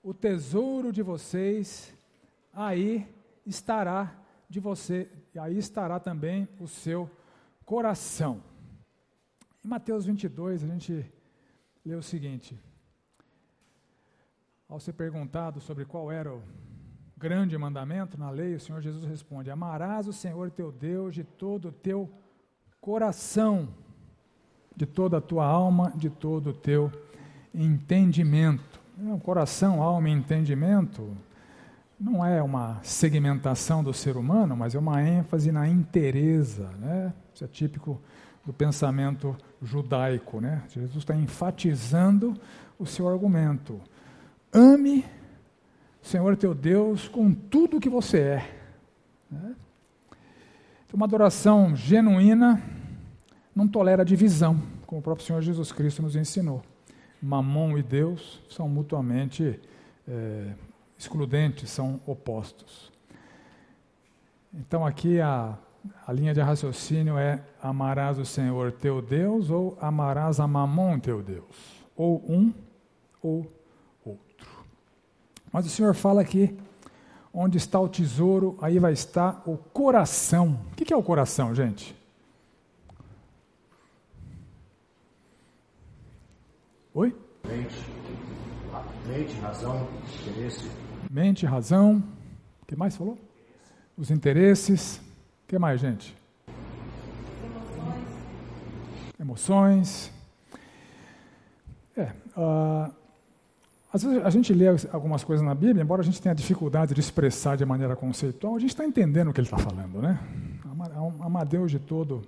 o 0.00 0.14
tesouro 0.14 0.92
de 0.92 1.02
vocês, 1.02 1.92
aí 2.52 3.12
estará 3.44 4.14
de 4.48 4.60
você, 4.60 5.10
aí 5.36 5.58
estará 5.58 5.98
também 5.98 6.48
o 6.60 6.68
seu 6.68 7.10
coração. 7.64 8.40
Em 9.64 9.68
Mateus 9.68 10.06
22, 10.06 10.62
a 10.62 10.66
gente 10.68 11.04
lê 11.84 11.96
o 11.96 12.02
seguinte: 12.02 12.56
Ao 14.68 14.78
ser 14.78 14.92
perguntado 14.92 15.60
sobre 15.60 15.84
qual 15.84 16.12
era 16.12 16.32
o 16.32 16.40
grande 17.16 17.58
mandamento 17.58 18.16
na 18.16 18.30
lei, 18.30 18.54
o 18.54 18.60
Senhor 18.60 18.80
Jesus 18.80 19.02
responde: 19.02 19.50
Amarás 19.50 20.06
o 20.06 20.12
Senhor 20.12 20.52
teu 20.52 20.70
Deus 20.70 21.16
de 21.16 21.24
todo 21.24 21.70
o 21.70 21.72
teu 21.72 22.08
coração, 22.80 23.74
de 24.76 24.86
toda 24.86 25.16
a 25.16 25.20
tua 25.20 25.44
alma, 25.44 25.92
de 25.96 26.10
todo 26.10 26.50
o 26.50 26.54
teu 26.54 26.92
entendimento. 27.54 28.80
O 28.98 29.18
coração, 29.18 29.82
alma 29.82 30.08
e 30.08 30.12
entendimento 30.12 31.16
não 31.98 32.24
é 32.24 32.42
uma 32.42 32.80
segmentação 32.82 33.82
do 33.82 33.92
ser 33.92 34.16
humano, 34.16 34.56
mas 34.56 34.74
é 34.74 34.78
uma 34.78 35.02
ênfase 35.02 35.52
na 35.52 35.68
inteireza. 35.68 36.68
Né? 36.78 37.12
Isso 37.32 37.44
é 37.44 37.46
típico 37.46 38.00
do 38.44 38.52
pensamento 38.52 39.36
judaico. 39.62 40.40
Né? 40.40 40.62
Jesus 40.68 40.98
está 40.98 41.14
enfatizando 41.14 42.38
o 42.78 42.84
seu 42.84 43.08
argumento. 43.08 43.80
Ame 44.52 45.04
o 46.02 46.06
Senhor 46.06 46.36
teu 46.36 46.54
Deus 46.54 47.08
com 47.08 47.32
tudo 47.32 47.78
o 47.78 47.80
que 47.80 47.88
você 47.88 48.18
é. 48.18 48.50
Né? 49.30 49.54
Então, 50.86 50.96
uma 50.96 51.06
adoração 51.06 51.74
genuína 51.74 52.62
não 53.54 53.66
tolera 53.66 54.04
divisão, 54.04 54.60
como 54.86 55.00
o 55.00 55.02
próprio 55.02 55.26
Senhor 55.26 55.40
Jesus 55.40 55.72
Cristo 55.72 56.02
nos 56.02 56.16
ensinou. 56.16 56.62
Mamon 57.24 57.78
e 57.78 57.82
Deus 57.82 58.42
são 58.50 58.68
mutuamente 58.68 59.58
é, 60.06 60.52
excludentes, 60.98 61.70
são 61.70 61.98
opostos. 62.04 62.92
Então 64.52 64.84
aqui 64.84 65.22
a, 65.22 65.56
a 66.06 66.12
linha 66.12 66.34
de 66.34 66.42
raciocínio 66.42 67.16
é 67.16 67.42
amarás 67.62 68.18
o 68.18 68.26
Senhor 68.26 68.72
teu 68.72 69.00
Deus 69.00 69.48
ou 69.48 69.78
amarás 69.80 70.38
a 70.38 70.46
Mamon 70.46 70.98
teu 70.98 71.22
Deus, 71.22 71.86
ou 71.96 72.22
um 72.30 72.52
ou 73.22 73.50
outro. 74.04 74.50
Mas 75.50 75.64
o 75.64 75.70
Senhor 75.70 75.94
fala 75.94 76.20
aqui, 76.20 76.54
onde 77.32 77.56
está 77.56 77.80
o 77.80 77.88
tesouro, 77.88 78.58
aí 78.60 78.78
vai 78.78 78.92
estar 78.92 79.42
o 79.46 79.56
coração. 79.56 80.60
O 80.72 80.76
que 80.76 80.92
é 80.92 80.96
o 80.96 81.02
coração, 81.02 81.54
gente? 81.54 81.96
Oi? 86.96 87.12
Mente, 87.44 87.74
mente, 89.08 89.34
razão, 89.40 89.88
interesse, 90.20 90.70
mente, 91.10 91.44
razão. 91.44 92.00
O 92.62 92.66
que 92.66 92.76
mais 92.76 92.96
falou? 92.96 93.18
Os 93.98 94.12
interesses. 94.12 94.98
O 94.98 95.48
que 95.48 95.58
mais, 95.58 95.80
gente? 95.80 96.16
Emoções. 97.44 98.08
Emoções. 99.18 100.12
É. 101.96 102.12
Uh, 102.36 102.94
às 103.92 104.04
vezes 104.04 104.24
a 104.24 104.30
gente 104.30 104.52
lê 104.54 104.66
algumas 104.92 105.24
coisas 105.24 105.44
na 105.44 105.52
Bíblia, 105.52 105.82
embora 105.82 106.00
a 106.00 106.04
gente 106.04 106.22
tenha 106.22 106.32
dificuldade 106.32 106.94
de 106.94 107.00
expressar 107.00 107.56
de 107.56 107.64
maneira 107.64 107.96
conceitual, 107.96 108.54
a 108.54 108.60
gente 108.60 108.70
está 108.70 108.84
entendendo 108.84 109.30
o 109.30 109.32
que 109.32 109.40
ele 109.40 109.48
está 109.48 109.58
falando, 109.58 110.00
né? 110.00 110.20
Amar 111.20 111.44
Deus 111.44 111.72
de 111.72 111.80
todo 111.80 112.22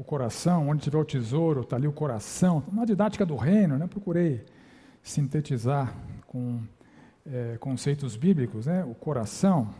o 0.00 0.04
coração, 0.04 0.70
onde 0.70 0.82
tiver 0.82 0.96
o 0.96 1.04
tesouro, 1.04 1.60
está 1.60 1.76
ali 1.76 1.86
o 1.86 1.92
coração. 1.92 2.64
Uma 2.72 2.86
didática 2.86 3.26
do 3.26 3.36
reino, 3.36 3.76
né? 3.76 3.86
Procurei 3.86 4.42
sintetizar 5.02 5.94
com 6.26 6.58
é, 7.26 7.58
conceitos 7.60 8.16
bíblicos, 8.16 8.64
né, 8.64 8.82
o 8.82 8.94
coração, 8.94 9.74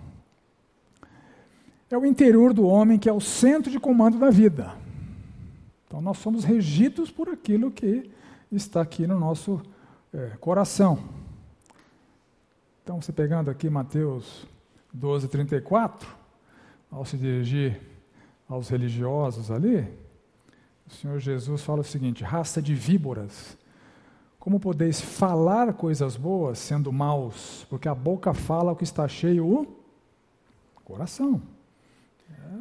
é 1.91 1.97
o 1.97 2.05
interior 2.05 2.53
do 2.53 2.67
homem 2.67 2.99
que 2.99 3.09
é 3.09 3.13
o 3.13 3.21
centro 3.21 3.71
de 3.71 3.81
comando 3.81 4.19
da 4.19 4.29
vida. 4.29 4.75
Então 5.87 6.03
nós 6.03 6.19
somos 6.19 6.45
regidos 6.45 7.11
por 7.11 7.31
aquilo 7.31 7.71
que 7.71 8.11
está 8.53 8.83
aqui 8.83 9.07
no 9.07 9.19
nosso 9.19 9.61
é, 10.13 10.37
coração. 10.39 11.03
Então 12.85 13.01
você 13.01 13.11
pegando 13.11 13.51
aqui 13.51 13.71
Mateus 13.71 14.47
12, 14.93 15.29
34, 15.29 16.07
ao 16.91 17.07
se 17.07 17.17
dirigir 17.17 17.81
aos 18.49 18.69
religiosos 18.69 19.51
ali, 19.51 19.89
o 20.91 20.93
Senhor 20.93 21.19
Jesus 21.21 21.63
fala 21.63 21.81
o 21.81 21.85
seguinte: 21.85 22.25
raça 22.25 22.61
de 22.61 22.75
víboras, 22.75 23.57
como 24.39 24.59
podeis 24.59 25.01
falar 25.01 25.73
coisas 25.75 26.17
boas 26.17 26.59
sendo 26.59 26.93
maus? 26.93 27.65
Porque 27.71 27.89
a 27.89 27.95
boca 27.95 28.35
fala 28.35 28.73
o 28.73 28.77
que 28.77 28.85
está 28.85 29.07
cheio 29.07 29.47
o 29.47 29.81
coração. 30.85 31.41
É. 32.29 32.61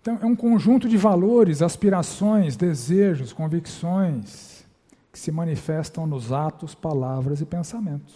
Então, 0.00 0.18
é 0.20 0.26
um 0.26 0.34
conjunto 0.34 0.88
de 0.88 0.96
valores, 0.96 1.62
aspirações, 1.62 2.56
desejos, 2.56 3.32
convicções 3.32 4.64
que 5.12 5.18
se 5.18 5.30
manifestam 5.30 6.06
nos 6.06 6.32
atos, 6.32 6.74
palavras 6.74 7.40
e 7.40 7.46
pensamentos. 7.46 8.14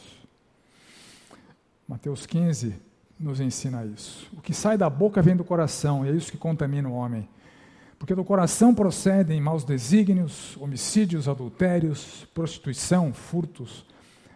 Mateus 1.86 2.26
15 2.26 2.93
nos 3.18 3.40
ensina 3.40 3.84
isso. 3.84 4.28
O 4.36 4.40
que 4.40 4.52
sai 4.52 4.76
da 4.76 4.90
boca 4.90 5.22
vem 5.22 5.36
do 5.36 5.44
coração, 5.44 6.04
e 6.04 6.08
é 6.08 6.12
isso 6.12 6.30
que 6.30 6.38
contamina 6.38 6.88
o 6.88 6.94
homem. 6.94 7.28
Porque 7.98 8.14
do 8.14 8.24
coração 8.24 8.74
procedem 8.74 9.40
maus 9.40 9.64
desígnios, 9.64 10.56
homicídios, 10.58 11.28
adultérios, 11.28 12.26
prostituição, 12.34 13.14
furtos, 13.14 13.86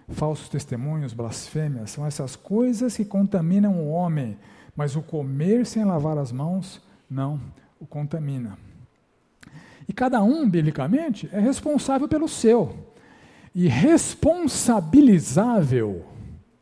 falsos 0.08 0.48
testemunhos, 0.48 1.12
blasfêmias. 1.12 1.90
São 1.90 2.06
essas 2.06 2.34
coisas 2.34 2.96
que 2.96 3.04
contaminam 3.04 3.74
o 3.74 3.90
homem, 3.90 4.38
mas 4.74 4.96
o 4.96 5.02
comer 5.02 5.66
sem 5.66 5.84
lavar 5.84 6.16
as 6.16 6.32
mãos 6.32 6.80
não 7.10 7.38
o 7.78 7.86
contamina. 7.86 8.56
E 9.88 9.92
cada 9.92 10.22
um, 10.22 10.48
biblicamente, 10.48 11.28
é 11.32 11.40
responsável 11.40 12.08
pelo 12.08 12.28
seu 12.28 12.88
e 13.54 13.68
responsabilizável 13.68 16.06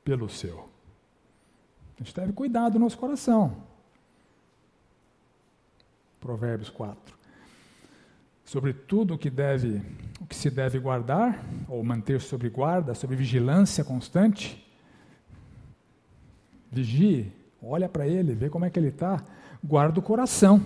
pelo 0.05 0.29
seu. 0.29 0.66
A 1.97 2.03
gente 2.05 2.15
deve 2.15 2.33
cuidar 2.33 2.69
do 2.69 2.79
nosso 2.79 2.99
coração. 2.99 3.57
Provérbios 6.21 6.69
4. 6.69 7.17
Sobre 8.45 8.73
tudo 8.73 9.15
o 9.15 9.19
que 9.19 9.31
deve, 9.31 9.83
o 10.21 10.27
que 10.27 10.37
se 10.37 10.51
deve 10.51 10.79
guardar 10.79 11.43
ou 11.69 11.83
manter 11.83 12.21
sob 12.21 12.49
guarda, 12.51 12.95
sob 12.95 13.17
vigilância 13.17 13.83
constante. 13.83 14.63
Vigie, 16.71 17.33
olha 17.63 17.89
para 17.89 18.07
ele, 18.07 18.35
vê 18.35 18.51
como 18.51 18.65
é 18.65 18.71
que 18.71 18.79
ele 18.79 18.89
está. 18.89 19.25
Guarda 19.65 19.99
o 19.99 20.03
coração, 20.03 20.65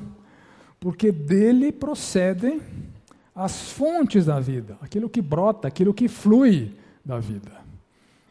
porque 0.79 1.13
dele 1.13 1.71
procedem 1.71 2.61
as 3.35 3.71
fontes 3.71 4.27
da 4.27 4.41
vida, 4.41 4.77
aquilo 4.81 5.09
que 5.09 5.23
brota, 5.23 5.69
aquilo 5.69 5.95
que 5.95 6.09
flui 6.09 6.77
da 7.05 7.19
vida. 7.19 7.53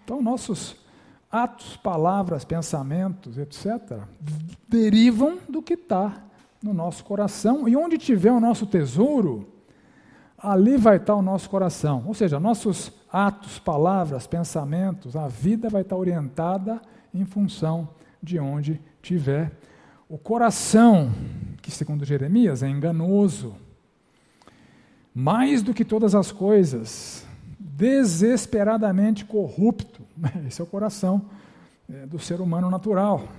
Então, 0.04 0.22
nossos 0.22 0.76
atos, 1.32 1.78
palavras, 1.78 2.44
pensamentos, 2.44 3.38
etc., 3.38 4.00
derivam 4.68 5.40
do 5.48 5.62
que 5.62 5.74
está 5.74 6.24
no 6.62 6.74
nosso 6.74 7.04
coração, 7.06 7.68
e 7.68 7.76
onde 7.76 7.98
tiver 7.98 8.32
o 8.32 8.40
nosso 8.40 8.66
tesouro, 8.66 9.48
ali 10.38 10.78
vai 10.78 10.98
estar 10.98 11.16
o 11.16 11.22
nosso 11.22 11.50
coração. 11.50 12.04
Ou 12.08 12.14
seja, 12.14 12.40
nossos 12.40 12.92
atos, 13.12 13.60
palavras, 13.60 14.28
pensamentos, 14.28 15.16
a 15.16 15.28
vida 15.28 15.70
vai 15.70 15.82
estar 15.82 15.96
orientada 15.96 16.82
em 17.14 17.26
função 17.26 17.90
de 18.22 18.40
onde 18.40 18.82
tiver 19.02 19.52
o 20.08 20.18
coração, 20.18 21.12
que 21.62 21.72
segundo 21.72 22.04
Jeremias 22.04 22.64
é 22.64 22.70
enganoso, 22.70 23.56
mais 25.14 25.62
do 25.62 25.74
que 25.74 25.86
todas 25.86 26.16
as 26.16 26.32
coisas, 26.32 27.26
desesperadamente 27.80 29.24
corrupto. 29.24 30.02
Esse 30.46 30.60
é 30.60 30.64
o 30.64 30.68
coração 30.68 31.30
é, 31.90 32.06
do 32.06 32.20
ser 32.20 32.42
humano 32.42 32.70
natural. 32.70 33.30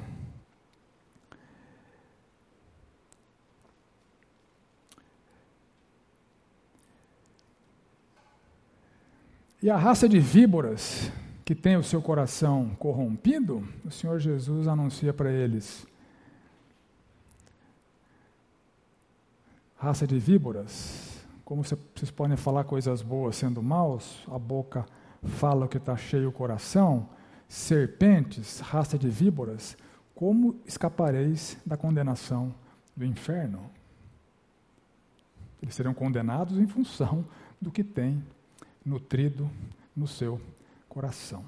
E 9.62 9.68
a 9.68 9.76
raça 9.76 10.08
de 10.08 10.18
víboras 10.18 11.12
que 11.44 11.54
tem 11.54 11.76
o 11.76 11.82
seu 11.82 12.00
coração 12.00 12.70
corrompido, 12.78 13.68
o 13.84 13.90
Senhor 13.90 14.18
Jesus 14.18 14.66
anuncia 14.66 15.12
para 15.12 15.30
eles: 15.30 15.86
raça 19.76 20.06
de 20.06 20.18
víboras, 20.18 21.09
como 21.50 21.64
vocês 21.64 22.12
podem 22.12 22.36
falar 22.36 22.62
coisas 22.62 23.02
boas 23.02 23.34
sendo 23.34 23.60
maus, 23.60 24.22
a 24.30 24.38
boca 24.38 24.86
fala 25.20 25.66
o 25.66 25.68
que 25.68 25.78
está 25.78 25.96
cheio 25.96 26.28
o 26.28 26.32
coração, 26.32 27.08
serpentes, 27.48 28.60
raça 28.60 28.96
de 28.96 29.08
víboras, 29.08 29.76
como 30.14 30.60
escapareis 30.64 31.58
da 31.66 31.76
condenação 31.76 32.54
do 32.96 33.04
inferno? 33.04 33.68
Eles 35.60 35.74
serão 35.74 35.92
condenados 35.92 36.56
em 36.56 36.68
função 36.68 37.26
do 37.60 37.68
que 37.68 37.82
tem 37.82 38.22
nutrido 38.86 39.50
no 39.96 40.06
seu 40.06 40.40
coração. 40.88 41.44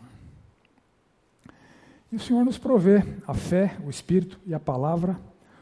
E 2.10 2.16
o 2.16 2.20
Senhor 2.20 2.44
nos 2.44 2.58
provê 2.58 3.04
a 3.24 3.34
fé, 3.34 3.76
o 3.84 3.88
Espírito 3.88 4.40
e 4.44 4.52
a 4.52 4.58
palavra 4.58 5.16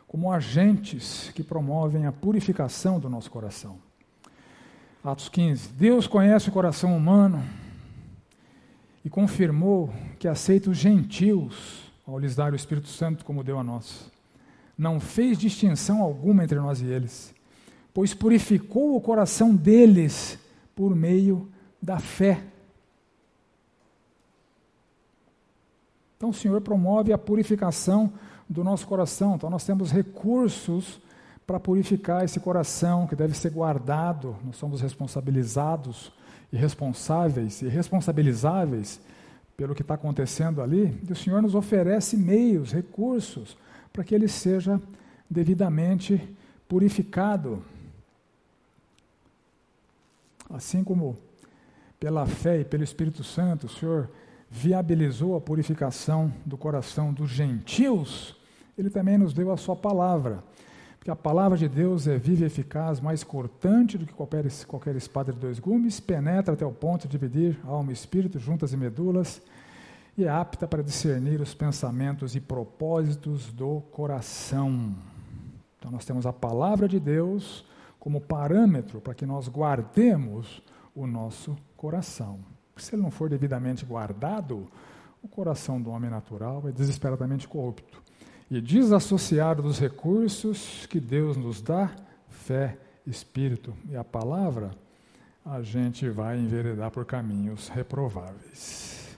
como 0.08 0.32
agentes 0.32 1.30
que 1.34 1.42
promovem 1.42 2.06
a 2.06 2.12
purificação 2.12 2.98
do 2.98 3.10
nosso 3.10 3.30
coração. 3.30 3.89
Atos 5.02 5.30
15. 5.30 5.68
Deus 5.70 6.06
conhece 6.06 6.50
o 6.50 6.52
coração 6.52 6.94
humano 6.94 7.42
e 9.02 9.08
confirmou 9.08 9.90
que 10.18 10.28
aceita 10.28 10.68
os 10.68 10.76
gentios 10.76 11.90
ao 12.06 12.18
lhes 12.18 12.36
dar 12.36 12.52
o 12.52 12.56
Espírito 12.56 12.88
Santo 12.88 13.24
como 13.24 13.42
deu 13.42 13.58
a 13.58 13.64
nós. 13.64 14.10
Não 14.76 15.00
fez 15.00 15.38
distinção 15.38 16.02
alguma 16.02 16.44
entre 16.44 16.58
nós 16.58 16.82
e 16.82 16.84
eles, 16.84 17.34
pois 17.94 18.12
purificou 18.12 18.94
o 18.94 19.00
coração 19.00 19.56
deles 19.56 20.38
por 20.76 20.94
meio 20.94 21.48
da 21.80 21.98
fé. 21.98 22.44
Então 26.18 26.28
o 26.28 26.34
Senhor 26.34 26.60
promove 26.60 27.10
a 27.10 27.16
purificação 27.16 28.12
do 28.46 28.62
nosso 28.62 28.86
coração. 28.86 29.36
Então 29.36 29.48
nós 29.48 29.64
temos 29.64 29.90
recursos 29.90 31.00
para 31.46 31.58
purificar 31.58 32.24
esse 32.24 32.38
coração 32.38 33.06
que 33.06 33.16
deve 33.16 33.36
ser 33.36 33.50
guardado. 33.50 34.36
Nós 34.44 34.56
somos 34.56 34.80
responsabilizados 34.80 36.12
e 36.52 36.56
responsáveis 36.56 37.62
e 37.62 37.68
responsabilizáveis 37.68 39.00
pelo 39.56 39.74
que 39.74 39.82
está 39.82 39.94
acontecendo 39.94 40.62
ali. 40.62 40.98
E 41.08 41.12
o 41.12 41.16
Senhor 41.16 41.42
nos 41.42 41.54
oferece 41.54 42.16
meios, 42.16 42.72
recursos 42.72 43.56
para 43.92 44.04
que 44.04 44.14
ele 44.14 44.28
seja 44.28 44.80
devidamente 45.28 46.22
purificado. 46.68 47.64
Assim 50.48 50.82
como 50.82 51.16
pela 51.98 52.26
fé 52.26 52.60
e 52.60 52.64
pelo 52.64 52.84
Espírito 52.84 53.22
Santo, 53.22 53.66
o 53.66 53.68
Senhor 53.68 54.08
viabilizou 54.50 55.36
a 55.36 55.40
purificação 55.40 56.32
do 56.44 56.56
coração 56.56 57.12
dos 57.12 57.30
gentios 57.30 58.36
ele 58.80 58.88
também 58.88 59.18
nos 59.18 59.34
deu 59.34 59.52
a 59.52 59.58
sua 59.58 59.76
palavra. 59.76 60.42
Porque 61.00 61.10
a 61.10 61.16
palavra 61.16 61.56
de 61.56 61.66
Deus 61.66 62.06
é 62.06 62.18
viva 62.18 62.42
e 62.42 62.46
eficaz, 62.46 63.00
mais 63.00 63.24
cortante 63.24 63.96
do 63.96 64.04
que 64.04 64.12
qualquer, 64.12 64.44
qualquer 64.66 64.94
espada 64.96 65.32
de 65.32 65.38
dois 65.38 65.58
gumes, 65.58 65.98
penetra 65.98 66.52
até 66.52 66.66
o 66.66 66.72
ponto 66.72 67.08
de 67.08 67.18
dividir 67.18 67.58
alma 67.64 67.90
e 67.90 67.94
espírito, 67.94 68.38
juntas 68.38 68.74
e 68.74 68.76
medulas, 68.76 69.40
e 70.14 70.24
é 70.24 70.28
apta 70.28 70.68
para 70.68 70.82
discernir 70.82 71.40
os 71.40 71.54
pensamentos 71.54 72.36
e 72.36 72.40
propósitos 72.40 73.50
do 73.50 73.80
coração. 73.92 74.94
Então, 75.78 75.90
nós 75.90 76.04
temos 76.04 76.26
a 76.26 76.34
palavra 76.34 76.86
de 76.86 77.00
Deus 77.00 77.64
como 77.98 78.20
parâmetro 78.20 79.00
para 79.00 79.14
que 79.14 79.24
nós 79.24 79.48
guardemos 79.48 80.62
o 80.94 81.06
nosso 81.06 81.56
coração. 81.78 82.40
Se 82.76 82.94
ele 82.94 83.00
não 83.00 83.10
for 83.10 83.30
devidamente 83.30 83.86
guardado, 83.86 84.68
o 85.22 85.28
coração 85.28 85.80
do 85.80 85.88
homem 85.88 86.10
natural 86.10 86.62
é 86.68 86.72
desesperadamente 86.72 87.48
corrupto 87.48 88.09
e 88.50 88.60
desassociado 88.60 89.62
dos 89.62 89.78
recursos 89.78 90.86
que 90.86 90.98
Deus 90.98 91.36
nos 91.36 91.62
dá, 91.62 91.90
fé, 92.28 92.76
espírito 93.06 93.72
e 93.88 93.96
a 93.96 94.02
palavra, 94.02 94.72
a 95.44 95.62
gente 95.62 96.08
vai 96.08 96.38
enveredar 96.38 96.90
por 96.90 97.04
caminhos 97.04 97.68
reprováveis. 97.68 99.16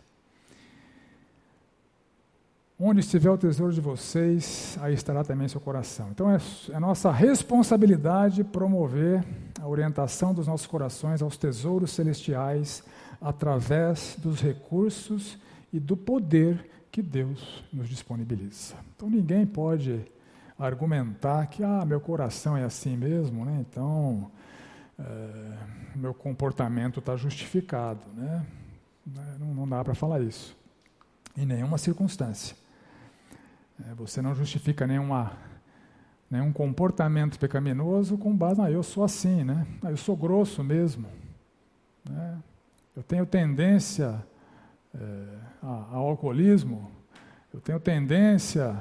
Onde 2.79 3.01
estiver 3.01 3.31
o 3.31 3.39
tesouro 3.39 3.73
de 3.73 3.81
vocês, 3.81 4.77
aí 4.81 4.93
estará 4.93 5.23
também 5.23 5.47
seu 5.47 5.61
coração. 5.61 6.09
Então 6.11 6.31
é, 6.31 6.39
é 6.73 6.81
nossa 6.81 7.13
responsabilidade 7.13 8.43
promover 8.43 9.25
a 9.61 9.69
orientação 9.69 10.35
dos 10.35 10.49
nossos 10.49 10.67
corações 10.67 11.23
aos 11.23 11.37
tesouros 11.37 11.93
celestiais 11.93 12.83
através 13.21 14.17
dos 14.19 14.41
recursos 14.41 15.39
e 15.73 15.79
do 15.79 15.97
poder 15.97 16.69
que 16.93 17.01
Deus 17.01 17.65
nos 17.73 17.89
disponibiliza. 17.89 18.75
Então 18.95 19.09
ninguém 19.09 19.47
pode 19.47 20.05
argumentar 20.59 21.47
que 21.47 21.65
ah, 21.65 21.85
meu 21.87 21.99
coração 21.99 22.55
é 22.55 22.65
assim 22.65 22.99
mesmo, 22.99 23.47
né? 23.47 23.65
então 23.67 24.31
é, 24.99 25.59
meu 25.97 26.13
comportamento 26.13 27.01
está 27.01 27.17
justificado. 27.17 28.03
Né? 28.15 28.47
Não, 29.41 29.55
não 29.55 29.69
dá 29.69 29.83
para 29.83 29.95
falar 29.95 30.21
isso, 30.21 30.55
em 31.35 31.47
nenhuma 31.47 31.79
circunstância. 31.79 32.55
É, 33.89 33.95
você 33.95 34.21
não 34.21 34.35
justifica 34.35 34.87
nenhuma, 34.87 35.33
nenhum 36.31 36.53
comportamento 36.53 37.39
pecaminoso 37.39 38.19
com 38.19 38.37
base, 38.37 38.61
ah, 38.61 38.71
eu 38.71 38.83
sou 38.83 39.03
assim, 39.03 39.43
né? 39.43 39.67
Ah, 39.83 39.91
eu 39.91 39.97
sou 39.97 40.15
grosso 40.15 40.63
mesmo. 40.63 41.09
Né? 42.05 42.39
Eu 42.95 43.03
tenho 43.03 43.25
tendência 43.25 44.23
é, 44.95 45.52
ao 45.63 46.09
alcoolismo, 46.09 46.91
eu 47.53 47.61
tenho 47.61 47.79
tendência, 47.79 48.77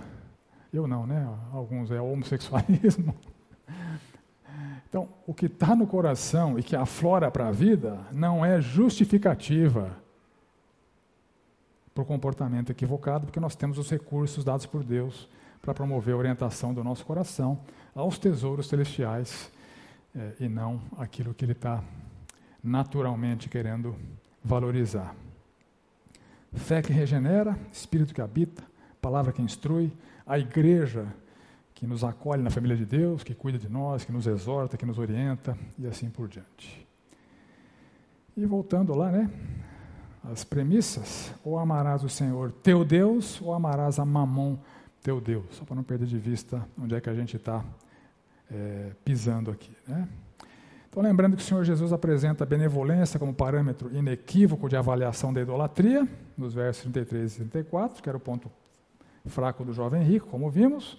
eu 0.73 0.87
não, 0.87 1.05
né? 1.05 1.27
Alguns 1.53 1.91
é 1.91 2.01
homossexualismo. 2.01 3.15
Então, 4.89 5.07
o 5.25 5.33
que 5.33 5.45
está 5.45 5.73
no 5.73 5.87
coração 5.87 6.59
e 6.59 6.63
que 6.63 6.75
aflora 6.75 7.31
para 7.31 7.47
a 7.47 7.51
vida 7.51 7.97
não 8.11 8.45
é 8.45 8.59
justificativa 8.59 9.95
para 11.93 12.03
o 12.03 12.05
comportamento 12.05 12.73
equivocado, 12.73 13.25
porque 13.25 13.39
nós 13.39 13.55
temos 13.55 13.77
os 13.77 13.89
recursos 13.89 14.43
dados 14.43 14.65
por 14.65 14.83
Deus 14.83 15.29
para 15.61 15.73
promover 15.73 16.13
a 16.13 16.17
orientação 16.17 16.73
do 16.73 16.83
nosso 16.83 17.05
coração 17.05 17.59
aos 17.95 18.17
tesouros 18.17 18.67
celestiais 18.67 19.49
é, 20.13 20.33
e 20.41 20.49
não 20.49 20.81
aquilo 20.97 21.33
que 21.33 21.45
ele 21.45 21.53
está 21.53 21.81
naturalmente 22.61 23.47
querendo 23.47 23.95
valorizar. 24.43 25.15
Fé 26.53 26.81
que 26.81 26.91
regenera, 26.91 27.57
Espírito 27.71 28.13
que 28.13 28.21
habita, 28.21 28.63
palavra 29.01 29.31
que 29.31 29.41
instrui, 29.41 29.91
a 30.25 30.37
igreja 30.37 31.07
que 31.73 31.87
nos 31.87 32.03
acolhe 32.03 32.43
na 32.43 32.49
família 32.49 32.77
de 32.77 32.85
Deus, 32.85 33.23
que 33.23 33.33
cuida 33.33 33.57
de 33.57 33.67
nós, 33.67 34.03
que 34.03 34.11
nos 34.11 34.27
exorta, 34.27 34.77
que 34.77 34.85
nos 34.85 34.99
orienta 34.99 35.57
e 35.79 35.87
assim 35.87 36.09
por 36.09 36.27
diante. 36.27 36.87
E 38.37 38.45
voltando 38.45 38.93
lá, 38.93 39.11
né? 39.11 39.29
As 40.23 40.43
premissas: 40.43 41.33
ou 41.43 41.57
amarás 41.57 42.03
o 42.03 42.09
Senhor 42.09 42.51
teu 42.51 42.85
Deus, 42.85 43.41
ou 43.41 43.53
amarás 43.53 43.97
a 43.97 44.05
Mamon 44.05 44.57
teu 45.01 45.19
Deus. 45.19 45.45
Só 45.51 45.65
para 45.65 45.75
não 45.75 45.83
perder 45.83 46.05
de 46.05 46.19
vista 46.19 46.65
onde 46.79 46.95
é 46.95 47.01
que 47.01 47.09
a 47.09 47.13
gente 47.13 47.35
está 47.35 47.65
é, 48.51 48.91
pisando 49.03 49.49
aqui, 49.49 49.75
né? 49.87 50.07
Então, 50.91 51.01
lembrando 51.01 51.37
que 51.37 51.41
o 51.41 51.45
Senhor 51.45 51.63
Jesus 51.63 51.93
apresenta 51.93 52.43
a 52.43 52.45
benevolência 52.45 53.17
como 53.17 53.33
parâmetro 53.33 53.89
inequívoco 53.95 54.67
de 54.67 54.75
avaliação 54.75 55.31
da 55.31 55.39
idolatria, 55.39 56.05
nos 56.37 56.53
versos 56.53 56.83
33 56.83 57.33
e 57.33 57.37
34, 57.37 58.03
que 58.03 58.09
era 58.09 58.17
o 58.17 58.19
ponto 58.19 58.51
fraco 59.25 59.63
do 59.63 59.71
jovem 59.71 60.03
rico, 60.03 60.27
como 60.27 60.51
vimos. 60.51 60.97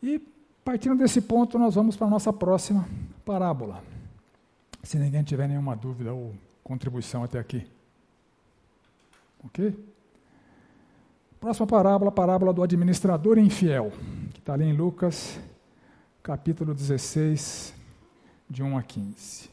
E, 0.00 0.20
partindo 0.64 0.96
desse 0.96 1.20
ponto, 1.20 1.58
nós 1.58 1.74
vamos 1.74 1.96
para 1.96 2.06
a 2.06 2.10
nossa 2.10 2.32
próxima 2.32 2.86
parábola. 3.24 3.82
Se 4.84 4.96
ninguém 4.96 5.24
tiver 5.24 5.48
nenhuma 5.48 5.74
dúvida 5.74 6.12
ou 6.12 6.32
contribuição 6.62 7.24
até 7.24 7.40
aqui. 7.40 7.66
Ok? 9.44 9.76
Próxima 11.40 11.66
parábola, 11.66 12.10
a 12.10 12.12
parábola 12.12 12.52
do 12.52 12.62
administrador 12.62 13.38
infiel, 13.38 13.90
que 14.32 14.38
está 14.38 14.52
ali 14.52 14.66
em 14.66 14.72
Lucas, 14.72 15.40
capítulo 16.22 16.72
16, 16.72 17.79
de 18.50 18.62
1 18.64 18.76
a 18.76 18.82
15. 18.82 19.48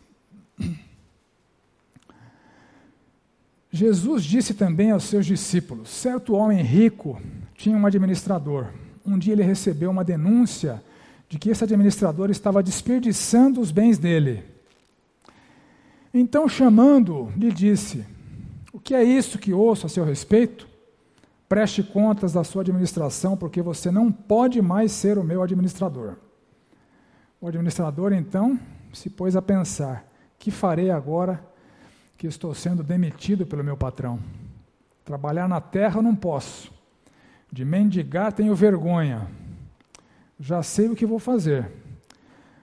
Jesus 3.71 4.23
disse 4.23 4.55
também 4.55 4.89
aos 4.89 5.03
seus 5.03 5.25
discípulos: 5.25 5.89
certo 5.89 6.33
homem 6.33 6.63
rico 6.63 7.21
tinha 7.55 7.77
um 7.77 7.85
administrador. 7.85 8.67
Um 9.05 9.19
dia 9.19 9.33
ele 9.33 9.43
recebeu 9.43 9.91
uma 9.91 10.03
denúncia 10.03 10.83
de 11.29 11.37
que 11.37 11.49
esse 11.49 11.63
administrador 11.63 12.31
estava 12.31 12.63
desperdiçando 12.63 13.61
os 13.61 13.71
bens 13.71 13.99
dele. 13.99 14.43
Então, 16.13 16.49
chamando, 16.49 17.31
lhe 17.37 17.51
disse: 17.51 18.03
O 18.73 18.79
que 18.79 18.95
é 18.95 19.03
isso 19.03 19.37
que 19.37 19.53
ouço 19.53 19.85
a 19.85 19.89
seu 19.89 20.03
respeito? 20.03 20.67
Preste 21.47 21.83
contas 21.83 22.33
da 22.33 22.43
sua 22.43 22.63
administração, 22.63 23.37
porque 23.37 23.61
você 23.61 23.91
não 23.91 24.11
pode 24.11 24.61
mais 24.61 24.91
ser 24.91 25.17
o 25.17 25.23
meu 25.23 25.43
administrador. 25.43 26.15
O 27.39 27.47
administrador, 27.47 28.11
então, 28.11 28.59
se 28.97 29.09
pôs 29.09 29.35
a 29.35 29.41
pensar: 29.41 30.05
que 30.39 30.49
farei 30.49 30.89
agora 30.89 31.43
que 32.17 32.25
estou 32.25 32.53
sendo 32.53 32.83
demitido 32.83 33.45
pelo 33.45 33.63
meu 33.63 33.77
patrão? 33.77 34.19
Trabalhar 35.05 35.47
na 35.47 35.61
terra 35.61 36.01
não 36.01 36.15
posso. 36.15 36.73
De 37.51 37.63
mendigar 37.63 38.33
tenho 38.33 38.55
vergonha. 38.55 39.27
Já 40.39 40.61
sei 40.61 40.89
o 40.89 40.95
que 40.95 41.05
vou 41.05 41.19
fazer. 41.19 41.71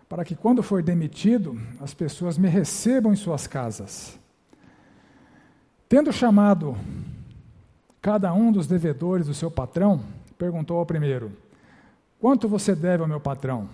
para 0.09 0.25
que 0.25 0.37
quando 0.37 0.63
for 0.63 0.83
demitido, 0.83 1.59
as 1.81 1.93
pessoas 1.95 2.39
me 2.39 2.49
recebam 2.49 3.13
em 3.13 3.17
suas 3.17 3.47
casas. 3.47 4.19
Tendo 5.89 6.13
chamado 6.13 6.77
cada 8.01 8.33
um 8.33 8.53
dos 8.53 8.67
devedores 8.67 9.27
do 9.27 9.35
seu 9.35 9.51
patrão, 9.51 10.01
perguntou 10.37 10.79
ao 10.79 10.87
primeiro: 10.87 11.33
Quanto 12.21 12.49
você 12.49 12.75
deve 12.75 13.03
ao 13.03 13.09
meu 13.09 13.21
patrão? 13.21 13.69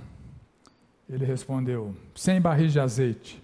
Ele 1.11 1.25
respondeu: 1.25 1.93
Cem 2.15 2.41
barris 2.41 2.73
de 2.73 2.79
azeite. 2.79 3.43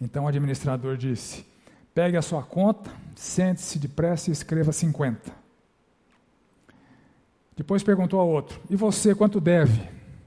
Então 0.00 0.24
o 0.24 0.28
administrador 0.28 0.96
disse: 0.96 1.46
Pegue 1.94 2.16
a 2.16 2.22
sua 2.22 2.42
conta, 2.42 2.90
sente-se 3.14 3.78
depressa 3.78 4.30
e 4.30 4.32
escreva 4.32 4.72
50. 4.72 5.32
Depois 7.56 7.84
perguntou 7.84 8.18
ao 8.18 8.28
outro: 8.28 8.60
E 8.68 8.74
você 8.74 9.14
quanto 9.14 9.40
deve? 9.40 9.80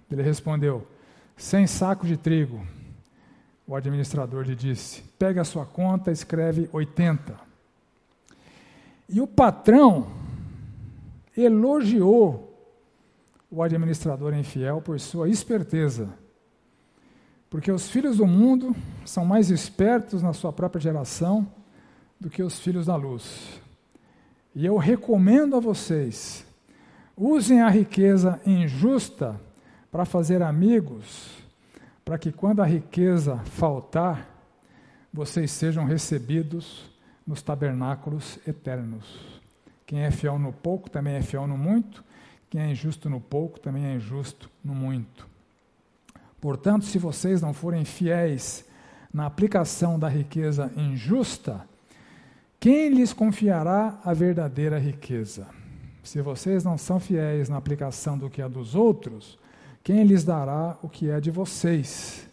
Ele 0.09 0.24
respondeu: 0.24 0.88
Cem 1.36 1.67
sacos 1.67 2.07
de 2.07 2.15
trigo. 2.15 2.65
O 3.67 3.76
administrador 3.76 4.45
lhe 4.45 4.55
disse: 4.55 5.03
Pegue 5.19 5.39
a 5.39 5.43
sua 5.43 5.65
conta, 5.65 6.09
escreve 6.09 6.69
80. 6.71 7.36
E 9.09 9.19
o 9.19 9.28
patrão 9.28 10.07
elogiou 11.36 12.53
o 13.54 13.62
administrador 13.62 14.34
infiel 14.34 14.82
por 14.82 14.99
sua 14.99 15.30
esperteza. 15.30 16.10
Porque 17.49 17.72
os 17.72 17.89
filhos 17.89 18.18
do 18.18 18.26
mundo 18.26 18.76
são 19.06 19.26
mais 19.26 19.51
espertos 19.51 20.24
na 20.24 20.34
sua 20.34 20.51
própria 20.51 20.82
geração 20.82 21.47
do 22.20 22.30
que 22.30 22.41
os 22.41 22.60
filhos 22.60 22.88
da 22.88 22.95
luz. 22.95 23.62
E 24.56 24.66
eu 24.66 24.78
recomendo 24.78 25.56
a 25.56 25.60
vocês 25.60 26.45
Usem 27.16 27.62
a 27.62 27.70
riqueza 27.70 28.41
injusta 28.43 29.39
para 29.91 30.04
fazer 30.04 30.41
amigos, 30.41 31.30
para 32.04 32.18
que 32.18 32.32
quando 32.32 32.62
a 32.62 32.66
riqueza 32.66 33.38
faltar, 33.45 34.28
vocês 35.14 35.51
sejam 35.51 35.86
recebidos 35.86 36.89
nos 37.26 37.43
tabernáculos 37.43 38.39
eternos. 38.47 39.39
Quem 39.86 39.99
é 39.99 40.10
fiel 40.10 40.39
no 40.39 40.51
pouco 40.51 40.89
também 40.89 41.14
é 41.14 41.22
fiel 41.22 41.45
no 41.45 41.56
muito, 41.56 42.04
quem 42.54 42.62
é 42.62 42.70
injusto 42.70 43.10
no 43.10 43.20
pouco 43.20 43.60
também 43.60 43.84
é 43.84 43.95
injusto 43.95 44.47
no 44.64 44.76
muito. 44.76 45.28
Portanto, 46.39 46.86
se 46.86 46.99
vocês 46.99 47.41
não 47.41 47.51
forem 47.51 47.84
fiéis 47.84 48.64
na 49.12 49.26
aplicação 49.26 49.97
da 49.97 50.08
riqueza 50.08 50.72
injusta, 50.78 51.68
quem 52.60 52.89
lhes 52.89 53.12
confiará 53.12 53.99
a 54.06 54.14
verdadeira 54.14 54.78
riqueza? 54.78 55.47
Se 56.04 56.22
vocês 56.22 56.64
não 56.64 56.78
são 56.78 56.99
fiéis 56.99 57.49
na 57.49 57.58
aplicação 57.58 58.20
do 58.20 58.30
que 58.30 58.39
é 58.39 58.47
dos 58.47 58.76
outros, 58.76 59.39
quem 59.84 60.04
lhes 60.04 60.24
dará 60.24 60.78
o 60.84 60.88
que 60.88 61.10
é 61.10 61.20
de 61.20 61.32
vocês? 61.32 62.30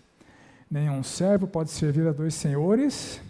Nenhum 0.71 1.03
servo 1.03 1.47
pode 1.47 1.71
servir 1.71 2.07
a 2.07 2.13
dois 2.13 2.35
senhores, 2.35 3.23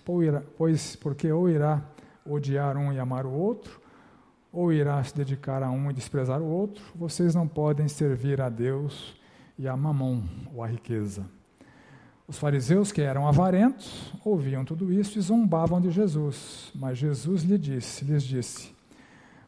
pois 0.58 0.96
porque 0.96 1.30
ou 1.30 1.48
irá 1.48 1.84
odiar 2.26 2.76
um 2.76 2.92
e 2.92 2.98
amar 2.98 3.26
o 3.26 3.30
outro, 3.30 3.79
ou 4.52 4.72
irá 4.72 5.02
se 5.04 5.14
dedicar 5.14 5.62
a 5.62 5.70
um 5.70 5.90
e 5.90 5.94
desprezar 5.94 6.40
o 6.40 6.46
outro. 6.46 6.82
Vocês 6.94 7.34
não 7.34 7.46
podem 7.46 7.88
servir 7.88 8.40
a 8.40 8.48
Deus 8.48 9.16
e 9.58 9.68
a 9.68 9.76
mamão, 9.76 10.24
ou 10.54 10.62
a 10.62 10.66
riqueza. 10.66 11.24
Os 12.26 12.38
fariseus, 12.38 12.92
que 12.92 13.02
eram 13.02 13.26
avarentos, 13.26 14.12
ouviam 14.24 14.64
tudo 14.64 14.92
isso 14.92 15.18
e 15.18 15.22
zombavam 15.22 15.80
de 15.80 15.90
Jesus. 15.90 16.70
Mas 16.74 16.98
Jesus 16.98 17.42
lhe 17.42 17.58
disse, 17.58 18.04
lhes 18.04 18.22
disse: 18.22 18.80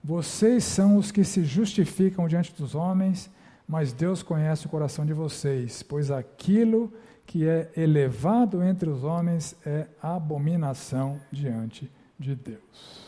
vocês 0.05 0.65
são 0.65 0.97
os 0.97 1.13
que 1.13 1.23
se 1.23 1.45
justificam 1.45 2.27
diante 2.27 2.53
dos 2.53 2.75
homens, 2.75 3.31
mas 3.69 3.93
Deus 3.93 4.21
conhece 4.21 4.67
o 4.67 4.69
coração 4.69 5.07
de 5.07 5.13
vocês, 5.13 5.81
pois 5.81 6.11
aquilo 6.11 6.93
que 7.25 7.47
é 7.47 7.71
elevado 7.77 8.65
entre 8.65 8.91
os 8.91 9.05
homens 9.05 9.55
é 9.65 9.87
abominação 10.03 11.21
diante 11.31 11.89
de 12.19 12.35
Deus. 12.35 13.02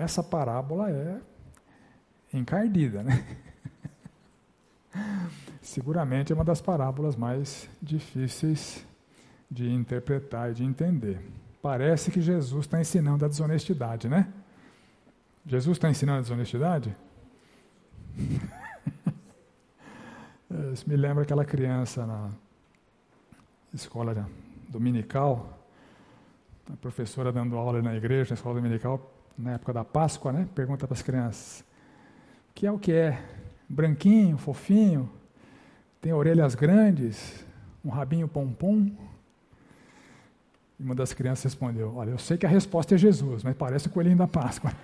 Essa 0.00 0.22
parábola 0.22 0.90
é 0.90 1.20
encardida, 2.32 3.02
né? 3.02 3.22
Seguramente 5.60 6.32
é 6.32 6.34
uma 6.34 6.42
das 6.42 6.62
parábolas 6.62 7.16
mais 7.16 7.68
difíceis 7.82 8.82
de 9.50 9.70
interpretar 9.70 10.52
e 10.52 10.54
de 10.54 10.64
entender. 10.64 11.20
Parece 11.60 12.10
que 12.10 12.22
Jesus 12.22 12.64
está 12.64 12.80
ensinando 12.80 13.26
a 13.26 13.28
desonestidade, 13.28 14.08
né? 14.08 14.32
Jesus 15.44 15.76
está 15.76 15.90
ensinando 15.90 16.20
a 16.20 16.22
desonestidade? 16.22 16.96
Isso 20.72 20.88
me 20.88 20.96
lembra 20.96 21.24
aquela 21.24 21.44
criança 21.44 22.06
na 22.06 22.30
escola 23.74 24.26
dominical, 24.66 25.58
a 26.72 26.76
professora 26.76 27.30
dando 27.30 27.58
aula 27.58 27.82
na 27.82 27.94
igreja, 27.94 28.30
na 28.30 28.36
escola 28.36 28.54
dominical, 28.54 29.19
na 29.40 29.52
época 29.52 29.72
da 29.72 29.84
Páscoa, 29.84 30.32
né? 30.32 30.48
Pergunta 30.54 30.86
para 30.86 30.94
as 30.94 31.02
crianças: 31.02 31.64
o 32.50 32.54
que 32.54 32.66
é 32.66 32.72
o 32.72 32.78
que 32.78 32.92
é? 32.92 33.18
Branquinho, 33.68 34.36
fofinho, 34.36 35.08
tem 36.00 36.12
orelhas 36.12 36.54
grandes, 36.54 37.44
um 37.84 37.88
rabinho 37.88 38.28
pompom? 38.28 38.90
E 40.78 40.82
uma 40.82 40.94
das 40.94 41.12
crianças 41.12 41.44
respondeu: 41.44 41.94
Olha, 41.96 42.10
eu 42.10 42.18
sei 42.18 42.36
que 42.36 42.46
a 42.46 42.48
resposta 42.48 42.94
é 42.94 42.98
Jesus, 42.98 43.42
mas 43.42 43.56
parece 43.56 43.86
o 43.86 43.90
coelhinho 43.90 44.16
da 44.16 44.28
Páscoa. 44.28 44.72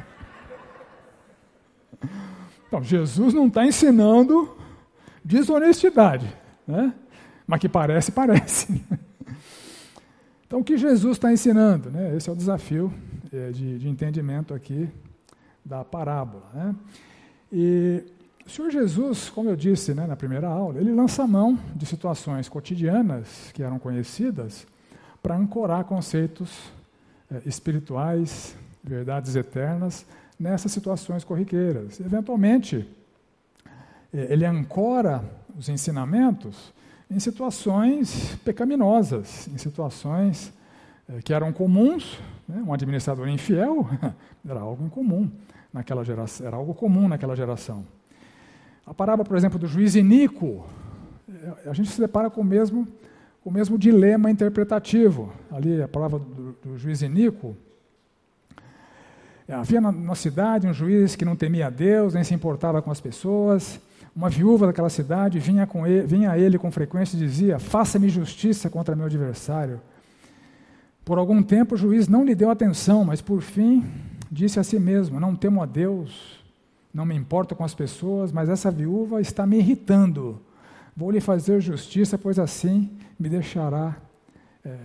Então, 2.68 2.82
Jesus 2.82 3.32
não 3.32 3.46
está 3.46 3.64
ensinando 3.64 4.54
desonestidade, 5.24 6.26
né? 6.66 6.92
mas 7.46 7.60
que 7.60 7.68
parece, 7.68 8.10
parece. 8.12 8.84
Então, 10.44 10.58
o 10.58 10.64
que 10.64 10.76
Jesus 10.76 11.16
está 11.16 11.32
ensinando? 11.32 11.92
Né? 11.92 12.16
Esse 12.16 12.28
é 12.28 12.32
o 12.32 12.36
desafio 12.36 12.92
de, 13.52 13.78
de, 13.78 13.88
entendimento 13.88 14.54
aqui 14.54 14.88
da 15.64 15.84
parábola. 15.84 16.44
Né? 16.54 16.74
E 17.52 18.02
o 18.46 18.50
Senhor 18.50 18.70
Jesus, 18.70 19.28
como 19.28 19.50
eu 19.50 19.56
disse 19.56 19.94
né, 19.94 20.06
na 20.06 20.16
primeira 20.16 20.48
aula, 20.48 20.78
ele 20.78 20.92
lança 20.92 21.26
mão 21.26 21.58
de 21.74 21.86
situações 21.86 22.48
cotidianas 22.48 23.50
que 23.52 23.62
eram 23.62 23.78
conhecidas 23.78 24.66
para 25.22 25.36
ancorar 25.36 25.84
conceitos 25.84 26.72
é, 27.30 27.42
espirituais, 27.44 28.56
verdades 28.82 29.34
eternas, 29.34 30.06
nessas 30.38 30.70
situações 30.70 31.24
corriqueiras. 31.24 31.98
Eventualmente, 31.98 32.88
é, 34.12 34.32
ele 34.32 34.44
ancora 34.44 35.24
os 35.58 35.68
ensinamentos 35.68 36.72
em 37.10 37.18
situações 37.18 38.36
pecaminosas, 38.44 39.48
em 39.48 39.58
situações 39.58 40.52
que 41.24 41.32
eram 41.32 41.52
comuns. 41.52 42.18
Né? 42.48 42.62
Um 42.66 42.72
administrador 42.72 43.28
infiel 43.28 43.88
era 44.48 44.60
algo 44.60 44.84
incomum 44.84 45.30
naquela 45.72 46.04
geração, 46.04 46.46
era 46.46 46.56
algo 46.56 46.74
comum 46.74 47.08
naquela 47.08 47.34
geração. 47.34 47.84
A 48.86 48.94
parábola, 48.94 49.26
por 49.26 49.36
exemplo, 49.36 49.58
do 49.58 49.66
juiz 49.66 49.94
iníquo, 49.94 50.64
é, 51.28 51.68
a 51.68 51.72
gente 51.72 51.90
se 51.90 52.00
depara 52.00 52.30
com 52.30 52.40
o 52.40 52.44
mesmo, 52.44 52.86
com 53.42 53.50
o 53.50 53.52
mesmo 53.52 53.76
dilema 53.76 54.30
interpretativo. 54.30 55.32
Ali, 55.50 55.82
a 55.82 55.88
palavra 55.88 56.18
do, 56.18 56.52
do 56.62 56.78
juiz 56.78 57.02
iníquo, 57.02 57.56
Havia 59.48 59.80
na, 59.80 59.92
na 59.92 60.14
cidade 60.16 60.66
um 60.66 60.72
juiz 60.72 61.14
que 61.14 61.24
não 61.24 61.36
temia 61.36 61.68
a 61.68 61.70
Deus, 61.70 62.14
nem 62.14 62.24
se 62.24 62.34
importava 62.34 62.82
com 62.82 62.90
as 62.90 63.00
pessoas. 63.00 63.78
Uma 64.14 64.28
viúva 64.28 64.66
daquela 64.66 64.90
cidade 64.90 65.38
vinha, 65.38 65.66
com 65.66 65.86
ele, 65.86 66.04
vinha 66.04 66.32
a 66.32 66.38
ele 66.38 66.58
com 66.58 66.70
frequência 66.70 67.16
e 67.16 67.20
dizia: 67.20 67.58
Faça-me 67.58 68.08
justiça 68.08 68.68
contra 68.68 68.96
meu 68.96 69.06
adversário. 69.06 69.80
Por 71.06 71.18
algum 71.18 71.40
tempo 71.40 71.76
o 71.76 71.78
juiz 71.78 72.08
não 72.08 72.24
lhe 72.24 72.34
deu 72.34 72.50
atenção, 72.50 73.04
mas 73.04 73.22
por 73.22 73.40
fim 73.40 73.84
disse 74.28 74.58
a 74.58 74.64
si 74.64 74.76
mesmo: 74.76 75.20
Não 75.20 75.36
temo 75.36 75.62
a 75.62 75.66
Deus, 75.66 76.44
não 76.92 77.06
me 77.06 77.14
importo 77.14 77.54
com 77.54 77.62
as 77.62 77.72
pessoas, 77.72 78.32
mas 78.32 78.48
essa 78.48 78.72
viúva 78.72 79.20
está 79.20 79.46
me 79.46 79.56
irritando. 79.56 80.40
Vou 80.96 81.12
lhe 81.12 81.20
fazer 81.20 81.60
justiça, 81.60 82.18
pois 82.18 82.40
assim 82.40 82.90
me 83.16 83.28
deixará, 83.28 83.96
é, 84.64 84.76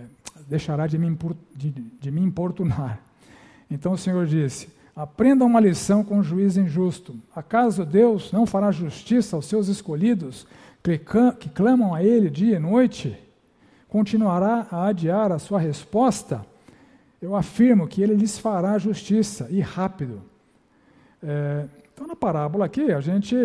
deixará 0.48 0.86
de 0.86 0.96
me, 0.96 1.18
de, 1.56 1.70
de 1.70 2.10
me 2.12 2.20
importunar. 2.20 3.00
Então 3.68 3.94
o 3.94 3.98
Senhor 3.98 4.24
disse: 4.24 4.68
Aprenda 4.94 5.44
uma 5.44 5.58
lição 5.58 6.04
com 6.04 6.20
o 6.20 6.22
juiz 6.22 6.56
injusto. 6.56 7.16
Acaso 7.34 7.84
Deus 7.84 8.30
não 8.30 8.46
fará 8.46 8.70
justiça 8.70 9.34
aos 9.34 9.46
seus 9.46 9.66
escolhidos, 9.66 10.46
que 11.40 11.48
clamam 11.48 11.92
a 11.92 12.00
Ele 12.00 12.30
dia 12.30 12.54
e 12.54 12.60
noite? 12.60 13.18
Continuará 13.92 14.68
a 14.70 14.86
adiar 14.86 15.30
a 15.32 15.38
sua 15.38 15.60
resposta? 15.60 16.46
Eu 17.20 17.36
afirmo 17.36 17.86
que 17.86 18.00
Ele 18.00 18.14
lhes 18.14 18.38
fará 18.38 18.78
justiça, 18.78 19.46
e 19.50 19.60
rápido. 19.60 20.22
É, 21.22 21.66
então, 21.92 22.06
na 22.06 22.16
parábola 22.16 22.64
aqui, 22.64 22.90
a 22.90 23.02
gente 23.02 23.36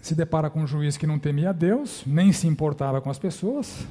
se 0.00 0.14
depara 0.14 0.48
com 0.48 0.60
um 0.60 0.66
juiz 0.66 0.96
que 0.96 1.06
não 1.06 1.18
temia 1.18 1.50
a 1.50 1.52
Deus, 1.52 2.02
nem 2.06 2.32
se 2.32 2.46
importava 2.46 2.98
com 3.02 3.10
as 3.10 3.18
pessoas, 3.18 3.86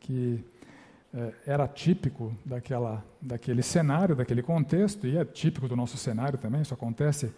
que 0.00 0.44
é, 1.14 1.32
era 1.46 1.66
típico 1.66 2.36
daquela, 2.44 3.02
daquele 3.22 3.62
cenário, 3.62 4.14
daquele 4.14 4.42
contexto, 4.42 5.06
e 5.06 5.16
é 5.16 5.24
típico 5.24 5.66
do 5.66 5.74
nosso 5.74 5.96
cenário 5.96 6.38
também, 6.38 6.60
isso 6.60 6.74
acontece 6.74 7.32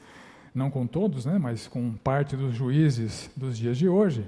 não 0.52 0.68
com 0.68 0.84
todos, 0.84 1.26
né, 1.26 1.38
mas 1.38 1.68
com 1.68 1.92
parte 1.92 2.36
dos 2.36 2.56
juízes 2.56 3.30
dos 3.36 3.56
dias 3.56 3.78
de 3.78 3.88
hoje. 3.88 4.26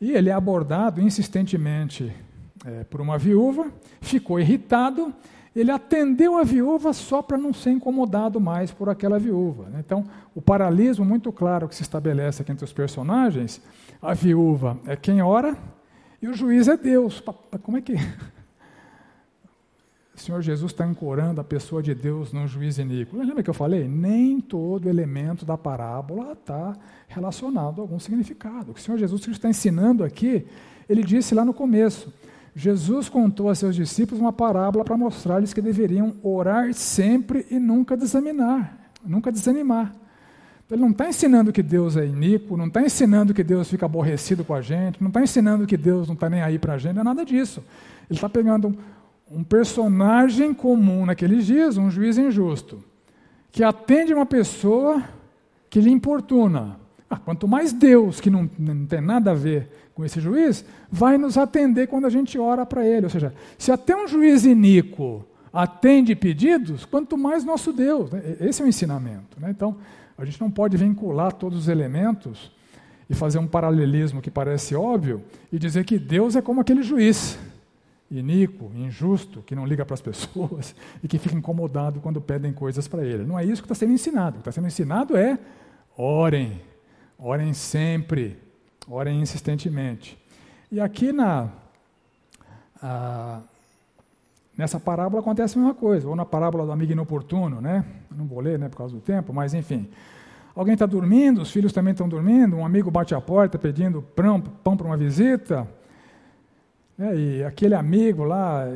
E 0.00 0.12
ele 0.12 0.30
é 0.30 0.32
abordado 0.32 1.00
insistentemente 1.00 2.12
é, 2.64 2.84
por 2.84 3.00
uma 3.00 3.18
viúva, 3.18 3.70
ficou 4.00 4.40
irritado, 4.40 5.14
ele 5.54 5.70
atendeu 5.70 6.36
a 6.36 6.42
viúva 6.42 6.92
só 6.92 7.22
para 7.22 7.38
não 7.38 7.52
ser 7.54 7.70
incomodado 7.70 8.40
mais 8.40 8.72
por 8.72 8.88
aquela 8.88 9.18
viúva. 9.18 9.68
Né? 9.70 9.82
Então, 9.84 10.04
o 10.34 10.42
paralelismo 10.42 11.04
muito 11.04 11.30
claro 11.30 11.68
que 11.68 11.76
se 11.76 11.82
estabelece 11.82 12.42
aqui 12.42 12.50
entre 12.50 12.64
os 12.64 12.72
personagens, 12.72 13.60
a 14.02 14.14
viúva 14.14 14.78
é 14.86 14.96
quem 14.96 15.22
ora 15.22 15.56
e 16.20 16.26
o 16.26 16.34
juiz 16.34 16.66
é 16.66 16.76
Deus. 16.76 17.22
Como 17.62 17.76
é 17.76 17.80
que 17.80 17.94
o 20.14 20.20
Senhor 20.20 20.40
Jesus 20.40 20.70
está 20.70 20.84
ancorando 20.84 21.40
a 21.40 21.44
pessoa 21.44 21.82
de 21.82 21.94
Deus 21.94 22.32
num 22.32 22.46
juiz 22.46 22.78
iníquo. 22.78 23.16
Lembra 23.16 23.42
que 23.42 23.50
eu 23.50 23.54
falei? 23.54 23.88
Nem 23.88 24.40
todo 24.40 24.88
elemento 24.88 25.44
da 25.44 25.58
parábola 25.58 26.32
está 26.32 26.76
relacionado 27.08 27.80
a 27.80 27.82
algum 27.82 27.98
significado. 27.98 28.70
O 28.70 28.74
que 28.74 28.80
o 28.80 28.82
Senhor 28.82 28.96
Jesus 28.96 29.26
está 29.26 29.48
ensinando 29.48 30.04
aqui, 30.04 30.46
ele 30.88 31.02
disse 31.02 31.34
lá 31.34 31.44
no 31.44 31.52
começo. 31.52 32.12
Jesus 32.54 33.08
contou 33.08 33.48
a 33.48 33.54
seus 33.56 33.74
discípulos 33.74 34.20
uma 34.20 34.32
parábola 34.32 34.84
para 34.84 34.96
mostrar-lhes 34.96 35.52
que 35.52 35.60
deveriam 35.60 36.14
orar 36.22 36.72
sempre 36.72 37.44
e 37.50 37.58
nunca 37.58 37.96
desanimar, 37.96 38.78
nunca 39.04 39.32
desanimar. 39.32 39.92
Então, 40.64 40.76
ele 40.76 40.82
não 40.82 40.92
está 40.92 41.08
ensinando 41.08 41.52
que 41.52 41.62
Deus 41.62 41.96
é 41.96 42.06
iníquo, 42.06 42.56
não 42.56 42.68
está 42.68 42.80
ensinando 42.80 43.34
que 43.34 43.42
Deus 43.42 43.68
fica 43.68 43.84
aborrecido 43.84 44.44
com 44.44 44.54
a 44.54 44.62
gente, 44.62 45.00
não 45.02 45.08
está 45.08 45.20
ensinando 45.20 45.66
que 45.66 45.76
Deus 45.76 46.06
não 46.06 46.14
está 46.14 46.30
nem 46.30 46.40
aí 46.40 46.58
para 46.58 46.74
a 46.74 46.78
gente, 46.78 46.94
não 46.94 47.00
é 47.00 47.04
nada 47.04 47.24
disso. 47.24 47.62
Ele 48.08 48.16
está 48.16 48.28
pegando 48.28 48.78
um 49.34 49.42
personagem 49.42 50.54
comum 50.54 51.04
naqueles 51.04 51.46
dias, 51.46 51.76
um 51.76 51.90
juiz 51.90 52.16
injusto, 52.16 52.82
que 53.50 53.64
atende 53.64 54.14
uma 54.14 54.26
pessoa 54.26 55.02
que 55.68 55.80
lhe 55.80 55.90
importuna. 55.90 56.78
Ah, 57.10 57.16
quanto 57.16 57.48
mais 57.48 57.72
Deus, 57.72 58.20
que 58.20 58.30
não, 58.30 58.48
não 58.58 58.86
tem 58.86 59.00
nada 59.00 59.32
a 59.32 59.34
ver 59.34 59.68
com 59.94 60.04
esse 60.04 60.20
juiz, 60.20 60.64
vai 60.90 61.18
nos 61.18 61.36
atender 61.36 61.88
quando 61.88 62.06
a 62.06 62.10
gente 62.10 62.38
ora 62.38 62.64
para 62.64 62.86
ele. 62.86 63.06
Ou 63.06 63.10
seja, 63.10 63.34
se 63.58 63.70
até 63.70 63.96
um 63.96 64.06
juiz 64.06 64.44
iníquo 64.44 65.24
atende 65.52 66.14
pedidos, 66.14 66.84
quanto 66.84 67.16
mais 67.16 67.44
nosso 67.44 67.72
Deus. 67.72 68.10
Né? 68.10 68.36
Esse 68.40 68.62
é 68.62 68.64
o 68.64 68.68
ensinamento. 68.68 69.38
Né? 69.38 69.50
Então, 69.50 69.76
a 70.16 70.24
gente 70.24 70.40
não 70.40 70.50
pode 70.50 70.76
vincular 70.76 71.32
todos 71.32 71.58
os 71.58 71.68
elementos 71.68 72.50
e 73.08 73.14
fazer 73.14 73.38
um 73.38 73.46
paralelismo 73.46 74.22
que 74.22 74.30
parece 74.30 74.74
óbvio 74.74 75.22
e 75.52 75.58
dizer 75.58 75.84
que 75.84 75.98
Deus 75.98 76.34
é 76.34 76.42
como 76.42 76.60
aquele 76.60 76.82
juiz 76.82 77.38
iníquo, 78.18 78.70
injusto, 78.74 79.42
que 79.42 79.54
não 79.54 79.66
liga 79.66 79.84
para 79.84 79.94
as 79.94 80.00
pessoas 80.00 80.74
e 81.02 81.08
que 81.08 81.18
fica 81.18 81.34
incomodado 81.34 82.00
quando 82.00 82.20
pedem 82.20 82.52
coisas 82.52 82.86
para 82.86 83.04
ele. 83.04 83.24
Não 83.24 83.38
é 83.38 83.44
isso 83.44 83.62
que 83.62 83.66
está 83.66 83.74
sendo 83.74 83.92
ensinado. 83.92 84.30
O 84.30 84.32
que 84.34 84.40
está 84.40 84.52
sendo 84.52 84.66
ensinado 84.66 85.16
é 85.16 85.38
orem, 85.96 86.60
orem 87.18 87.52
sempre, 87.52 88.38
orem 88.88 89.20
insistentemente. 89.20 90.18
E 90.70 90.80
aqui 90.80 91.12
na 91.12 91.50
a, 92.82 93.40
nessa 94.56 94.78
parábola 94.78 95.20
acontece 95.20 95.56
a 95.56 95.60
mesma 95.60 95.74
coisa, 95.74 96.08
ou 96.08 96.14
na 96.14 96.24
parábola 96.24 96.66
do 96.66 96.72
amigo 96.72 96.92
inoportuno, 96.92 97.60
né? 97.60 97.84
Não 98.14 98.26
vou 98.26 98.40
ler, 98.40 98.58
né, 98.58 98.68
por 98.68 98.76
causa 98.76 98.94
do 98.94 99.00
tempo, 99.00 99.32
mas 99.32 99.54
enfim. 99.54 99.88
Alguém 100.54 100.74
está 100.74 100.86
dormindo, 100.86 101.42
os 101.42 101.50
filhos 101.50 101.72
também 101.72 101.92
estão 101.92 102.08
dormindo, 102.08 102.56
um 102.56 102.64
amigo 102.64 102.90
bate 102.90 103.14
a 103.14 103.20
porta 103.20 103.58
pedindo 103.58 104.00
pão, 104.00 104.40
pão 104.40 104.76
para 104.76 104.86
uma 104.86 104.96
visita, 104.96 105.66
é, 106.98 107.16
e 107.16 107.44
aquele 107.44 107.74
amigo 107.74 108.22
lá 108.22 108.66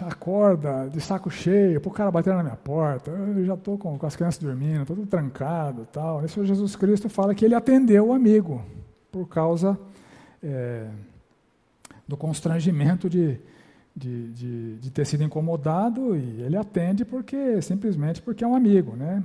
acorda 0.00 0.88
de 0.88 1.00
saco 1.02 1.30
cheio, 1.30 1.82
o 1.84 1.90
cara 1.90 2.10
batendo 2.10 2.36
na 2.36 2.42
minha 2.44 2.56
porta, 2.56 3.10
eu 3.10 3.44
já 3.44 3.54
estou 3.54 3.76
com, 3.76 3.98
com, 3.98 4.06
as 4.06 4.16
crianças 4.16 4.42
dormindo, 4.42 4.86
todo 4.86 5.04
trancado 5.04 5.86
tal. 5.92 6.24
Isso 6.24 6.44
Jesus 6.46 6.74
Cristo 6.76 7.10
fala 7.10 7.34
que 7.34 7.44
ele 7.44 7.54
atendeu 7.54 8.08
o 8.08 8.12
amigo 8.14 8.64
por 9.10 9.28
causa 9.28 9.78
é, 10.42 10.86
do 12.08 12.16
constrangimento 12.16 13.10
de, 13.10 13.38
de, 13.94 14.32
de, 14.32 14.76
de, 14.78 14.90
ter 14.90 15.04
sido 15.04 15.22
incomodado 15.22 16.16
e 16.16 16.40
ele 16.40 16.56
atende 16.56 17.04
porque 17.04 17.60
simplesmente 17.60 18.22
porque 18.22 18.42
é 18.42 18.46
um 18.46 18.54
amigo, 18.54 18.96
né? 18.96 19.22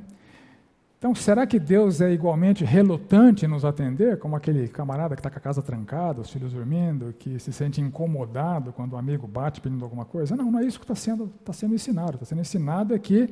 Então, 0.97 1.13
será 1.13 1.45
que 1.45 1.59
Deus 1.59 2.01
é 2.01 2.11
igualmente 2.11 2.65
relutante 2.65 3.45
em 3.45 3.47
nos 3.47 3.63
atender, 3.63 4.17
como 4.17 4.35
aquele 4.35 4.67
camarada 4.67 5.15
que 5.15 5.19
está 5.19 5.29
com 5.29 5.37
a 5.37 5.41
casa 5.41 5.61
trancada, 5.61 6.21
os 6.21 6.31
filhos 6.31 6.53
dormindo, 6.53 7.13
que 7.13 7.37
se 7.37 7.53
sente 7.53 7.79
incomodado 7.79 8.73
quando 8.73 8.93
o 8.93 8.97
amigo 8.97 9.27
bate 9.27 9.61
pedindo 9.61 9.83
alguma 9.85 10.05
coisa? 10.05 10.35
Não, 10.35 10.51
não 10.51 10.59
é 10.59 10.65
isso 10.65 10.79
que 10.79 10.85
está 10.85 10.95
sendo, 10.95 11.27
tá 11.45 11.53
sendo 11.53 11.75
ensinado. 11.75 12.15
Está 12.15 12.25
sendo 12.25 12.41
ensinado 12.41 12.95
é 12.95 12.99
que 12.99 13.31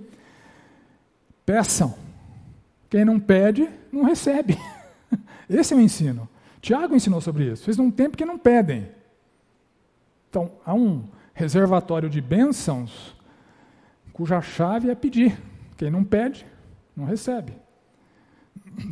peçam. 1.44 1.96
Quem 2.88 3.04
não 3.04 3.20
pede, 3.20 3.68
não 3.92 4.04
recebe. 4.04 4.60
Esse 5.50 5.74
é 5.74 5.78
o 5.78 5.82
ensino. 5.82 6.30
Tiago 6.62 6.96
ensinou 6.96 7.20
sobre 7.20 7.52
isso. 7.52 7.64
Fez 7.66 7.80
um 7.80 7.90
tempo 7.90 8.16
que 8.16 8.26
não 8.26 8.38
pedem. 8.38 8.88
Então, 10.30 10.52
há 10.64 10.74
um 10.74 11.04
reservatório 11.34 12.10
de 12.12 12.22
bênçãos 12.22 13.16
cuja 14.14 14.40
chave 14.40 14.92
é 14.92 14.96
pedir. 14.96 15.36
Quem 15.76 15.90
não 15.90 16.04
pede, 16.04 16.46
não 16.96 17.06
recebe. 17.06 17.54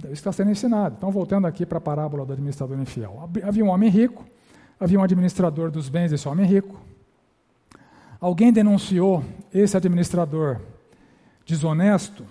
É 0.04 0.08
isso 0.08 0.14
está 0.14 0.32
sendo 0.32 0.51
ensinado. 0.51 0.95
Então, 0.97 1.12
voltando 1.12 1.47
aqui 1.47 1.66
para 1.66 1.78
a 1.78 1.82
parábola 1.82 2.26
do 2.26 2.34
administrador 2.34 2.80
infiel. 2.80 3.30
Havia 3.43 3.64
um 3.64 3.70
homem 3.70 3.89
rico, 3.89 4.26
havia 4.80 4.99
um 4.99 5.04
administrador 5.04 5.72
dos 5.72 5.89
bens 5.89 6.12
desse 6.12 6.28
homem 6.28 6.45
rico. 6.45 6.80
Alguém 8.20 8.54
denunciou 8.54 9.24
esse 9.54 9.76
administrador 9.76 10.60
desonesto 11.45 12.26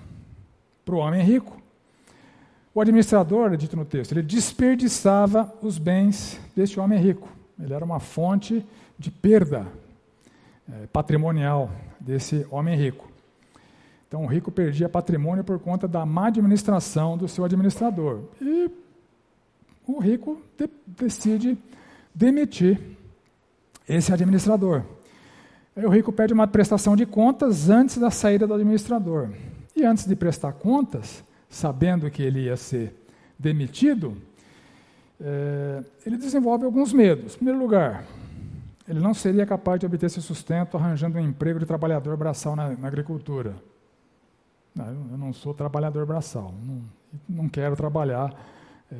para 0.85 0.95
o 0.95 0.99
homem 0.99 1.23
rico. 1.23 1.61
O 2.75 2.81
administrador, 2.81 3.53
é 3.53 3.57
dito 3.57 3.77
no 3.77 3.85
texto, 3.85 4.13
ele 4.13 4.23
desperdiçava 4.23 5.53
os 5.63 5.77
bens 5.77 6.41
deste 6.57 6.81
homem 6.81 6.99
rico. 6.99 7.29
Ele 7.61 7.75
era 7.75 7.85
uma 7.85 8.01
fonte 8.01 8.65
de 8.99 9.11
perda 9.11 9.67
é, 10.71 10.87
patrimonial 10.87 11.71
desse 12.01 12.47
homem 12.51 12.75
rico. 12.77 13.12
Então 14.13 14.25
o 14.25 14.27
rico 14.27 14.51
perdia 14.51 14.91
patrimônio 14.91 15.43
por 15.43 15.59
conta 15.59 15.89
da 15.89 16.05
má 16.05 16.27
administração 16.27 17.17
do 17.17 17.27
seu 17.27 17.47
administrador. 17.47 18.21
E 18.43 18.71
o 19.87 19.99
rico 19.99 20.43
de 20.55 20.69
decide 20.87 21.57
demitir 22.15 22.79
esse 23.89 24.13
administrador. 24.13 24.83
Aí 25.75 25.87
o 25.87 25.89
rico 25.89 26.13
pede 26.13 26.35
uma 26.35 26.47
prestação 26.47 26.95
de 26.95 27.07
contas 27.07 27.71
antes 27.71 27.97
da 27.97 28.11
saída 28.11 28.47
do 28.47 28.53
administrador. 28.53 29.31
E 29.75 29.83
antes 29.83 30.05
de 30.05 30.15
prestar 30.15 30.53
contas, 30.53 31.25
sabendo 31.49 32.11
que 32.11 32.23
ele 32.23 32.41
ia 32.41 32.57
ser 32.59 32.95
demitido, 33.39 34.15
é, 35.19 35.83
ele 36.05 36.19
desenvolve 36.19 36.67
alguns 36.67 36.93
medos. 36.93 37.33
Em 37.33 37.37
primeiro 37.37 37.59
lugar, 37.59 38.05
ele 38.87 39.01
não 39.01 39.15
seria 39.15 39.47
capaz 39.47 39.81
de 39.81 39.87
obter 39.87 40.11
seu 40.11 40.21
sustento 40.21 40.77
arranjando 40.77 41.17
um 41.17 41.23
emprego 41.23 41.59
de 41.59 41.65
trabalhador 41.65 42.15
braçal 42.19 42.55
na, 42.55 42.77
na 42.77 42.89
agricultura. 42.89 43.72
Não, 44.75 44.87
eu 44.87 45.19
não 45.19 45.33
sou 45.33 45.53
trabalhador 45.53 46.07
braçal, 46.07 46.55
não, 47.29 47.49
quero 47.49 47.77
trabalhar 47.77 48.35
é, 48.91 48.97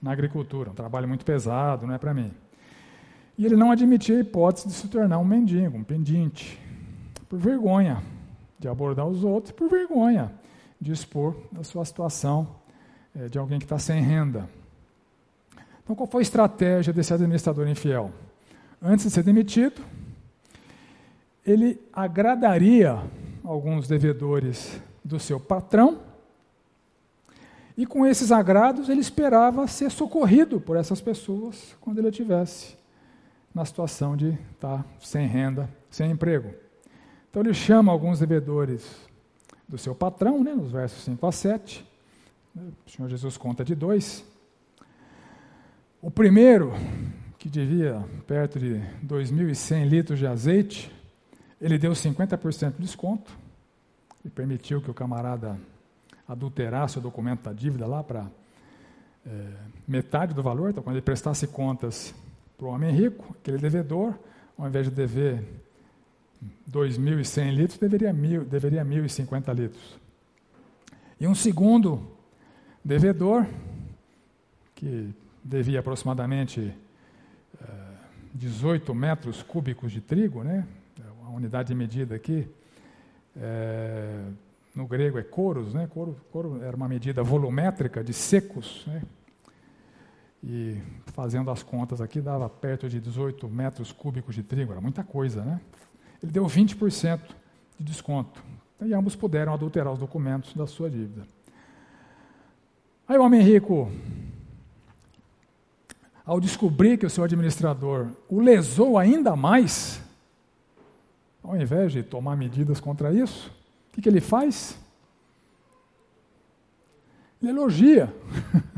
na 0.00 0.12
agricultura, 0.12 0.70
um 0.70 0.74
trabalho 0.74 1.08
muito 1.08 1.24
pesado, 1.24 1.86
não 1.86 1.94
é 1.94 1.98
para 1.98 2.14
mim. 2.14 2.32
E 3.36 3.44
ele 3.44 3.56
não 3.56 3.70
admitia 3.70 4.16
a 4.16 4.20
hipótese 4.20 4.68
de 4.68 4.74
se 4.74 4.88
tornar 4.88 5.18
um 5.18 5.24
mendigo, 5.24 5.76
um 5.76 5.82
pendente, 5.82 6.60
por 7.28 7.38
vergonha 7.38 8.02
de 8.58 8.68
abordar 8.68 9.06
os 9.06 9.24
outros, 9.24 9.52
por 9.52 9.68
vergonha 9.68 10.32
de 10.80 10.92
expor 10.92 11.36
a 11.58 11.64
sua 11.64 11.84
situação 11.84 12.48
é, 13.14 13.28
de 13.28 13.38
alguém 13.38 13.58
que 13.58 13.64
está 13.64 13.78
sem 13.78 14.00
renda. 14.00 14.48
Então, 15.82 15.94
qual 15.96 16.06
foi 16.06 16.20
a 16.20 16.22
estratégia 16.22 16.92
desse 16.92 17.12
administrador 17.12 17.68
infiel? 17.68 18.10
Antes 18.80 19.06
de 19.06 19.10
ser 19.10 19.22
demitido, 19.22 19.82
ele 21.44 21.80
agradaria 21.92 23.02
alguns 23.46 23.86
devedores 23.86 24.80
do 25.04 25.20
seu 25.20 25.38
patrão, 25.38 26.00
e 27.76 27.86
com 27.86 28.04
esses 28.04 28.32
agrados 28.32 28.88
ele 28.88 29.00
esperava 29.00 29.68
ser 29.68 29.90
socorrido 29.90 30.60
por 30.60 30.76
essas 30.76 31.00
pessoas 31.00 31.76
quando 31.80 31.98
ele 31.98 32.08
estivesse 32.08 32.76
na 33.54 33.64
situação 33.64 34.16
de 34.16 34.36
estar 34.52 34.84
sem 34.98 35.26
renda, 35.26 35.68
sem 35.88 36.10
emprego. 36.10 36.52
Então 37.30 37.40
ele 37.42 37.54
chama 37.54 37.92
alguns 37.92 38.18
devedores 38.18 38.84
do 39.68 39.78
seu 39.78 39.94
patrão, 39.94 40.42
né, 40.42 40.52
nos 40.52 40.72
versos 40.72 41.04
5 41.04 41.26
a 41.26 41.32
7. 41.32 41.86
O 42.56 42.90
Senhor 42.90 43.08
Jesus 43.08 43.36
conta 43.36 43.64
de 43.64 43.74
dois. 43.74 44.24
O 46.02 46.10
primeiro, 46.10 46.72
que 47.38 47.48
devia 47.48 48.04
perto 48.26 48.58
de 48.58 48.80
2.100 49.06 49.86
litros 49.86 50.18
de 50.18 50.26
azeite, 50.26 50.95
ele 51.60 51.78
deu 51.78 51.92
50% 51.92 52.72
de 52.72 52.82
desconto 52.82 53.36
e 54.24 54.28
permitiu 54.28 54.80
que 54.80 54.90
o 54.90 54.94
camarada 54.94 55.58
adulterasse 56.28 56.98
o 56.98 57.00
documento 57.00 57.42
da 57.42 57.52
dívida 57.52 57.86
lá 57.86 58.02
para 58.02 58.26
é, 59.26 59.52
metade 59.86 60.34
do 60.34 60.42
valor. 60.42 60.70
Então, 60.70 60.82
quando 60.82 60.96
ele 60.96 61.04
prestasse 61.04 61.46
contas 61.46 62.14
para 62.56 62.66
o 62.66 62.70
homem 62.70 62.90
rico, 62.94 63.36
aquele 63.40 63.58
devedor, 63.58 64.14
ao 64.58 64.66
invés 64.66 64.86
de 64.88 64.94
dever 64.94 65.42
2.100 66.70 67.54
litros, 67.54 67.78
deveria, 67.78 68.12
mil, 68.12 68.44
deveria 68.44 68.84
1.050 68.84 69.54
litros. 69.54 69.98
E 71.20 71.26
um 71.26 71.34
segundo 71.34 72.06
devedor, 72.84 73.46
que 74.74 75.14
devia 75.42 75.80
aproximadamente 75.80 76.74
18 78.36 78.94
metros 78.94 79.42
cúbicos 79.42 79.90
de 79.90 80.00
trigo, 80.00 80.44
né? 80.44 80.66
Unidade 81.36 81.68
de 81.68 81.74
medida 81.74 82.14
aqui, 82.14 82.48
é, 83.36 84.24
no 84.74 84.86
grego 84.86 85.18
é 85.18 85.22
coros, 85.22 85.74
né? 85.74 85.86
Coro, 85.86 86.16
coro 86.30 86.62
era 86.62 86.76
uma 86.76 86.88
medida 86.88 87.22
volumétrica 87.22 88.02
de 88.02 88.12
secos, 88.12 88.84
né? 88.86 89.02
E 90.42 90.80
fazendo 91.06 91.50
as 91.50 91.62
contas 91.62 92.00
aqui, 92.00 92.20
dava 92.20 92.48
perto 92.48 92.88
de 92.88 93.00
18 93.00 93.48
metros 93.48 93.90
cúbicos 93.90 94.34
de 94.34 94.42
trigo, 94.42 94.72
era 94.72 94.80
muita 94.80 95.02
coisa, 95.02 95.42
né? 95.42 95.60
Ele 96.22 96.30
deu 96.32 96.46
20% 96.46 97.20
de 97.78 97.84
desconto. 97.84 98.42
E 98.80 98.92
ambos 98.92 99.16
puderam 99.16 99.54
adulterar 99.54 99.92
os 99.92 99.98
documentos 99.98 100.54
da 100.54 100.66
sua 100.66 100.90
dívida. 100.90 101.26
Aí 103.08 103.16
o 103.16 103.22
homem 103.22 103.40
rico 103.40 103.90
ao 106.24 106.40
descobrir 106.40 106.98
que 106.98 107.06
o 107.06 107.10
seu 107.10 107.22
administrador 107.22 108.08
o 108.28 108.40
lesou 108.40 108.98
ainda 108.98 109.36
mais, 109.36 110.02
ao 111.46 111.56
invés 111.56 111.92
de 111.92 112.02
tomar 112.02 112.36
medidas 112.36 112.80
contra 112.80 113.12
isso, 113.12 113.50
o 113.90 113.94
que, 113.94 114.02
que 114.02 114.08
ele 114.08 114.20
faz? 114.20 114.76
Ele 117.40 117.52
elogia. 117.52 118.12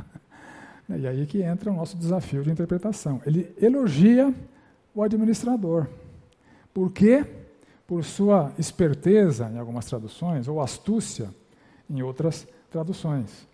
e 0.88 1.06
aí 1.06 1.26
que 1.26 1.42
entra 1.42 1.70
o 1.70 1.74
nosso 1.74 1.96
desafio 1.96 2.42
de 2.42 2.50
interpretação. 2.50 3.20
Ele 3.24 3.54
elogia 3.60 4.34
o 4.94 5.02
administrador. 5.02 5.86
Por 6.74 6.92
quê? 6.92 7.24
Por 7.86 8.04
sua 8.04 8.52
esperteza, 8.58 9.50
em 9.50 9.58
algumas 9.58 9.86
traduções, 9.86 10.46
ou 10.46 10.60
astúcia, 10.60 11.30
em 11.88 12.02
outras 12.02 12.46
traduções. 12.70 13.48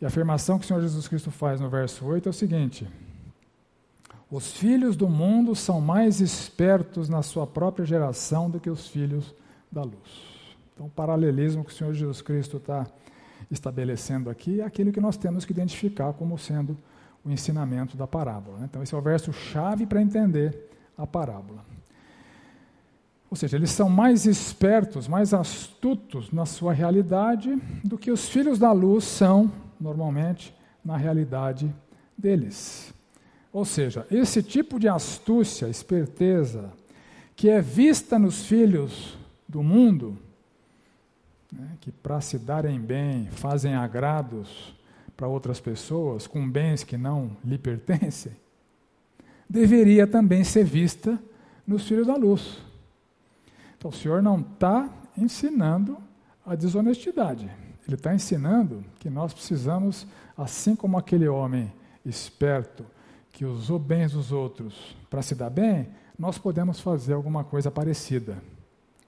E 0.00 0.04
a 0.04 0.08
afirmação 0.08 0.58
que 0.58 0.64
o 0.64 0.68
Senhor 0.68 0.80
Jesus 0.80 1.06
Cristo 1.06 1.30
faz 1.30 1.60
no 1.60 1.70
verso 1.70 2.04
8 2.04 2.28
é 2.28 2.30
o 2.30 2.32
seguinte: 2.32 2.88
os 4.32 4.50
filhos 4.56 4.96
do 4.96 5.10
mundo 5.10 5.54
são 5.54 5.78
mais 5.78 6.22
espertos 6.22 7.06
na 7.06 7.20
sua 7.20 7.46
própria 7.46 7.84
geração 7.84 8.48
do 8.48 8.58
que 8.58 8.70
os 8.70 8.88
filhos 8.88 9.34
da 9.70 9.82
luz. 9.82 10.32
Então, 10.72 10.86
o 10.86 10.90
paralelismo 10.90 11.62
que 11.62 11.70
o 11.70 11.74
Senhor 11.74 11.92
Jesus 11.92 12.22
Cristo 12.22 12.56
está 12.56 12.86
estabelecendo 13.50 14.30
aqui 14.30 14.62
é 14.62 14.64
aquilo 14.64 14.90
que 14.90 15.02
nós 15.02 15.18
temos 15.18 15.44
que 15.44 15.52
identificar 15.52 16.14
como 16.14 16.38
sendo 16.38 16.78
o 17.22 17.30
ensinamento 17.30 17.94
da 17.94 18.06
parábola. 18.06 18.56
Né? 18.60 18.68
Então, 18.70 18.82
esse 18.82 18.94
é 18.94 18.98
o 18.98 19.02
verso 19.02 19.34
chave 19.34 19.84
para 19.84 20.00
entender 20.00 20.66
a 20.96 21.06
parábola. 21.06 21.62
Ou 23.28 23.36
seja, 23.36 23.58
eles 23.58 23.70
são 23.70 23.90
mais 23.90 24.24
espertos, 24.24 25.06
mais 25.08 25.34
astutos 25.34 26.32
na 26.32 26.46
sua 26.46 26.72
realidade 26.72 27.54
do 27.84 27.98
que 27.98 28.10
os 28.10 28.30
filhos 28.30 28.58
da 28.58 28.72
luz 28.72 29.04
são, 29.04 29.52
normalmente, 29.78 30.54
na 30.82 30.96
realidade 30.96 31.70
deles. 32.16 32.94
Ou 33.52 33.64
seja, 33.64 34.06
esse 34.10 34.42
tipo 34.42 34.80
de 34.80 34.88
astúcia, 34.88 35.68
esperteza, 35.68 36.72
que 37.36 37.50
é 37.50 37.60
vista 37.60 38.18
nos 38.18 38.46
filhos 38.46 39.18
do 39.46 39.62
mundo, 39.62 40.18
né, 41.52 41.76
que 41.80 41.92
para 41.92 42.20
se 42.20 42.38
darem 42.38 42.80
bem 42.80 43.26
fazem 43.30 43.74
agrados 43.74 44.74
para 45.16 45.28
outras 45.28 45.60
pessoas 45.60 46.26
com 46.26 46.48
bens 46.48 46.82
que 46.82 46.96
não 46.96 47.36
lhe 47.44 47.58
pertencem, 47.58 48.32
deveria 49.48 50.06
também 50.06 50.42
ser 50.44 50.64
vista 50.64 51.18
nos 51.66 51.86
filhos 51.86 52.06
da 52.06 52.16
luz. 52.16 52.58
Então 53.76 53.90
o 53.90 53.94
Senhor 53.94 54.22
não 54.22 54.40
está 54.40 54.88
ensinando 55.16 55.98
a 56.46 56.54
desonestidade. 56.54 57.50
Ele 57.86 57.96
está 57.96 58.14
ensinando 58.14 58.84
que 58.98 59.10
nós 59.10 59.34
precisamos, 59.34 60.06
assim 60.36 60.74
como 60.74 60.96
aquele 60.96 61.28
homem 61.28 61.72
esperto, 62.04 62.86
que 63.32 63.44
usou 63.44 63.78
bens 63.78 64.12
dos 64.12 64.30
outros 64.30 64.94
para 65.08 65.22
se 65.22 65.34
dar 65.34 65.50
bem, 65.50 65.88
nós 66.18 66.36
podemos 66.36 66.78
fazer 66.78 67.14
alguma 67.14 67.42
coisa 67.42 67.70
parecida. 67.70 68.36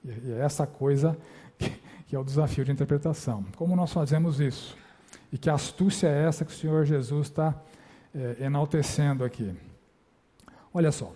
E 0.03 0.31
é 0.31 0.39
essa 0.39 0.65
coisa 0.65 1.15
que, 2.07 2.15
é 2.15 2.19
o 2.19 2.23
desafio 2.23 2.65
de 2.65 2.71
interpretação. 2.71 3.45
Como 3.55 3.75
nós 3.75 3.93
fazemos 3.93 4.39
isso? 4.39 4.75
E 5.31 5.37
que 5.37 5.49
astúcia 5.49 6.07
é 6.07 6.25
essa 6.27 6.43
que 6.43 6.51
o 6.51 6.55
Senhor 6.55 6.85
Jesus 6.85 7.27
está 7.27 7.55
é, 8.13 8.43
enaltecendo 8.45 9.23
aqui? 9.23 9.53
Olha 10.73 10.91
só. 10.91 11.13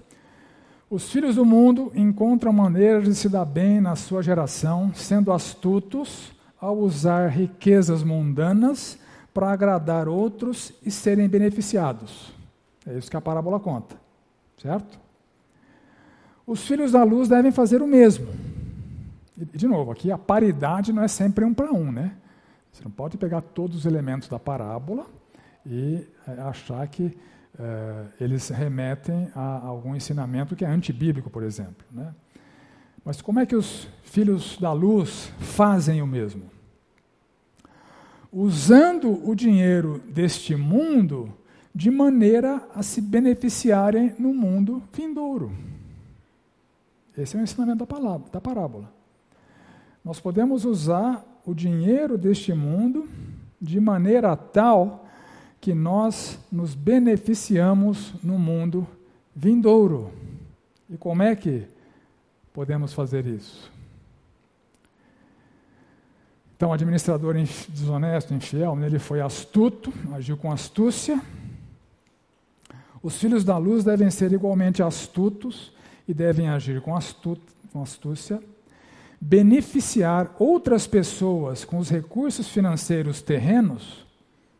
Os 0.89 1.11
filhos 1.11 1.35
do 1.35 1.45
mundo 1.45 1.91
encontram 1.93 2.51
maneiras 2.53 3.03
de 3.03 3.15
se 3.15 3.29
dar 3.29 3.45
bem 3.45 3.81
na 3.81 3.95
sua 3.95 4.23
geração, 4.23 4.91
sendo 4.95 5.31
astutos 5.31 6.31
ao 6.59 6.77
usar 6.77 7.27
riquezas 7.27 8.03
mundanas 8.03 8.97
para 9.33 9.51
agradar 9.51 10.07
outros 10.07 10.73
e 10.83 10.89
serem 10.89 11.29
beneficiados. 11.29 12.38
É 12.85 12.97
isso 12.97 13.09
que 13.09 13.17
a 13.17 13.21
parábola 13.21 13.59
conta, 13.59 13.95
certo? 14.57 14.99
Os 16.45 16.65
filhos 16.65 16.91
da 16.91 17.03
luz 17.03 17.27
devem 17.27 17.51
fazer 17.51 17.81
o 17.81 17.87
mesmo. 17.87 18.27
E, 19.37 19.45
de 19.45 19.67
novo, 19.67 19.91
aqui 19.91 20.11
a 20.11 20.17
paridade 20.17 20.91
não 20.91 21.03
é 21.03 21.07
sempre 21.07 21.45
um 21.45 21.53
para 21.53 21.71
um, 21.71 21.91
né? 21.91 22.15
Você 22.71 22.83
não 22.83 22.91
pode 22.91 23.17
pegar 23.17 23.41
todos 23.41 23.77
os 23.77 23.85
elementos 23.85 24.27
da 24.27 24.39
parábola 24.39 25.05
e 25.65 26.07
é, 26.27 26.41
achar 26.41 26.87
que 26.87 27.17
é, 27.59 28.05
eles 28.21 28.49
remetem 28.49 29.29
a 29.35 29.65
algum 29.65 29.95
ensinamento 29.95 30.55
que 30.55 30.63
é 30.63 30.67
antibíblico, 30.67 31.29
por 31.29 31.43
exemplo. 31.43 31.85
Né? 31.91 32.13
Mas 33.03 33.21
como 33.21 33.39
é 33.39 33.45
que 33.45 33.55
os 33.55 33.87
filhos 34.03 34.57
da 34.57 34.71
luz 34.71 35.31
fazem 35.39 36.01
o 36.01 36.07
mesmo? 36.07 36.43
Usando 38.31 39.27
o 39.27 39.35
dinheiro 39.35 40.01
deste 40.07 40.55
mundo 40.55 41.33
de 41.73 41.91
maneira 41.91 42.67
a 42.73 42.81
se 42.83 43.01
beneficiarem 43.01 44.13
no 44.17 44.33
mundo 44.33 44.81
vindouro. 44.93 45.51
Esse 47.17 47.35
é 47.35 47.39
o 47.39 47.43
ensinamento 47.43 47.79
da, 47.79 47.87
palavra, 47.87 48.27
da 48.31 48.41
parábola. 48.41 48.91
Nós 50.03 50.19
podemos 50.19 50.65
usar 50.65 51.23
o 51.45 51.53
dinheiro 51.53 52.17
deste 52.17 52.53
mundo 52.53 53.07
de 53.61 53.79
maneira 53.79 54.35
tal 54.35 55.05
que 55.59 55.73
nós 55.73 56.39
nos 56.51 56.73
beneficiamos 56.73 58.13
no 58.23 58.39
mundo 58.39 58.87
vindouro. 59.35 60.11
E 60.89 60.97
como 60.97 61.21
é 61.21 61.35
que 61.35 61.67
podemos 62.53 62.93
fazer 62.93 63.25
isso? 63.25 63.71
Então, 66.55 66.69
o 66.69 66.73
administrador 66.73 67.35
desonesto, 67.69 68.33
infiel, 68.33 68.77
ele 68.83 68.99
foi 68.99 69.21
astuto, 69.21 69.93
agiu 70.13 70.35
com 70.35 70.51
astúcia, 70.51 71.21
os 73.01 73.17
filhos 73.17 73.43
da 73.43 73.57
luz 73.57 73.83
devem 73.83 74.09
ser 74.09 74.31
igualmente 74.33 74.83
astutos 74.83 75.71
e 76.07 76.13
devem 76.13 76.49
agir 76.49 76.81
com, 76.81 76.97
com 77.71 77.81
astúcia, 77.81 78.41
beneficiar 79.21 80.35
outras 80.37 80.87
pessoas 80.87 81.63
com 81.63 81.77
os 81.77 81.89
recursos 81.89 82.47
financeiros 82.49 83.21
terrenos, 83.21 84.05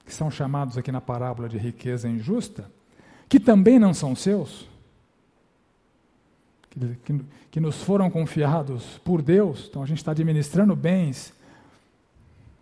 que 0.06 0.14
são 0.14 0.32
chamados 0.32 0.78
aqui 0.78 0.92
na 0.92 1.02
parábola 1.02 1.50
de 1.50 1.58
riqueza 1.58 2.08
injusta, 2.08 2.70
que 3.28 3.40
também 3.40 3.78
não 3.78 3.94
são 3.94 4.16
seus, 4.16 4.68
que, 6.70 6.80
que, 7.04 7.22
que 7.52 7.60
nos 7.60 7.84
foram 7.84 8.10
confiados 8.10 8.98
por 9.04 9.22
Deus, 9.22 9.68
então 9.70 9.84
a 9.84 9.86
gente 9.86 9.98
está 9.98 10.12
administrando 10.12 10.76
bens 10.76 11.34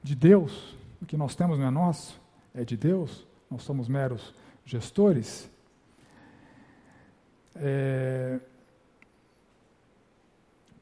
de 0.03 0.15
Deus, 0.15 0.75
o 1.01 1.05
que 1.05 1.17
nós 1.17 1.36
temos 1.36 1.59
não 1.59 1.67
é 1.67 1.71
nosso, 1.71 2.19
é 2.53 2.63
de 2.63 2.75
Deus, 2.75 3.25
nós 3.49 3.63
somos 3.63 3.88
meros 3.88 4.34
gestores 4.65 5.49
é, 7.61 8.39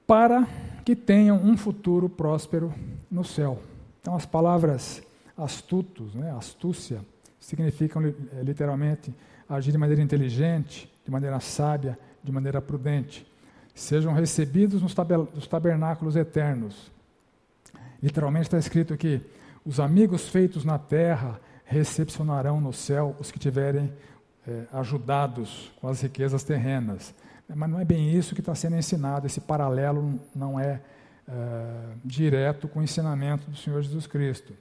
para 0.06 0.48
que 0.84 0.96
tenham 0.96 1.38
um 1.38 1.58
futuro 1.58 2.08
próspero 2.08 2.74
no 3.10 3.24
céu. 3.24 3.62
Então, 4.02 4.16
as 4.16 4.26
palavras 4.26 5.02
astutos, 5.38 6.14
né, 6.14 6.32
astúcia, 6.32 7.02
significam 7.40 8.04
é, 8.06 8.14
literalmente 8.44 9.14
agir 9.50 9.72
de 9.72 9.78
maneira 9.78 10.02
inteligente, 10.02 10.92
de 11.04 11.12
maneira 11.12 11.40
sábia, 11.40 11.98
de 12.24 12.32
maneira 12.32 12.62
prudente. 12.62 13.26
Sejam 13.74 14.14
recebidos 14.14 14.82
nos 14.82 15.48
tabernáculos 15.48 16.16
eternos. 16.16 16.92
Literalmente 18.02 18.46
está 18.46 18.58
escrito 18.58 18.94
aqui: 18.94 19.22
os 19.66 19.80
amigos 19.80 20.30
feitos 20.30 20.64
na 20.64 20.78
terra 20.78 21.40
recepcionarão 21.66 22.62
no 22.62 22.72
céu 22.72 23.16
os 23.20 23.32
que 23.32 23.40
tiverem 23.40 23.92
é, 24.48 24.66
ajudados 24.74 25.72
com 25.80 25.88
as 25.88 26.02
riquezas 26.02 26.44
terrenas. 26.44 27.14
Mas 27.48 27.70
não 27.70 27.80
é 27.80 27.86
bem 27.86 28.12
isso 28.12 28.34
que 28.34 28.42
está 28.42 28.56
sendo 28.56 28.76
ensinado, 28.76 29.28
esse 29.28 29.40
paralelo 29.40 30.20
não 30.36 30.60
é, 30.60 30.82
é 31.28 31.74
direto 32.04 32.68
com 32.68 32.80
o 32.80 32.84
ensinamento 32.84 33.50
do 33.50 33.58
Senhor 33.58 33.82
Jesus 33.82 34.08
Cristo. 34.08 34.54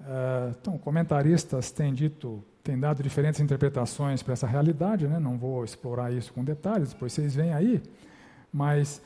É, 0.00 0.52
então, 0.60 0.76
comentaristas 0.78 1.70
têm 1.70 1.92
dito, 1.92 2.44
têm 2.62 2.78
dado 2.78 3.02
diferentes 3.02 3.40
interpretações 3.40 4.22
para 4.22 4.34
essa 4.34 4.46
realidade, 4.46 5.08
né? 5.08 5.18
não 5.18 5.38
vou 5.38 5.64
explorar 5.64 6.12
isso 6.12 6.32
com 6.32 6.44
detalhes, 6.44 6.92
depois 6.92 7.12
vocês 7.12 7.34
veem 7.34 7.52
aí, 7.52 7.82
mas 8.52 9.00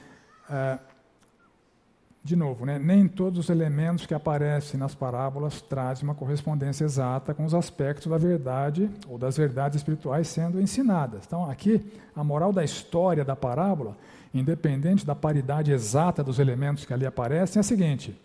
é, 0.50 0.78
de 2.22 2.36
novo, 2.36 2.66
né, 2.66 2.78
nem 2.78 3.08
todos 3.08 3.38
os 3.38 3.48
elementos 3.48 4.04
que 4.04 4.12
aparecem 4.12 4.78
nas 4.78 4.94
parábolas 4.94 5.62
trazem 5.62 6.04
uma 6.04 6.14
correspondência 6.14 6.84
exata 6.84 7.32
com 7.32 7.44
os 7.44 7.54
aspectos 7.54 8.06
da 8.06 8.18
verdade 8.18 8.90
ou 9.08 9.16
das 9.16 9.36
verdades 9.36 9.76
espirituais 9.76 10.28
sendo 10.28 10.60
ensinadas. 10.60 11.22
Então, 11.26 11.48
aqui, 11.48 11.80
a 12.14 12.22
moral 12.22 12.52
da 12.52 12.64
história 12.64 13.24
da 13.24 13.36
parábola, 13.36 13.96
independente 14.34 15.06
da 15.06 15.14
paridade 15.14 15.72
exata 15.72 16.22
dos 16.22 16.38
elementos 16.38 16.84
que 16.84 16.92
ali 16.92 17.06
aparecem, 17.06 17.58
é 17.58 17.60
a 17.60 17.64
seguinte: 17.64 18.20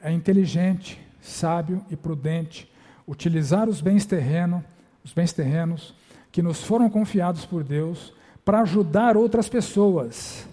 é 0.00 0.12
inteligente, 0.12 1.00
sábio 1.20 1.84
e 1.90 1.96
prudente 1.96 2.70
utilizar 3.06 3.68
os 3.68 3.80
bens 3.80 4.04
terreno, 4.04 4.64
os 5.04 5.12
bens 5.12 5.32
terrenos 5.32 5.94
que 6.32 6.42
nos 6.42 6.62
foram 6.64 6.90
confiados 6.90 7.46
por 7.46 7.62
Deus 7.62 8.12
para 8.44 8.60
ajudar 8.60 9.16
outras 9.16 9.48
pessoas. 9.48 10.46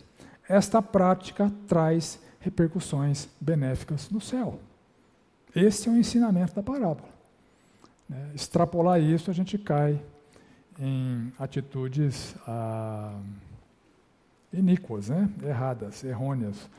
Esta 0.48 0.82
prática 0.82 1.52
traz 1.68 2.20
repercussões 2.44 3.30
benéficas 3.39 4.10
no 4.10 4.20
céu. 4.20 4.60
Esse 5.56 5.88
é 5.88 5.91
o 5.91 5.96
ensinamento 5.96 6.54
da 6.54 6.62
parábola. 6.62 7.10
É, 8.12 8.36
extrapolar 8.36 9.02
isso, 9.02 9.32
a 9.32 9.34
gente 9.34 9.58
cai 9.58 10.00
em 10.78 11.32
atitudes 11.39 12.36
ah, 12.46 13.18
iníquas, 14.52 15.10
né? 15.10 15.30
erradas, 15.44 16.04
errôneas. 16.04 16.70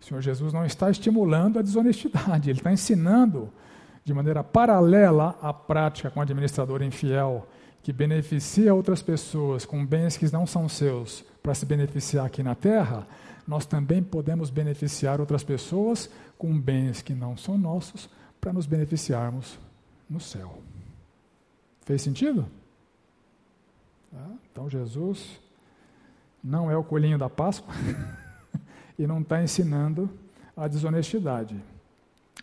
O 0.00 0.04
Senhor 0.04 0.22
Jesus 0.22 0.52
não 0.52 0.64
está 0.64 0.90
estimulando 0.90 1.58
a 1.58 1.62
desonestidade, 1.62 2.48
ele 2.48 2.58
está 2.58 2.72
ensinando 2.72 3.52
de 4.04 4.14
maneira 4.14 4.42
paralela 4.42 5.38
à 5.42 5.52
prática 5.52 6.10
com 6.10 6.20
o 6.20 6.22
administrador 6.22 6.82
infiel, 6.82 7.46
que 7.82 7.92
beneficia 7.92 8.74
outras 8.74 9.02
pessoas 9.02 9.66
com 9.66 9.84
bens 9.84 10.16
que 10.16 10.32
não 10.32 10.46
são 10.46 10.68
seus 10.68 11.22
para 11.42 11.54
se 11.54 11.66
beneficiar 11.66 12.26
aqui 12.26 12.42
na 12.42 12.54
terra, 12.54 13.06
nós 13.46 13.66
também 13.66 14.02
podemos 14.02 14.50
beneficiar 14.50 15.20
outras 15.20 15.42
pessoas 15.42 16.10
com 16.38 16.58
bens 16.58 17.02
que 17.02 17.14
não 17.14 17.36
são 17.36 17.58
nossos 17.58 18.08
para 18.40 18.52
nos 18.52 18.66
beneficiarmos 18.66 19.58
no 20.08 20.20
céu. 20.20 20.58
Fez 21.84 22.02
sentido? 22.02 22.46
Tá? 24.10 24.26
Então 24.50 24.68
Jesus 24.68 25.40
não 26.42 26.70
é 26.70 26.76
o 26.76 26.84
coelhinho 26.84 27.18
da 27.18 27.28
Páscoa 27.28 27.74
e 28.98 29.06
não 29.06 29.20
está 29.20 29.42
ensinando 29.42 30.10
a 30.56 30.66
desonestidade. 30.66 31.60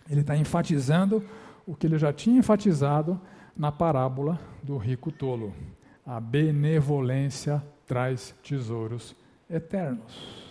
Ele 0.09 0.21
está 0.21 0.35
enfatizando 0.35 1.23
o 1.65 1.75
que 1.75 1.85
ele 1.85 1.97
já 1.97 2.13
tinha 2.13 2.39
enfatizado 2.39 3.19
na 3.55 3.71
parábola 3.71 4.39
do 4.63 4.77
rico 4.77 5.11
tolo. 5.11 5.53
A 6.05 6.19
benevolência 6.19 7.61
traz 7.85 8.33
tesouros 8.43 9.15
eternos. 9.49 10.46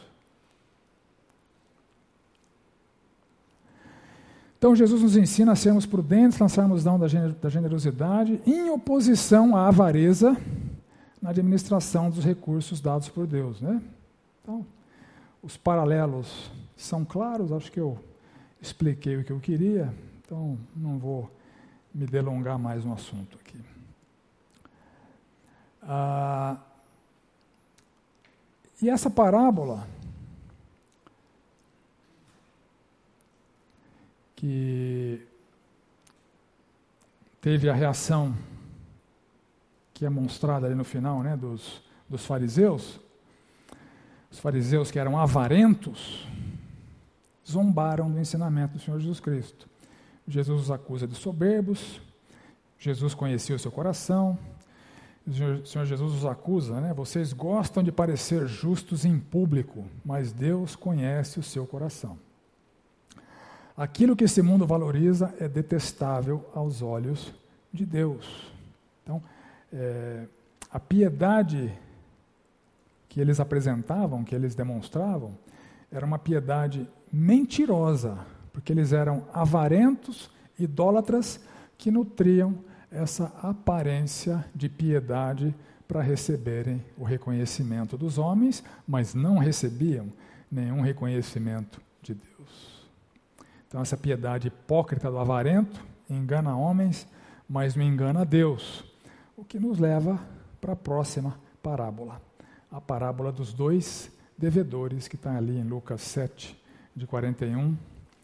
Então, 4.67 4.75
Jesus 4.75 5.01
nos 5.01 5.17
ensina 5.17 5.53
a 5.53 5.55
sermos 5.55 5.87
prudentes, 5.87 6.41
lançarmos 6.41 6.83
mão 6.83 6.99
da 6.99 7.49
generosidade, 7.49 8.41
em 8.45 8.69
oposição 8.69 9.55
à 9.55 9.69
avareza 9.69 10.37
na 11.23 11.31
administração 11.31 12.11
dos 12.11 12.25
recursos 12.25 12.81
dados 12.81 13.09
por 13.09 13.29
Deus. 13.29 13.61
Né? 13.61 13.81
Então, 14.43 14.67
os 15.41 15.57
paralelos 15.57 16.51
são 16.77 17.05
claros, 17.05 17.53
acho 17.53 17.71
que 17.71 17.79
eu 17.79 17.97
expliquei 18.61 19.17
o 19.17 19.23
que 19.23 19.31
eu 19.31 19.39
queria, 19.39 19.95
então 20.25 20.59
não 20.75 20.99
vou 20.99 21.31
me 21.95 22.05
delongar 22.05 22.59
mais 22.59 22.85
no 22.85 22.93
assunto 22.93 23.39
aqui. 23.39 23.61
Ah, 25.81 26.57
e 28.83 28.91
essa 28.91 29.09
parábola 29.09 29.87
que 34.37 35.27
teve 37.41 37.69
a 37.71 37.75
reação 37.75 38.37
que 39.95 40.05
é 40.05 40.11
mostrada 40.11 40.67
ali 40.67 40.75
no 40.75 40.85
final, 40.85 41.23
né, 41.23 41.37
dos, 41.37 41.83
dos 42.09 42.27
fariseus, 42.27 43.01
os 44.31 44.39
fariseus 44.39 44.91
que 44.91 44.99
eram 44.99 45.19
avarentos, 45.19 46.29
zombaram 47.49 48.11
do 48.11 48.21
ensinamento 48.21 48.75
do 48.75 48.81
Senhor 48.81 49.01
Jesus 49.01 49.21
Cristo. 49.21 49.67
Jesus 50.29 50.63
os 50.65 50.71
acusa 50.71 51.07
de 51.07 51.15
soberbos, 51.15 52.01
Jesus 52.79 53.15
conhecia 53.15 53.57
o 53.57 53.59
seu 53.59 53.71
coração, 53.71 54.39
o 55.27 55.67
Senhor 55.67 55.87
Jesus 55.87 56.13
os 56.13 56.27
acusa, 56.27 56.81
né? 56.81 56.93
Vocês 56.93 57.33
gostam 57.33 57.83
de 57.83 57.91
parecer 57.91 58.47
justos 58.47 59.05
em 59.05 59.19
público, 59.19 59.87
mas 60.05 60.33
Deus 60.33 60.77
conhece 60.77 61.41
o 61.41 61.43
seu 61.43 61.67
coração. 61.67 62.19
Aquilo 63.77 64.17
que 64.17 64.25
esse 64.25 64.41
mundo 64.41 64.67
valoriza 64.67 65.35
é 65.39 65.47
detestável 65.47 66.49
aos 66.55 66.81
olhos 66.81 67.33
de 67.73 67.85
Deus. 67.85 68.51
Então, 69.03 69.23
é, 69.73 70.25
a 70.71 70.81
piedade 70.81 71.73
que 73.09 73.21
eles 73.21 73.39
apresentavam, 73.39 74.25
que 74.25 74.35
eles 74.35 74.55
demonstravam, 74.55 75.33
era 75.93 76.07
uma 76.07 76.19
piedade 76.19 76.89
mentirosa, 77.13 78.19
porque 78.53 78.73
eles 78.73 78.93
eram 78.93 79.25
avarentos, 79.33 80.31
idólatras, 80.59 81.39
que 81.77 81.91
nutriam 81.91 82.59
essa 82.91 83.33
aparência 83.43 84.45
de 84.55 84.69
piedade 84.69 85.55
para 85.87 86.01
receberem 86.01 86.83
o 86.97 87.05
reconhecimento 87.05 87.97
dos 87.97 88.19
homens, 88.19 88.65
mas 88.89 89.15
não 89.15 89.39
recebiam 89.39 90.07
nenhum 90.51 90.81
reconhecimento 90.81 91.81
de 92.03 92.15
Deus. 92.15 92.76
Então, 93.69 93.81
essa 93.81 93.97
piedade 93.97 94.49
hipócrita 94.49 95.11
do 95.11 95.19
avarento 95.19 95.85
engana 96.09 96.57
homens, 96.57 97.07
mas 97.49 97.75
não 97.75 97.85
engana 97.85 98.25
Deus. 98.25 98.85
O 99.37 99.45
que 99.45 99.59
nos 99.59 99.79
leva 99.79 100.19
para 100.61 100.73
a 100.73 100.77
próxima 100.77 101.39
parábola, 101.63 102.21
a 102.71 102.81
parábola 102.81 103.33
dos 103.33 103.53
dois 103.53 104.11
devedores, 104.39 105.09
que 105.09 105.17
está 105.17 105.37
ali 105.37 105.59
em 105.59 105.65
Lucas 105.65 106.01
7, 106.03 106.57
de 106.95 107.07
41 107.07 107.77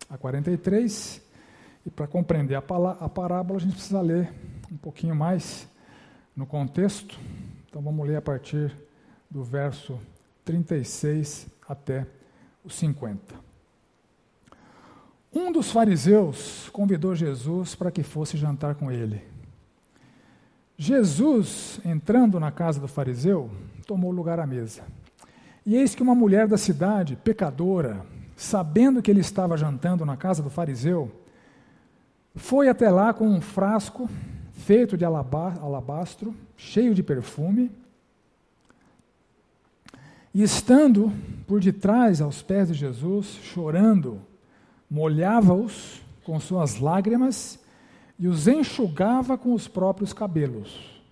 a 0.09 0.17
43. 0.17 1.21
E 1.85 1.91
para 1.91 2.07
compreender 2.07 2.55
a, 2.55 2.63
parábola, 2.63 3.59
a 3.59 3.61
gente 3.61 3.75
precisa 3.75 4.01
ler 4.01 4.33
um 4.71 4.77
pouquinho 4.77 5.15
mais 5.15 5.69
no 6.37 6.47
contexto. 6.47 7.19
Então 7.69 7.83
vamos 7.83 8.07
ler 8.07 8.17
a 8.17 8.23
partir 8.23 8.75
do 9.31 9.43
verso 9.43 9.99
36 10.45 11.47
até 11.69 12.07
o 12.65 12.71
50. 12.71 13.52
Um 15.35 15.51
dos 15.51 15.71
fariseus 15.71 16.69
convidou 16.71 17.15
Jesus 17.15 17.75
para 17.75 17.91
que 17.91 18.03
fosse 18.03 18.37
jantar 18.37 18.75
com 18.75 18.91
ele. 18.91 19.23
Jesus, 20.77 21.81
entrando 21.85 22.39
na 22.39 22.51
casa 22.51 22.81
do 22.81 22.89
fariseu, 22.89 23.51
tomou 23.87 24.11
lugar 24.11 24.39
à 24.39 24.47
mesa. 24.47 24.83
E 25.65 25.77
eis 25.77 25.95
que 25.95 26.03
uma 26.03 26.15
mulher 26.15 26.47
da 26.49 26.59
cidade, 26.59 27.17
pecadora, 27.17 28.05
sabendo 28.37 29.01
que 29.01 29.11
ele 29.11 29.21
estava 29.21 29.57
jantando 29.57 30.05
na 30.05 30.17
casa 30.17 30.43
do 30.43 30.51
fariseu, 30.51 31.11
foi 32.35 32.69
até 32.69 32.91
lá 32.91 33.15
com 33.15 33.27
um 33.27 33.41
frasco 33.41 34.11
feito 34.53 34.97
de 34.97 35.05
alabastro, 35.05 36.35
cheio 36.57 36.95
de 36.95 37.03
perfume, 37.03 37.71
e 40.35 40.43
estando 40.43 41.13
por 41.47 41.61
detrás 41.61 42.21
aos 42.21 42.43
pés 42.43 42.69
de 42.69 42.75
Jesus, 42.75 43.27
chorando, 43.43 44.21
molhava-os 44.93 46.03
com 46.23 46.39
suas 46.39 46.79
lágrimas 46.79 47.59
e 48.19 48.29
os 48.29 48.47
enxugava 48.47 49.39
com 49.39 49.55
os 49.55 49.67
próprios 49.67 50.13
cabelos. 50.13 51.03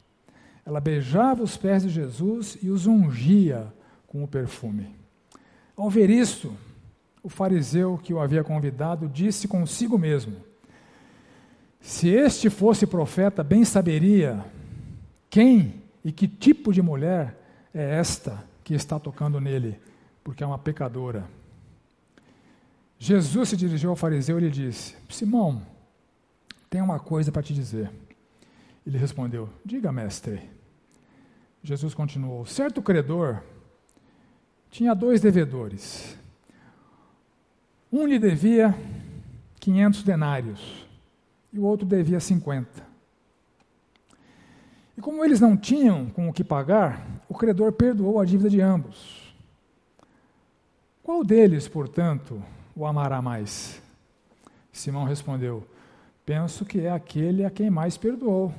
Ela 0.66 0.81
beijava 0.81 1.43
os 1.43 1.57
pés 1.57 1.82
de 1.82 1.89
Jesus 1.89 2.59
e 2.61 2.69
os 2.69 2.86
ungia 2.86 3.73
com 4.07 4.23
o 4.23 4.28
perfume. 4.28 4.94
Ao 5.74 5.89
ver 5.89 6.11
isto, 6.11 6.55
o 7.23 7.31
fariseu 7.31 7.97
que 7.97 8.12
o 8.12 8.20
havia 8.20 8.44
convidado 8.44 9.09
disse 9.09 9.48
consigo 9.48 9.97
mesmo: 9.97 10.36
Se 11.81 12.11
este 12.11 12.51
fosse 12.51 12.86
profeta, 12.86 13.43
bem 13.43 13.65
saberia 13.65 14.44
quem 15.31 15.82
e 16.05 16.12
que 16.12 16.28
tipo 16.28 16.70
de 16.70 16.82
mulher 16.82 17.35
é 17.73 17.98
esta 17.98 18.44
que 18.62 18.74
está 18.74 18.98
tocando 19.01 19.40
nele, 19.40 19.81
porque 20.23 20.44
é 20.44 20.47
uma 20.47 20.59
pecadora. 20.59 21.39
Jesus 23.02 23.48
se 23.48 23.56
dirigiu 23.56 23.89
ao 23.89 23.97
fariseu 23.97 24.39
e 24.39 24.43
lhe 24.43 24.51
disse: 24.51 24.94
Simão, 25.09 25.62
tenho 26.68 26.85
uma 26.85 27.01
coisa 27.01 27.32
para 27.32 27.43
te 27.43 27.55
dizer. 27.55 27.90
Ele 28.86 28.98
respondeu: 28.98 29.48
Diga, 29.64 29.90
mestre. 29.90 30.43
Jesus 31.62 31.94
continuou: 31.94 32.44
Certo 32.44 32.82
credor 32.82 33.43
tinha 34.70 34.94
dois 34.94 35.22
devedores. 35.22 36.14
Um 37.90 38.06
lhe 38.06 38.18
devia 38.18 38.74
500 39.59 40.02
denários 40.02 40.86
e 41.51 41.59
o 41.59 41.64
outro 41.64 41.86
devia 41.86 42.20
50. 42.20 42.86
E 44.98 45.01
como 45.01 45.24
eles 45.24 45.40
não 45.40 45.56
tinham 45.56 46.10
com 46.10 46.28
o 46.28 46.32
que 46.35 46.44
pagar, 46.44 47.02
o 47.31 47.35
credor 47.35 47.72
perdoou 47.72 48.20
a 48.20 48.27
dívida 48.27 48.51
de 48.51 48.60
ambos. 48.60 49.35
Qual 51.02 51.24
deles, 51.24 51.66
portanto, 51.66 52.40
o 52.74 52.86
amará 52.86 53.20
mais? 53.20 53.80
Simão 54.72 55.05
respondeu: 55.05 55.66
Penso 56.24 56.64
que 56.64 56.80
é 56.80 56.90
aquele 56.90 57.44
a 57.44 57.51
quem 57.51 57.70
mais 57.70 57.97
perdoou. 57.97 58.55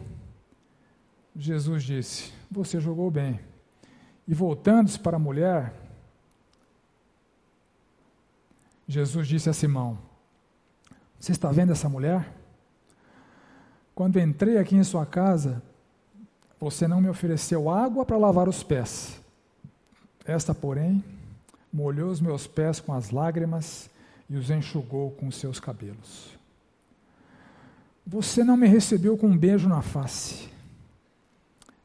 Jesus 1.35 1.83
disse: 1.83 2.33
Você 2.49 2.79
jogou 2.79 3.09
bem. 3.09 3.39
E 4.27 4.33
voltando-se 4.33 4.99
para 4.99 5.17
a 5.17 5.19
mulher, 5.19 5.73
Jesus 8.88 9.27
disse 9.27 9.49
a 9.49 9.53
Simão: 9.53 9.97
Você 11.19 11.31
está 11.31 11.51
vendo 11.51 11.71
essa 11.71 11.88
mulher? 11.88 12.31
Quando 13.95 14.19
entrei 14.19 14.57
aqui 14.57 14.75
em 14.75 14.83
sua 14.83 15.05
casa, 15.05 15.61
você 16.59 16.88
não 16.88 17.01
me 17.01 17.09
ofereceu 17.09 17.69
água 17.69 18.05
para 18.05 18.17
lavar 18.17 18.47
os 18.47 18.63
pés. 18.63 19.19
Esta, 20.25 20.53
porém, 20.53 21.03
molhou 21.71 22.09
os 22.09 22.19
meus 22.19 22.47
pés 22.47 22.79
com 22.79 22.93
as 22.93 23.11
lágrimas 23.11 23.90
e 24.31 24.37
os 24.37 24.49
enxugou 24.49 25.11
com 25.11 25.29
seus 25.29 25.59
cabelos. 25.59 26.39
Você 28.07 28.45
não 28.45 28.55
me 28.55 28.65
recebeu 28.65 29.17
com 29.17 29.27
um 29.27 29.37
beijo 29.37 29.67
na 29.67 29.81
face. 29.81 30.47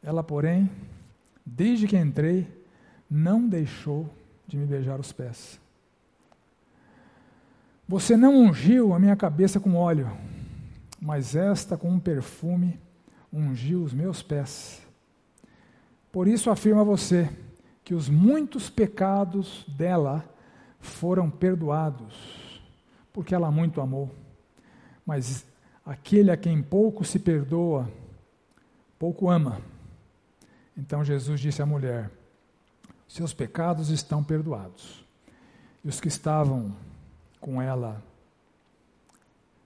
Ela, 0.01 0.23
porém, 0.23 0.71
desde 1.45 1.89
que 1.89 1.97
entrei, 1.97 2.47
não 3.11 3.49
deixou 3.49 4.09
de 4.47 4.57
me 4.57 4.65
beijar 4.65 5.01
os 5.01 5.13
pés. 5.13 5.59
Você 7.89 8.17
não 8.17 8.39
ungiu 8.39 8.95
a 8.95 8.99
minha 9.01 9.17
cabeça 9.17 9.59
com 9.59 9.75
óleo, 9.75 10.09
mas 11.01 11.35
esta 11.35 11.77
com 11.77 11.91
um 11.91 11.99
perfume 11.99 12.79
ungiu 13.33 13.83
os 13.83 13.93
meus 13.93 14.23
pés. 14.23 14.87
Por 16.13 16.29
isso 16.29 16.49
afirma 16.49 16.85
você 16.85 17.29
que 17.83 17.93
os 17.93 18.09
muitos 18.09 18.71
pecados 18.71 19.65
dela 19.67 20.25
foram 20.87 21.31
perdoados, 21.31 22.63
porque 23.13 23.35
ela 23.35 23.51
muito 23.51 23.81
amou. 23.81 24.15
Mas 25.05 25.47
aquele 25.85 26.31
a 26.31 26.37
quem 26.37 26.63
pouco 26.63 27.05
se 27.05 27.19
perdoa, 27.19 27.91
pouco 28.99 29.29
ama. 29.29 29.61
Então 30.77 31.05
Jesus 31.05 31.41
disse 31.41 31.61
à 31.63 31.67
mulher: 31.67 32.11
Seus 33.09 33.33
pecados 33.33 33.91
estão 33.91 34.23
perdoados. 34.23 35.05
E 35.85 35.89
os 35.89 36.01
que 36.01 36.09
estavam 36.09 36.75
com 37.41 37.63
ela, 37.63 38.03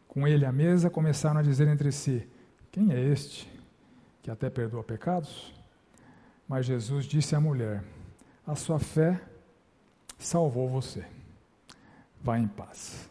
com 0.07 0.27
ele 0.27 0.45
à 0.45 0.53
mesa, 0.53 0.91
começaram 0.91 1.41
a 1.41 1.43
dizer 1.43 1.69
entre 1.69 1.93
si: 1.93 2.29
Quem 2.71 2.93
é 2.93 3.01
este 3.01 3.51
que 4.23 4.31
até 4.31 4.51
perdoa 4.51 4.83
pecados? 4.83 5.55
Mas 6.49 6.67
Jesus 6.67 7.07
disse 7.07 7.35
à 7.35 7.41
mulher: 7.41 7.83
A 8.47 8.55
sua 8.55 8.79
fé 8.79 9.21
salvou 10.25 10.69
você. 10.69 11.05
Vá 12.23 12.39
em 12.39 12.47
paz. 12.47 13.09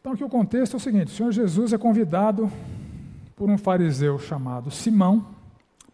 Então, 0.00 0.12
aqui 0.12 0.22
o 0.22 0.28
contexto 0.28 0.74
é 0.74 0.76
o 0.76 0.80
seguinte: 0.80 1.08
o 1.08 1.16
Senhor 1.16 1.32
Jesus 1.32 1.72
é 1.72 1.78
convidado 1.78 2.50
por 3.34 3.50
um 3.50 3.58
fariseu 3.58 4.18
chamado 4.18 4.70
Simão 4.70 5.26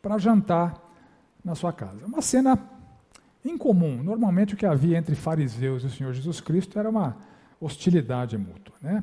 para 0.03 0.19
jantar 0.19 0.81
na 1.45 1.55
sua 1.55 1.73
casa. 1.73 2.05
Uma 2.07 2.23
cena 2.23 2.59
incomum. 3.45 4.03
Normalmente 4.03 4.55
o 4.55 4.57
que 4.57 4.67
havia 4.67 4.99
entre 4.99 5.15
fariseus 5.15 5.83
e 5.83 5.87
o 5.87 5.91
Senhor 5.91 6.13
Jesus 6.13 6.41
Cristo 6.41 6.79
era 6.79 6.89
uma 6.89 7.17
hostilidade 7.61 8.39
mútua. 8.39 8.75
Né? 8.81 9.03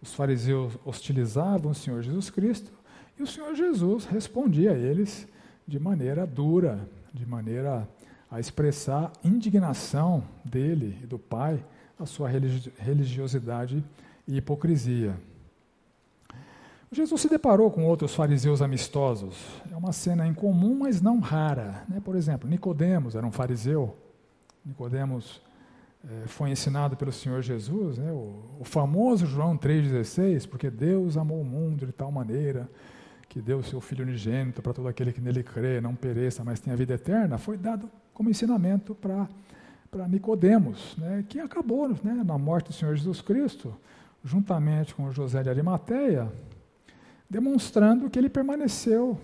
Os 0.00 0.14
fariseus 0.14 0.76
hostilizavam 0.84 1.70
o 1.70 1.74
Senhor 1.74 2.02
Jesus 2.02 2.28
Cristo 2.30 2.72
e 3.18 3.22
o 3.22 3.26
Senhor 3.26 3.54
Jesus 3.54 4.04
respondia 4.04 4.72
a 4.72 4.76
eles 4.76 5.26
de 5.66 5.78
maneira 5.78 6.26
dura, 6.26 6.88
de 7.12 7.24
maneira 7.24 7.88
a 8.32 8.40
expressar 8.40 9.12
indignação 9.22 10.24
dele 10.42 10.98
e 11.02 11.06
do 11.06 11.18
Pai, 11.18 11.62
a 12.00 12.06
sua 12.06 12.30
religiosidade 12.78 13.84
e 14.26 14.38
hipocrisia. 14.38 15.14
Jesus 16.90 17.20
se 17.20 17.28
deparou 17.28 17.70
com 17.70 17.84
outros 17.84 18.14
fariseus 18.14 18.62
amistosos. 18.62 19.36
É 19.70 19.76
uma 19.76 19.92
cena 19.92 20.26
incomum, 20.26 20.78
mas 20.78 21.02
não 21.02 21.20
rara. 21.20 21.84
Né? 21.86 22.00
Por 22.02 22.16
exemplo, 22.16 22.48
Nicodemos 22.48 23.14
era 23.14 23.26
um 23.26 23.30
fariseu. 23.30 23.94
Nicodemos 24.64 25.42
eh, 26.02 26.24
foi 26.26 26.50
ensinado 26.50 26.96
pelo 26.96 27.12
Senhor 27.12 27.42
Jesus, 27.42 27.98
né? 27.98 28.10
o, 28.12 28.44
o 28.60 28.64
famoso 28.64 29.26
João 29.26 29.58
3,16, 29.58 30.48
porque 30.48 30.70
Deus 30.70 31.18
amou 31.18 31.40
o 31.40 31.44
mundo 31.44 31.86
de 31.86 31.92
tal 31.92 32.10
maneira 32.10 32.68
que 33.28 33.42
deu 33.42 33.58
o 33.58 33.62
seu 33.62 33.80
Filho 33.80 34.04
unigênito 34.04 34.62
para 34.62 34.72
todo 34.72 34.88
aquele 34.88 35.12
que 35.12 35.20
nele 35.20 35.42
crê, 35.42 35.82
não 35.82 35.94
pereça, 35.94 36.42
mas 36.42 36.60
tenha 36.60 36.76
vida 36.76 36.94
eterna, 36.94 37.36
foi 37.36 37.58
dado 37.58 37.90
como 38.14 38.30
ensinamento 38.30 38.94
para 38.94 40.08
Nicodemos, 40.08 40.96
né, 40.96 41.24
que 41.28 41.38
acabou 41.40 41.88
né, 41.88 42.22
na 42.24 42.38
morte 42.38 42.68
do 42.68 42.72
Senhor 42.72 42.94
Jesus 42.94 43.20
Cristo, 43.20 43.74
juntamente 44.24 44.94
com 44.94 45.10
José 45.10 45.42
de 45.42 45.48
Arimateia, 45.48 46.30
demonstrando 47.28 48.08
que 48.10 48.18
ele 48.18 48.28
permaneceu 48.28 49.18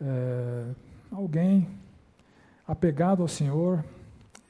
é, 0.00 0.64
alguém 1.10 1.68
apegado 2.66 3.22
ao 3.22 3.28
Senhor 3.28 3.84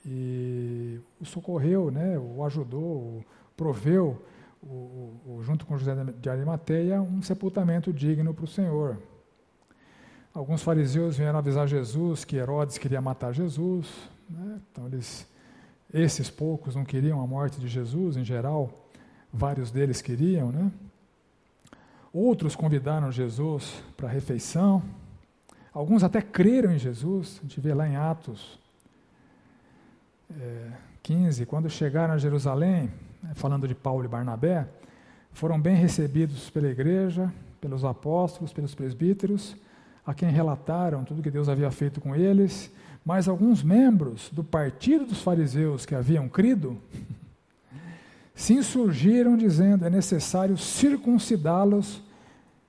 e 0.05 1.01
o 1.21 1.25
socorreu, 1.25 1.91
né, 1.91 2.19
o 2.19 2.45
ajudou, 2.45 2.97
o 2.97 3.25
proveu, 3.57 4.23
o, 4.63 5.13
o, 5.27 5.43
junto 5.43 5.67
com 5.67 5.77
José 5.77 5.95
de 6.21 6.31
Arimateia, 6.31 7.01
um 7.01 7.23
sepultamento 7.23 7.93
digno 7.93 8.33
para 8.33 8.45
o 8.45 8.49
Senhor. 8.49 8.97
Alguns 10.37 10.63
fariseus 10.63 11.17
vieram 11.17 11.39
avisar 11.39 11.67
Jesus 11.67 12.23
que 12.23 12.37
Herodes 12.37 12.77
queria 12.77 13.01
matar 13.01 13.33
Jesus, 13.33 13.89
né, 14.29 14.61
então 14.71 14.87
eles, 14.87 15.27
esses 15.91 16.29
poucos 16.29 16.77
não 16.77 16.85
queriam 16.85 17.23
a 17.23 17.27
morte 17.27 17.59
de 17.59 17.67
Jesus, 17.67 18.19
em 18.19 18.23
geral, 18.23 18.71
vários 19.33 19.71
deles 19.71 20.03
queriam, 20.03 20.53
né? 20.53 20.71
Outros 22.13 22.55
convidaram 22.55 23.11
Jesus 23.11 23.83
para 23.97 24.09
a 24.09 24.13
refeição. 24.13 24.83
Alguns 25.73 26.05
até 26.05 26.21
creram 26.21 26.71
em 26.71 26.79
Jesus. 26.79 27.39
A 27.39 27.43
gente 27.43 27.59
vê 27.59 27.73
lá 27.73 27.89
em 27.89 27.97
Atos 27.97 28.59
é, 30.39 30.71
15, 31.03 31.47
quando 31.47 31.71
chegaram 31.71 32.13
a 32.13 32.19
Jerusalém, 32.19 32.93
né, 33.23 33.33
falando 33.35 33.67
de 33.67 33.75
Paulo 33.75 34.05
e 34.05 34.09
Barnabé, 34.09 34.69
foram 35.33 35.59
bem 35.59 35.77
recebidos 35.77 36.51
pela 36.51 36.69
igreja, 36.69 37.33
pelos 37.59 37.87
apóstolos, 37.87 38.53
pelos 38.53 38.75
presbíteros, 38.75 39.57
a 40.07 40.15
quem 40.15 40.31
relataram 40.31 41.05
tudo 41.05 41.23
que 41.23 41.31
Deus 41.31 41.49
havia 41.49 41.71
feito 41.71 42.01
com 42.01 42.15
eles, 42.15 42.71
mas 43.05 43.29
alguns 43.29 43.63
membros 43.63 44.31
do 44.31 44.45
partido 44.45 45.05
dos 45.05 45.21
fariseus 45.21 45.85
que 45.85 45.95
haviam 45.95 46.29
crido 46.29 46.79
se 48.35 48.53
insurgiram 48.53 49.37
dizendo: 49.37 49.85
é 49.85 49.91
necessário 49.91 50.57
circuncidá-los 50.57 52.03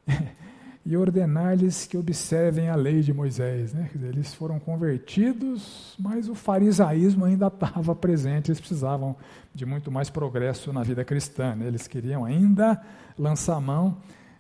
e 0.86 0.96
ordenar-lhes 0.96 1.86
que 1.86 1.98
observem 1.98 2.70
a 2.70 2.76
lei 2.76 3.02
de 3.02 3.14
Moisés. 3.14 3.74
Né? 3.74 3.90
Eles 4.02 4.34
foram 4.34 4.58
convertidos, 4.58 5.96
mas 6.00 6.30
o 6.30 6.34
farisaísmo 6.34 7.26
ainda 7.26 7.48
estava 7.48 7.94
presente, 7.94 8.50
eles 8.50 8.60
precisavam 8.60 9.16
de 9.54 9.66
muito 9.66 9.92
mais 9.92 10.10
progresso 10.10 10.72
na 10.72 10.84
vida 10.84 11.04
cristã. 11.04 11.56
Né? 11.56 11.68
Eles 11.68 11.88
queriam 11.88 12.24
ainda 12.24 12.82
lançar 13.18 13.60
mão 13.60 13.98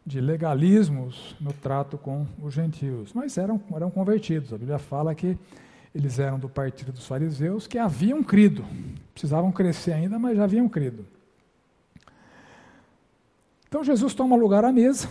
de 0.08 0.22
legalismos 0.22 1.36
no 1.38 1.52
trato 1.52 1.98
com 1.98 2.26
os 2.42 2.54
gentios, 2.54 3.12
mas 3.14 3.38
eram, 3.38 3.62
eram 3.76 3.92
convertidos. 3.92 4.54
A 4.54 4.58
Bíblia 4.58 4.80
fala 4.80 5.14
que 5.14 5.38
eles 5.94 6.18
eram 6.18 6.40
do 6.40 6.48
partido 6.48 6.94
dos 6.94 7.06
fariseus 7.06 7.68
que 7.68 7.78
haviam 7.78 8.24
crido. 8.24 8.64
Precisavam 9.12 9.52
crescer 9.52 9.92
ainda, 9.92 10.18
mas 10.18 10.38
já 10.38 10.46
haviam 10.46 10.70
crido. 10.70 11.06
Então 13.68 13.84
Jesus 13.84 14.14
toma 14.14 14.38
lugar 14.38 14.64
à 14.64 14.72
mesa, 14.72 15.10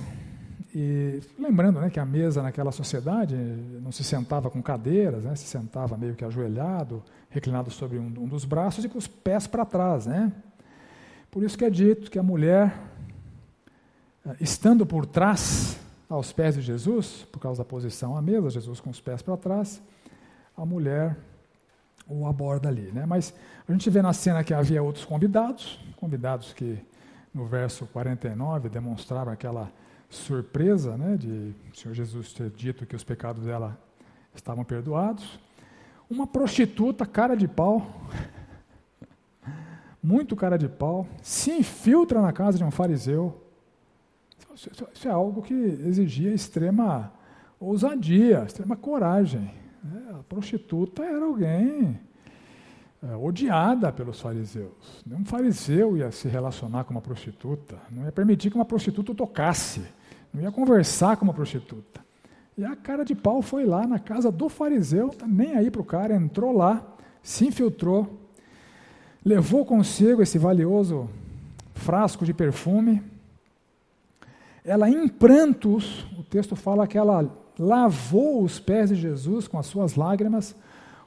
e 0.74 1.20
lembrando 1.38 1.78
né, 1.78 1.90
que 1.90 2.00
a 2.00 2.04
mesa 2.06 2.42
naquela 2.42 2.72
sociedade 2.72 3.34
não 3.82 3.92
se 3.92 4.02
sentava 4.02 4.50
com 4.50 4.62
cadeiras, 4.62 5.24
né, 5.24 5.34
se 5.34 5.46
sentava 5.46 5.96
meio 5.96 6.14
que 6.14 6.24
ajoelhado, 6.24 7.02
reclinado 7.28 7.70
sobre 7.70 7.98
um, 7.98 8.06
um 8.06 8.26
dos 8.26 8.46
braços 8.46 8.82
e 8.84 8.88
com 8.88 8.96
os 8.96 9.06
pés 9.06 9.46
para 9.46 9.66
trás. 9.66 10.06
Né? 10.06 10.32
Por 11.30 11.42
isso 11.42 11.56
que 11.56 11.66
é 11.66 11.70
dito 11.70 12.10
que 12.10 12.18
a 12.18 12.22
mulher, 12.22 12.74
estando 14.40 14.84
por 14.84 15.06
trás, 15.06 15.78
aos 16.08 16.32
pés 16.32 16.54
de 16.54 16.62
Jesus, 16.62 17.26
por 17.32 17.40
causa 17.40 17.62
da 17.62 17.64
posição 17.64 18.16
à 18.16 18.22
mesa, 18.22 18.50
Jesus 18.50 18.80
com 18.80 18.90
os 18.90 19.00
pés 19.00 19.22
para 19.22 19.36
trás, 19.36 19.82
a 20.56 20.64
mulher 20.64 21.16
o 22.08 22.26
aborda 22.26 22.68
ali. 22.68 22.92
Né? 22.92 23.04
Mas 23.04 23.34
a 23.68 23.72
gente 23.72 23.90
vê 23.90 24.00
na 24.00 24.12
cena 24.12 24.44
que 24.44 24.54
havia 24.54 24.82
outros 24.82 25.04
convidados, 25.04 25.78
convidados 25.96 26.52
que 26.52 26.78
no 27.34 27.46
verso 27.46 27.86
49 27.86 28.68
demonstraram 28.68 29.32
aquela 29.32 29.70
surpresa 30.08 30.96
né, 30.96 31.16
de 31.16 31.54
o 31.72 31.76
Senhor 31.76 31.94
Jesus 31.94 32.32
ter 32.32 32.50
dito 32.50 32.86
que 32.86 32.94
os 32.94 33.04
pecados 33.04 33.44
dela 33.44 33.78
estavam 34.34 34.64
perdoados. 34.64 35.38
Uma 36.08 36.26
prostituta, 36.26 37.04
cara 37.04 37.36
de 37.36 37.48
pau, 37.48 37.84
muito 40.00 40.36
cara 40.36 40.56
de 40.56 40.68
pau, 40.68 41.06
se 41.20 41.50
infiltra 41.50 42.22
na 42.22 42.32
casa 42.32 42.56
de 42.56 42.64
um 42.64 42.70
fariseu. 42.70 43.42
Isso 44.56 45.06
é 45.06 45.10
algo 45.10 45.42
que 45.42 45.54
exigia 45.54 46.32
extrema 46.32 47.12
ousadia, 47.60 48.44
extrema 48.46 48.74
coragem. 48.74 49.50
Né? 49.84 50.16
A 50.18 50.22
prostituta 50.22 51.04
era 51.04 51.24
alguém 51.24 51.98
é, 53.02 53.14
odiada 53.16 53.92
pelos 53.92 54.20
fariseus. 54.20 55.02
Nenhum 55.06 55.24
fariseu 55.24 55.96
ia 55.96 56.10
se 56.10 56.28
relacionar 56.28 56.84
com 56.84 56.92
uma 56.92 57.02
prostituta, 57.02 57.76
não 57.90 58.04
ia 58.04 58.12
permitir 58.12 58.50
que 58.50 58.56
uma 58.56 58.64
prostituta 58.64 59.14
tocasse, 59.14 59.82
não 60.32 60.42
ia 60.42 60.50
conversar 60.50 61.16
com 61.16 61.24
uma 61.24 61.34
prostituta. 61.34 62.04
E 62.56 62.64
a 62.64 62.74
cara 62.74 63.04
de 63.04 63.14
pau 63.14 63.42
foi 63.42 63.66
lá 63.66 63.86
na 63.86 63.98
casa 63.98 64.32
do 64.32 64.48
fariseu, 64.48 65.10
tá 65.10 65.26
nem 65.26 65.54
aí 65.54 65.70
para 65.70 65.82
o 65.82 65.84
cara, 65.84 66.16
entrou 66.16 66.56
lá, 66.56 66.82
se 67.22 67.46
infiltrou, 67.46 68.18
levou 69.22 69.66
consigo 69.66 70.22
esse 70.22 70.38
valioso 70.38 71.10
frasco 71.74 72.24
de 72.24 72.32
perfume. 72.32 73.02
Ela, 74.66 74.90
em 74.90 75.06
prantos, 75.06 76.04
o 76.18 76.24
texto 76.24 76.56
fala 76.56 76.88
que 76.88 76.98
ela 76.98 77.30
lavou 77.56 78.42
os 78.42 78.58
pés 78.58 78.88
de 78.88 78.96
Jesus 78.96 79.46
com 79.46 79.60
as 79.60 79.66
suas 79.66 79.94
lágrimas, 79.94 80.56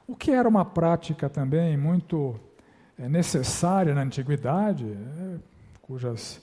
o 0.07 0.15
que 0.15 0.31
era 0.31 0.47
uma 0.47 0.63
prática 0.63 1.29
também 1.29 1.75
muito 1.75 2.39
é, 2.97 3.09
necessária 3.09 3.93
na 3.93 4.01
antiguidade, 4.01 4.85
é, 4.85 5.39
cujas, 5.81 6.41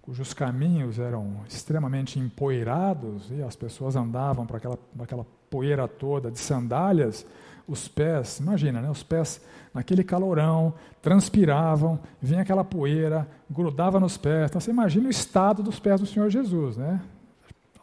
cujos 0.00 0.32
caminhos 0.32 0.98
eram 0.98 1.42
extremamente 1.46 2.18
empoeirados 2.18 3.30
e 3.30 3.42
as 3.42 3.54
pessoas 3.54 3.94
andavam 3.94 4.46
para 4.46 4.56
aquela, 4.56 4.78
aquela 5.00 5.26
poeira 5.50 5.86
toda 5.86 6.30
de 6.30 6.38
sandálias, 6.38 7.26
os 7.66 7.88
pés, 7.88 8.38
imagina, 8.38 8.80
né, 8.80 8.90
os 8.90 9.02
pés 9.02 9.40
naquele 9.72 10.04
calorão, 10.04 10.74
transpiravam, 11.02 11.98
vinha 12.20 12.42
aquela 12.42 12.64
poeira, 12.64 13.28
grudava 13.50 13.98
nos 13.98 14.16
pés. 14.16 14.50
Então 14.50 14.60
você 14.60 14.70
imagina 14.70 15.08
o 15.08 15.10
estado 15.10 15.62
dos 15.62 15.80
pés 15.80 16.00
do 16.00 16.06
Senhor 16.06 16.30
Jesus, 16.30 16.76
né? 16.76 17.00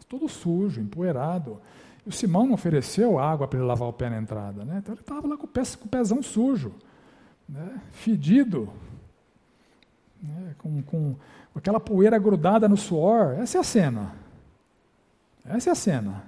Todo 0.07 0.27
sujo, 0.27 0.81
empoeirado. 0.81 1.59
E 2.05 2.09
o 2.09 2.11
Simão 2.11 2.45
não 2.45 2.53
ofereceu 2.53 3.19
água 3.19 3.47
para 3.47 3.59
ele 3.59 3.67
lavar 3.67 3.87
o 3.87 3.93
pé 3.93 4.09
na 4.09 4.17
entrada. 4.17 4.65
Né? 4.65 4.77
Então 4.79 4.93
ele 4.93 5.01
estava 5.01 5.27
lá 5.27 5.37
com 5.37 5.45
o, 5.45 5.47
pé, 5.47 5.61
com 5.79 5.85
o 5.85 5.89
pezão 5.89 6.21
sujo, 6.21 6.73
né? 7.47 7.79
fedido, 7.91 8.69
né? 10.21 10.55
com, 10.57 10.81
com 10.81 11.15
aquela 11.55 11.79
poeira 11.79 12.17
grudada 12.17 12.67
no 12.67 12.75
suor. 12.75 13.35
Essa 13.39 13.59
é 13.59 13.61
a 13.61 13.63
cena. 13.63 14.15
Essa 15.45 15.69
é 15.69 15.71
a 15.71 15.75
cena. 15.75 16.23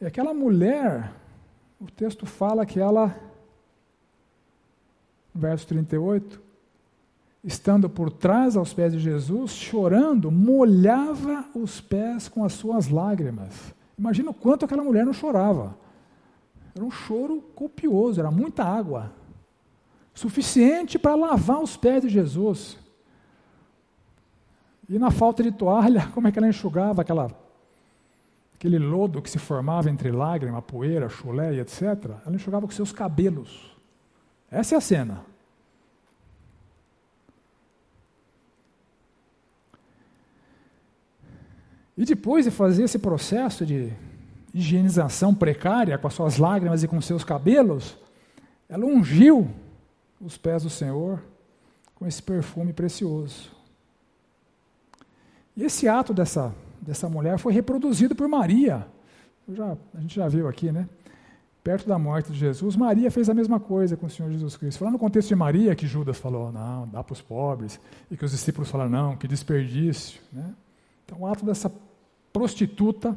E 0.00 0.06
aquela 0.06 0.34
mulher, 0.34 1.12
o 1.84 1.90
texto 1.90 2.24
fala 2.24 2.64
que 2.64 2.80
ela, 2.80 3.14
verso 5.34 5.66
38, 5.66 6.40
estando 7.42 7.90
por 7.90 8.10
trás 8.10 8.56
aos 8.56 8.72
pés 8.72 8.94
de 8.94 8.98
Jesus, 8.98 9.50
chorando, 9.50 10.30
molhava 10.30 11.44
os 11.54 11.82
pés 11.82 12.26
com 12.26 12.42
as 12.42 12.54
suas 12.54 12.88
lágrimas. 12.88 13.74
Imagina 13.98 14.30
o 14.30 14.34
quanto 14.34 14.64
aquela 14.64 14.82
mulher 14.82 15.04
não 15.04 15.12
chorava. 15.12 15.76
Era 16.74 16.82
um 16.82 16.90
choro 16.90 17.42
copioso, 17.54 18.18
era 18.18 18.30
muita 18.30 18.64
água. 18.64 19.12
Suficiente 20.14 20.98
para 20.98 21.14
lavar 21.14 21.60
os 21.60 21.76
pés 21.76 22.00
de 22.00 22.08
Jesus. 22.08 22.78
E 24.88 24.98
na 24.98 25.10
falta 25.10 25.42
de 25.42 25.52
toalha, 25.52 26.08
como 26.14 26.28
é 26.28 26.32
que 26.32 26.38
ela 26.38 26.48
enxugava 26.48 27.02
aquela, 27.02 27.30
aquele 28.64 28.78
lodo 28.78 29.20
que 29.20 29.28
se 29.28 29.38
formava 29.38 29.90
entre 29.90 30.10
lágrima, 30.10 30.62
poeira, 30.62 31.06
chulé 31.06 31.52
e 31.52 31.60
etc. 31.60 31.82
Ela 32.24 32.34
enxugava 32.34 32.66
com 32.66 32.72
seus 32.72 32.92
cabelos. 32.92 33.76
Essa 34.50 34.74
é 34.74 34.78
a 34.78 34.80
cena. 34.80 35.22
E 41.94 42.06
depois 42.06 42.46
de 42.46 42.50
fazer 42.50 42.84
esse 42.84 42.98
processo 42.98 43.66
de 43.66 43.92
higienização 44.54 45.34
precária 45.34 45.98
com 45.98 46.06
as 46.06 46.14
suas 46.14 46.38
lágrimas 46.38 46.82
e 46.82 46.88
com 46.88 46.98
seus 47.02 47.22
cabelos, 47.22 47.98
ela 48.66 48.86
ungiu 48.86 49.50
os 50.18 50.38
pés 50.38 50.62
do 50.62 50.70
Senhor 50.70 51.22
com 51.94 52.06
esse 52.06 52.22
perfume 52.22 52.72
precioso. 52.72 53.50
E 55.54 55.64
esse 55.64 55.86
ato 55.86 56.14
dessa, 56.14 56.54
dessa 56.84 57.08
mulher 57.08 57.38
foi 57.38 57.52
reproduzido 57.52 58.14
por 58.14 58.28
Maria. 58.28 58.86
Já, 59.48 59.76
a 59.94 60.00
gente 60.00 60.14
já 60.14 60.28
viu 60.28 60.48
aqui, 60.48 60.70
né? 60.70 60.88
Perto 61.62 61.88
da 61.88 61.98
morte 61.98 62.30
de 62.30 62.38
Jesus, 62.38 62.76
Maria 62.76 63.10
fez 63.10 63.30
a 63.30 63.34
mesma 63.34 63.58
coisa 63.58 63.96
com 63.96 64.04
o 64.04 64.10
Senhor 64.10 64.30
Jesus 64.30 64.56
Cristo. 64.56 64.84
Lá 64.84 64.90
no 64.90 64.98
contexto 64.98 65.28
de 65.28 65.34
Maria 65.34 65.74
que 65.74 65.86
Judas 65.86 66.18
falou, 66.18 66.52
não, 66.52 66.86
dá 66.86 67.02
para 67.02 67.14
os 67.14 67.22
pobres, 67.22 67.80
e 68.10 68.16
que 68.16 68.24
os 68.24 68.32
discípulos 68.32 68.70
falaram, 68.70 68.90
não, 68.90 69.16
que 69.16 69.26
desperdício. 69.26 70.20
Né? 70.30 70.54
Então, 71.06 71.20
o 71.20 71.26
ato 71.26 71.44
dessa 71.44 71.72
prostituta 72.32 73.16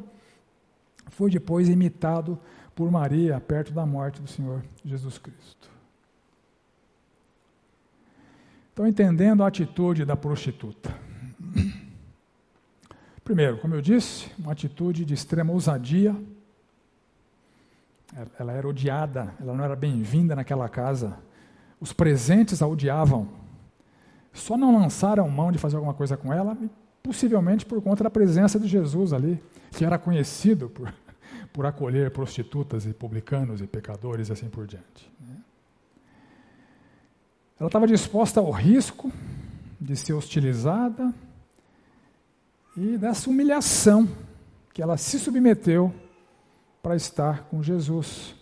foi 1.08 1.30
depois 1.30 1.68
imitado 1.68 2.38
por 2.74 2.90
Maria 2.90 3.38
perto 3.38 3.72
da 3.72 3.84
morte 3.84 4.22
do 4.22 4.28
Senhor 4.28 4.62
Jesus 4.82 5.18
Cristo. 5.18 5.68
Então, 8.72 8.86
entendendo 8.86 9.42
a 9.42 9.48
atitude 9.48 10.04
da 10.04 10.16
prostituta. 10.16 10.94
Primeiro, 13.28 13.58
como 13.58 13.74
eu 13.74 13.82
disse, 13.82 14.30
uma 14.38 14.52
atitude 14.52 15.04
de 15.04 15.12
extrema 15.12 15.52
ousadia. 15.52 16.16
Ela 18.38 18.52
era 18.52 18.66
odiada, 18.66 19.34
ela 19.38 19.52
não 19.52 19.62
era 19.62 19.76
bem-vinda 19.76 20.34
naquela 20.34 20.66
casa. 20.66 21.14
Os 21.78 21.92
presentes 21.92 22.62
a 22.62 22.66
odiavam. 22.66 23.28
Só 24.32 24.56
não 24.56 24.74
lançaram 24.74 25.28
mão 25.28 25.52
de 25.52 25.58
fazer 25.58 25.76
alguma 25.76 25.92
coisa 25.92 26.16
com 26.16 26.32
ela 26.32 26.56
possivelmente 27.02 27.66
por 27.66 27.82
conta 27.82 28.02
da 28.02 28.08
presença 28.08 28.58
de 28.58 28.66
Jesus 28.66 29.12
ali, 29.12 29.38
que 29.72 29.84
era 29.84 29.98
conhecido 29.98 30.70
por, 30.70 30.90
por 31.52 31.66
acolher 31.66 32.10
prostitutas 32.10 32.86
e 32.86 32.94
publicanos 32.94 33.60
e 33.60 33.66
pecadores 33.66 34.30
e 34.30 34.32
assim 34.32 34.48
por 34.48 34.66
diante. 34.66 35.12
Né? 35.20 35.36
Ela 37.60 37.68
estava 37.68 37.86
disposta 37.86 38.40
ao 38.40 38.50
risco 38.50 39.12
de 39.78 39.94
ser 39.96 40.14
hostilizada 40.14 41.12
e 42.76 42.96
dessa 42.96 43.28
humilhação 43.28 44.08
que 44.72 44.82
ela 44.82 44.96
se 44.96 45.18
submeteu 45.18 45.92
para 46.82 46.94
estar 46.94 47.42
com 47.44 47.62
Jesus. 47.62 48.34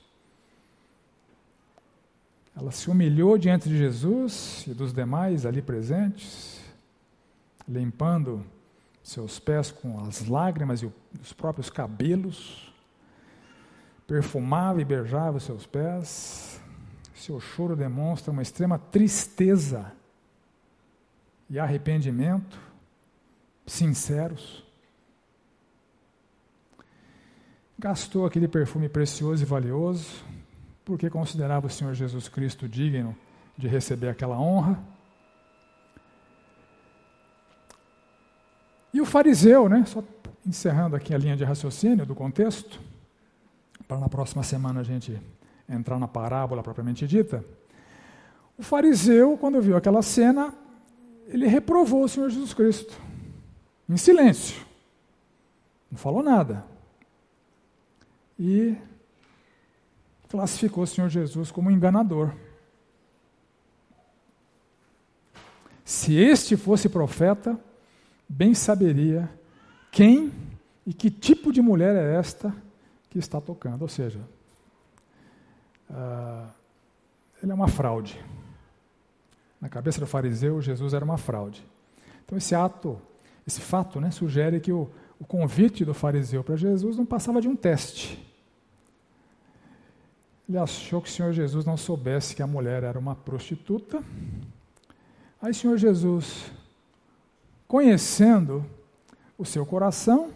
Ela 2.54 2.70
se 2.70 2.90
humilhou 2.90 3.36
diante 3.38 3.68
de 3.68 3.76
Jesus 3.76 4.64
e 4.66 4.74
dos 4.74 4.92
demais 4.92 5.44
ali 5.44 5.62
presentes, 5.62 6.60
limpando 7.68 8.44
seus 9.02 9.38
pés 9.38 9.70
com 9.70 10.04
as 10.04 10.26
lágrimas 10.26 10.82
e 10.82 10.92
os 11.20 11.32
próprios 11.32 11.70
cabelos, 11.70 12.72
perfumava 14.06 14.80
e 14.80 14.84
beijava 14.84 15.38
os 15.38 15.44
seus 15.44 15.66
pés. 15.66 16.60
Seu 17.14 17.40
choro 17.40 17.74
demonstra 17.74 18.32
uma 18.32 18.42
extrema 18.42 18.78
tristeza 18.78 19.92
e 21.48 21.58
arrependimento 21.58 22.65
sinceros. 23.66 24.64
Gastou 27.78 28.24
aquele 28.24 28.48
perfume 28.48 28.88
precioso 28.88 29.42
e 29.42 29.46
valioso, 29.46 30.24
porque 30.84 31.10
considerava 31.10 31.66
o 31.66 31.70
Senhor 31.70 31.94
Jesus 31.94 32.28
Cristo 32.28 32.68
digno 32.68 33.16
de 33.56 33.68
receber 33.68 34.08
aquela 34.08 34.38
honra 34.38 34.82
E 38.96 39.00
o 39.02 39.04
fariseu, 39.04 39.68
né, 39.68 39.84
só 39.86 40.02
encerrando 40.46 40.96
aqui 40.96 41.14
a 41.14 41.18
linha 41.18 41.36
de 41.36 41.44
raciocínio 41.44 42.06
do 42.06 42.14
contexto, 42.14 42.80
para 43.86 43.98
na 43.98 44.08
próxima 44.08 44.42
semana 44.42 44.80
a 44.80 44.82
gente 44.82 45.20
entrar 45.68 45.98
na 45.98 46.08
parábola 46.08 46.62
propriamente 46.62 47.06
dita. 47.06 47.44
O 48.56 48.62
fariseu, 48.62 49.36
quando 49.36 49.60
viu 49.60 49.76
aquela 49.76 50.00
cena, 50.00 50.50
ele 51.28 51.46
reprovou 51.46 52.04
o 52.04 52.08
Senhor 52.08 52.30
Jesus 52.30 52.54
Cristo, 52.54 52.98
em 53.88 53.96
silêncio, 53.96 54.64
não 55.90 55.98
falou 55.98 56.22
nada. 56.22 56.64
E 58.38 58.76
classificou 60.28 60.84
o 60.84 60.86
Senhor 60.86 61.08
Jesus 61.08 61.50
como 61.50 61.70
enganador. 61.70 62.32
Se 65.84 66.14
este 66.16 66.56
fosse 66.56 66.88
profeta, 66.88 67.58
bem 68.28 68.54
saberia 68.54 69.30
quem 69.92 70.32
e 70.84 70.92
que 70.92 71.10
tipo 71.10 71.52
de 71.52 71.62
mulher 71.62 71.94
é 71.94 72.16
esta 72.16 72.54
que 73.08 73.18
está 73.18 73.40
tocando. 73.40 73.82
Ou 73.82 73.88
seja, 73.88 74.20
uh, 75.88 76.48
ele 77.42 77.52
é 77.52 77.54
uma 77.54 77.68
fraude. 77.68 78.22
Na 79.60 79.68
cabeça 79.68 80.00
do 80.00 80.06
fariseu, 80.06 80.60
Jesus 80.60 80.92
era 80.92 81.04
uma 81.04 81.16
fraude. 81.16 81.64
Então, 82.24 82.36
esse 82.36 82.54
ato, 82.54 83.00
esse 83.46 83.60
fato, 83.60 84.00
né, 84.00 84.10
sugere 84.10 84.60
que 84.60 84.72
o, 84.72 84.90
o 85.20 85.24
convite 85.24 85.84
do 85.84 85.94
fariseu 85.94 86.42
para 86.42 86.56
Jesus 86.56 86.96
não 86.96 87.06
passava 87.06 87.40
de 87.40 87.48
um 87.48 87.54
teste. 87.54 88.22
Ele 90.48 90.58
achou 90.58 91.00
que 91.00 91.08
o 91.08 91.12
Senhor 91.12 91.32
Jesus 91.32 91.64
não 91.64 91.76
soubesse 91.76 92.34
que 92.34 92.42
a 92.42 92.46
mulher 92.46 92.82
era 92.82 92.98
uma 92.98 93.14
prostituta. 93.14 94.02
Aí 95.40 95.52
Senhor 95.52 95.76
Jesus 95.76 96.50
conhecendo 97.66 98.64
o 99.36 99.44
seu 99.44 99.66
coração, 99.66 100.30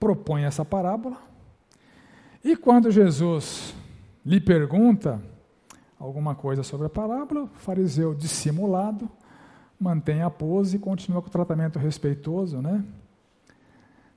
propõe 0.00 0.44
essa 0.44 0.64
parábola. 0.64 1.16
E 2.42 2.56
quando 2.56 2.90
Jesus 2.90 3.74
lhe 4.24 4.40
pergunta 4.40 5.22
alguma 5.98 6.34
coisa 6.34 6.62
sobre 6.62 6.86
a 6.86 6.90
parábola, 6.90 7.44
o 7.44 7.48
fariseu 7.58 8.14
dissimulado 8.14 9.08
mantém 9.84 10.22
a 10.22 10.30
pose 10.30 10.76
e 10.76 10.78
continua 10.78 11.20
com 11.20 11.28
o 11.28 11.30
tratamento 11.30 11.78
respeitoso, 11.78 12.62
né? 12.62 12.82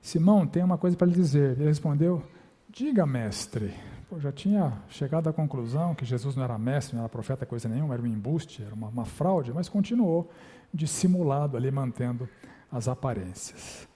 Simão, 0.00 0.46
tem 0.46 0.62
uma 0.62 0.78
coisa 0.78 0.96
para 0.96 1.06
lhe 1.06 1.12
dizer. 1.12 1.52
Ele 1.52 1.66
respondeu: 1.66 2.22
Diga, 2.70 3.04
mestre. 3.04 3.74
Pô, 4.08 4.18
já 4.18 4.32
tinha 4.32 4.72
chegado 4.88 5.28
à 5.28 5.32
conclusão 5.32 5.94
que 5.94 6.06
Jesus 6.06 6.34
não 6.34 6.42
era 6.42 6.56
mestre, 6.56 6.96
não 6.96 7.02
era 7.02 7.10
profeta, 7.10 7.44
coisa 7.44 7.68
nenhuma, 7.68 7.92
era 7.92 8.02
um 8.02 8.06
embuste, 8.06 8.62
era 8.62 8.74
uma, 8.74 8.88
uma 8.88 9.04
fraude, 9.04 9.52
mas 9.52 9.68
continuou 9.68 10.30
dissimulado 10.72 11.58
ali, 11.58 11.70
mantendo 11.70 12.26
as 12.72 12.88
aparências. 12.88 13.86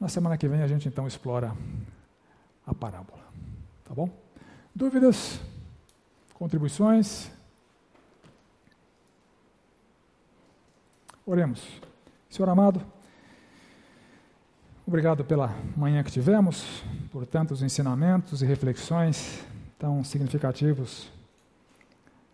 Na 0.00 0.08
semana 0.08 0.38
que 0.38 0.48
vem 0.48 0.62
a 0.62 0.66
gente 0.66 0.88
então 0.88 1.06
explora 1.06 1.54
a 2.66 2.74
parábola. 2.74 3.22
Tá 3.84 3.94
bom? 3.94 4.08
Dúvidas? 4.74 5.38
Contribuições? 6.32 7.30
Oremos. 11.24 11.80
Senhor 12.28 12.48
amado, 12.48 12.82
obrigado 14.84 15.24
pela 15.24 15.54
manhã 15.76 16.02
que 16.02 16.10
tivemos, 16.10 16.82
por 17.12 17.24
tantos 17.24 17.62
ensinamentos 17.62 18.42
e 18.42 18.46
reflexões 18.46 19.46
tão 19.78 20.02
significativos 20.02 21.12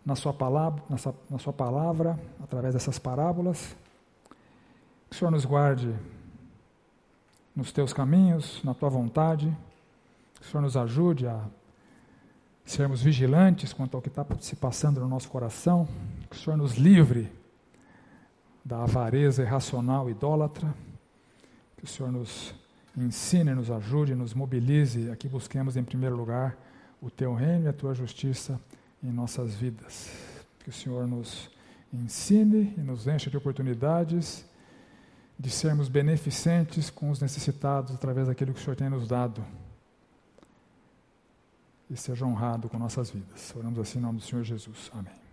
na 0.03 0.15
sua 0.15 0.33
palavra, 0.33 0.81
na 1.29 1.37
sua, 1.37 1.53
palavra 1.53 2.19
através 2.41 2.73
dessas 2.73 2.97
parábolas. 2.97 3.75
Que 5.07 5.15
o 5.15 5.19
Senhor 5.19 5.29
nos 5.29 5.45
guarde 5.45 5.93
nos 7.55 7.71
teus 7.71 7.93
caminhos, 7.93 8.59
na 8.63 8.73
tua 8.73 8.89
vontade. 8.89 9.55
Que 10.39 10.47
o 10.47 10.49
Senhor 10.49 10.63
nos 10.63 10.75
ajude 10.75 11.27
a 11.27 11.43
sermos 12.65 13.03
vigilantes 13.03 13.71
quanto 13.71 13.95
ao 13.95 14.01
que 14.01 14.09
está 14.09 14.25
se 14.39 14.55
passando 14.55 14.99
no 14.99 15.07
nosso 15.07 15.29
coração. 15.29 15.87
Que 16.27 16.35
o 16.35 16.39
Senhor 16.39 16.57
nos 16.57 16.75
livre 16.75 17.37
da 18.69 18.83
avareza 18.83 19.41
irracional 19.41 20.07
idólatra. 20.11 20.71
Que 21.75 21.85
o 21.85 21.87
Senhor 21.87 22.11
nos 22.11 22.53
ensine, 22.95 23.55
nos 23.55 23.71
ajude, 23.71 24.13
nos 24.13 24.35
mobilize 24.35 25.09
a 25.09 25.15
que 25.15 25.27
busquemos 25.27 25.75
em 25.75 25.83
primeiro 25.83 26.15
lugar 26.15 26.55
o 27.01 27.09
teu 27.09 27.33
reino 27.33 27.65
e 27.65 27.67
a 27.67 27.73
tua 27.73 27.95
justiça 27.95 28.61
em 29.03 29.11
nossas 29.11 29.55
vidas. 29.55 30.11
Que 30.59 30.69
o 30.69 30.73
Senhor 30.73 31.07
nos 31.07 31.49
ensine 31.91 32.75
e 32.77 32.81
nos 32.81 33.07
encha 33.07 33.27
de 33.29 33.37
oportunidades 33.37 34.45
de 35.39 35.49
sermos 35.49 35.89
beneficentes 35.89 36.91
com 36.91 37.09
os 37.09 37.19
necessitados 37.19 37.95
através 37.95 38.27
daquilo 38.27 38.53
que 38.53 38.59
o 38.59 38.63
Senhor 38.63 38.75
tem 38.75 38.89
nos 38.89 39.07
dado. 39.07 39.43
E 41.89 41.97
seja 41.97 42.23
honrado 42.23 42.69
com 42.69 42.77
nossas 42.77 43.09
vidas. 43.09 43.51
Oramos 43.55 43.79
assim 43.79 43.97
em 43.97 44.01
nome 44.01 44.19
do 44.19 44.23
Senhor 44.23 44.43
Jesus. 44.43 44.91
Amém. 44.93 45.28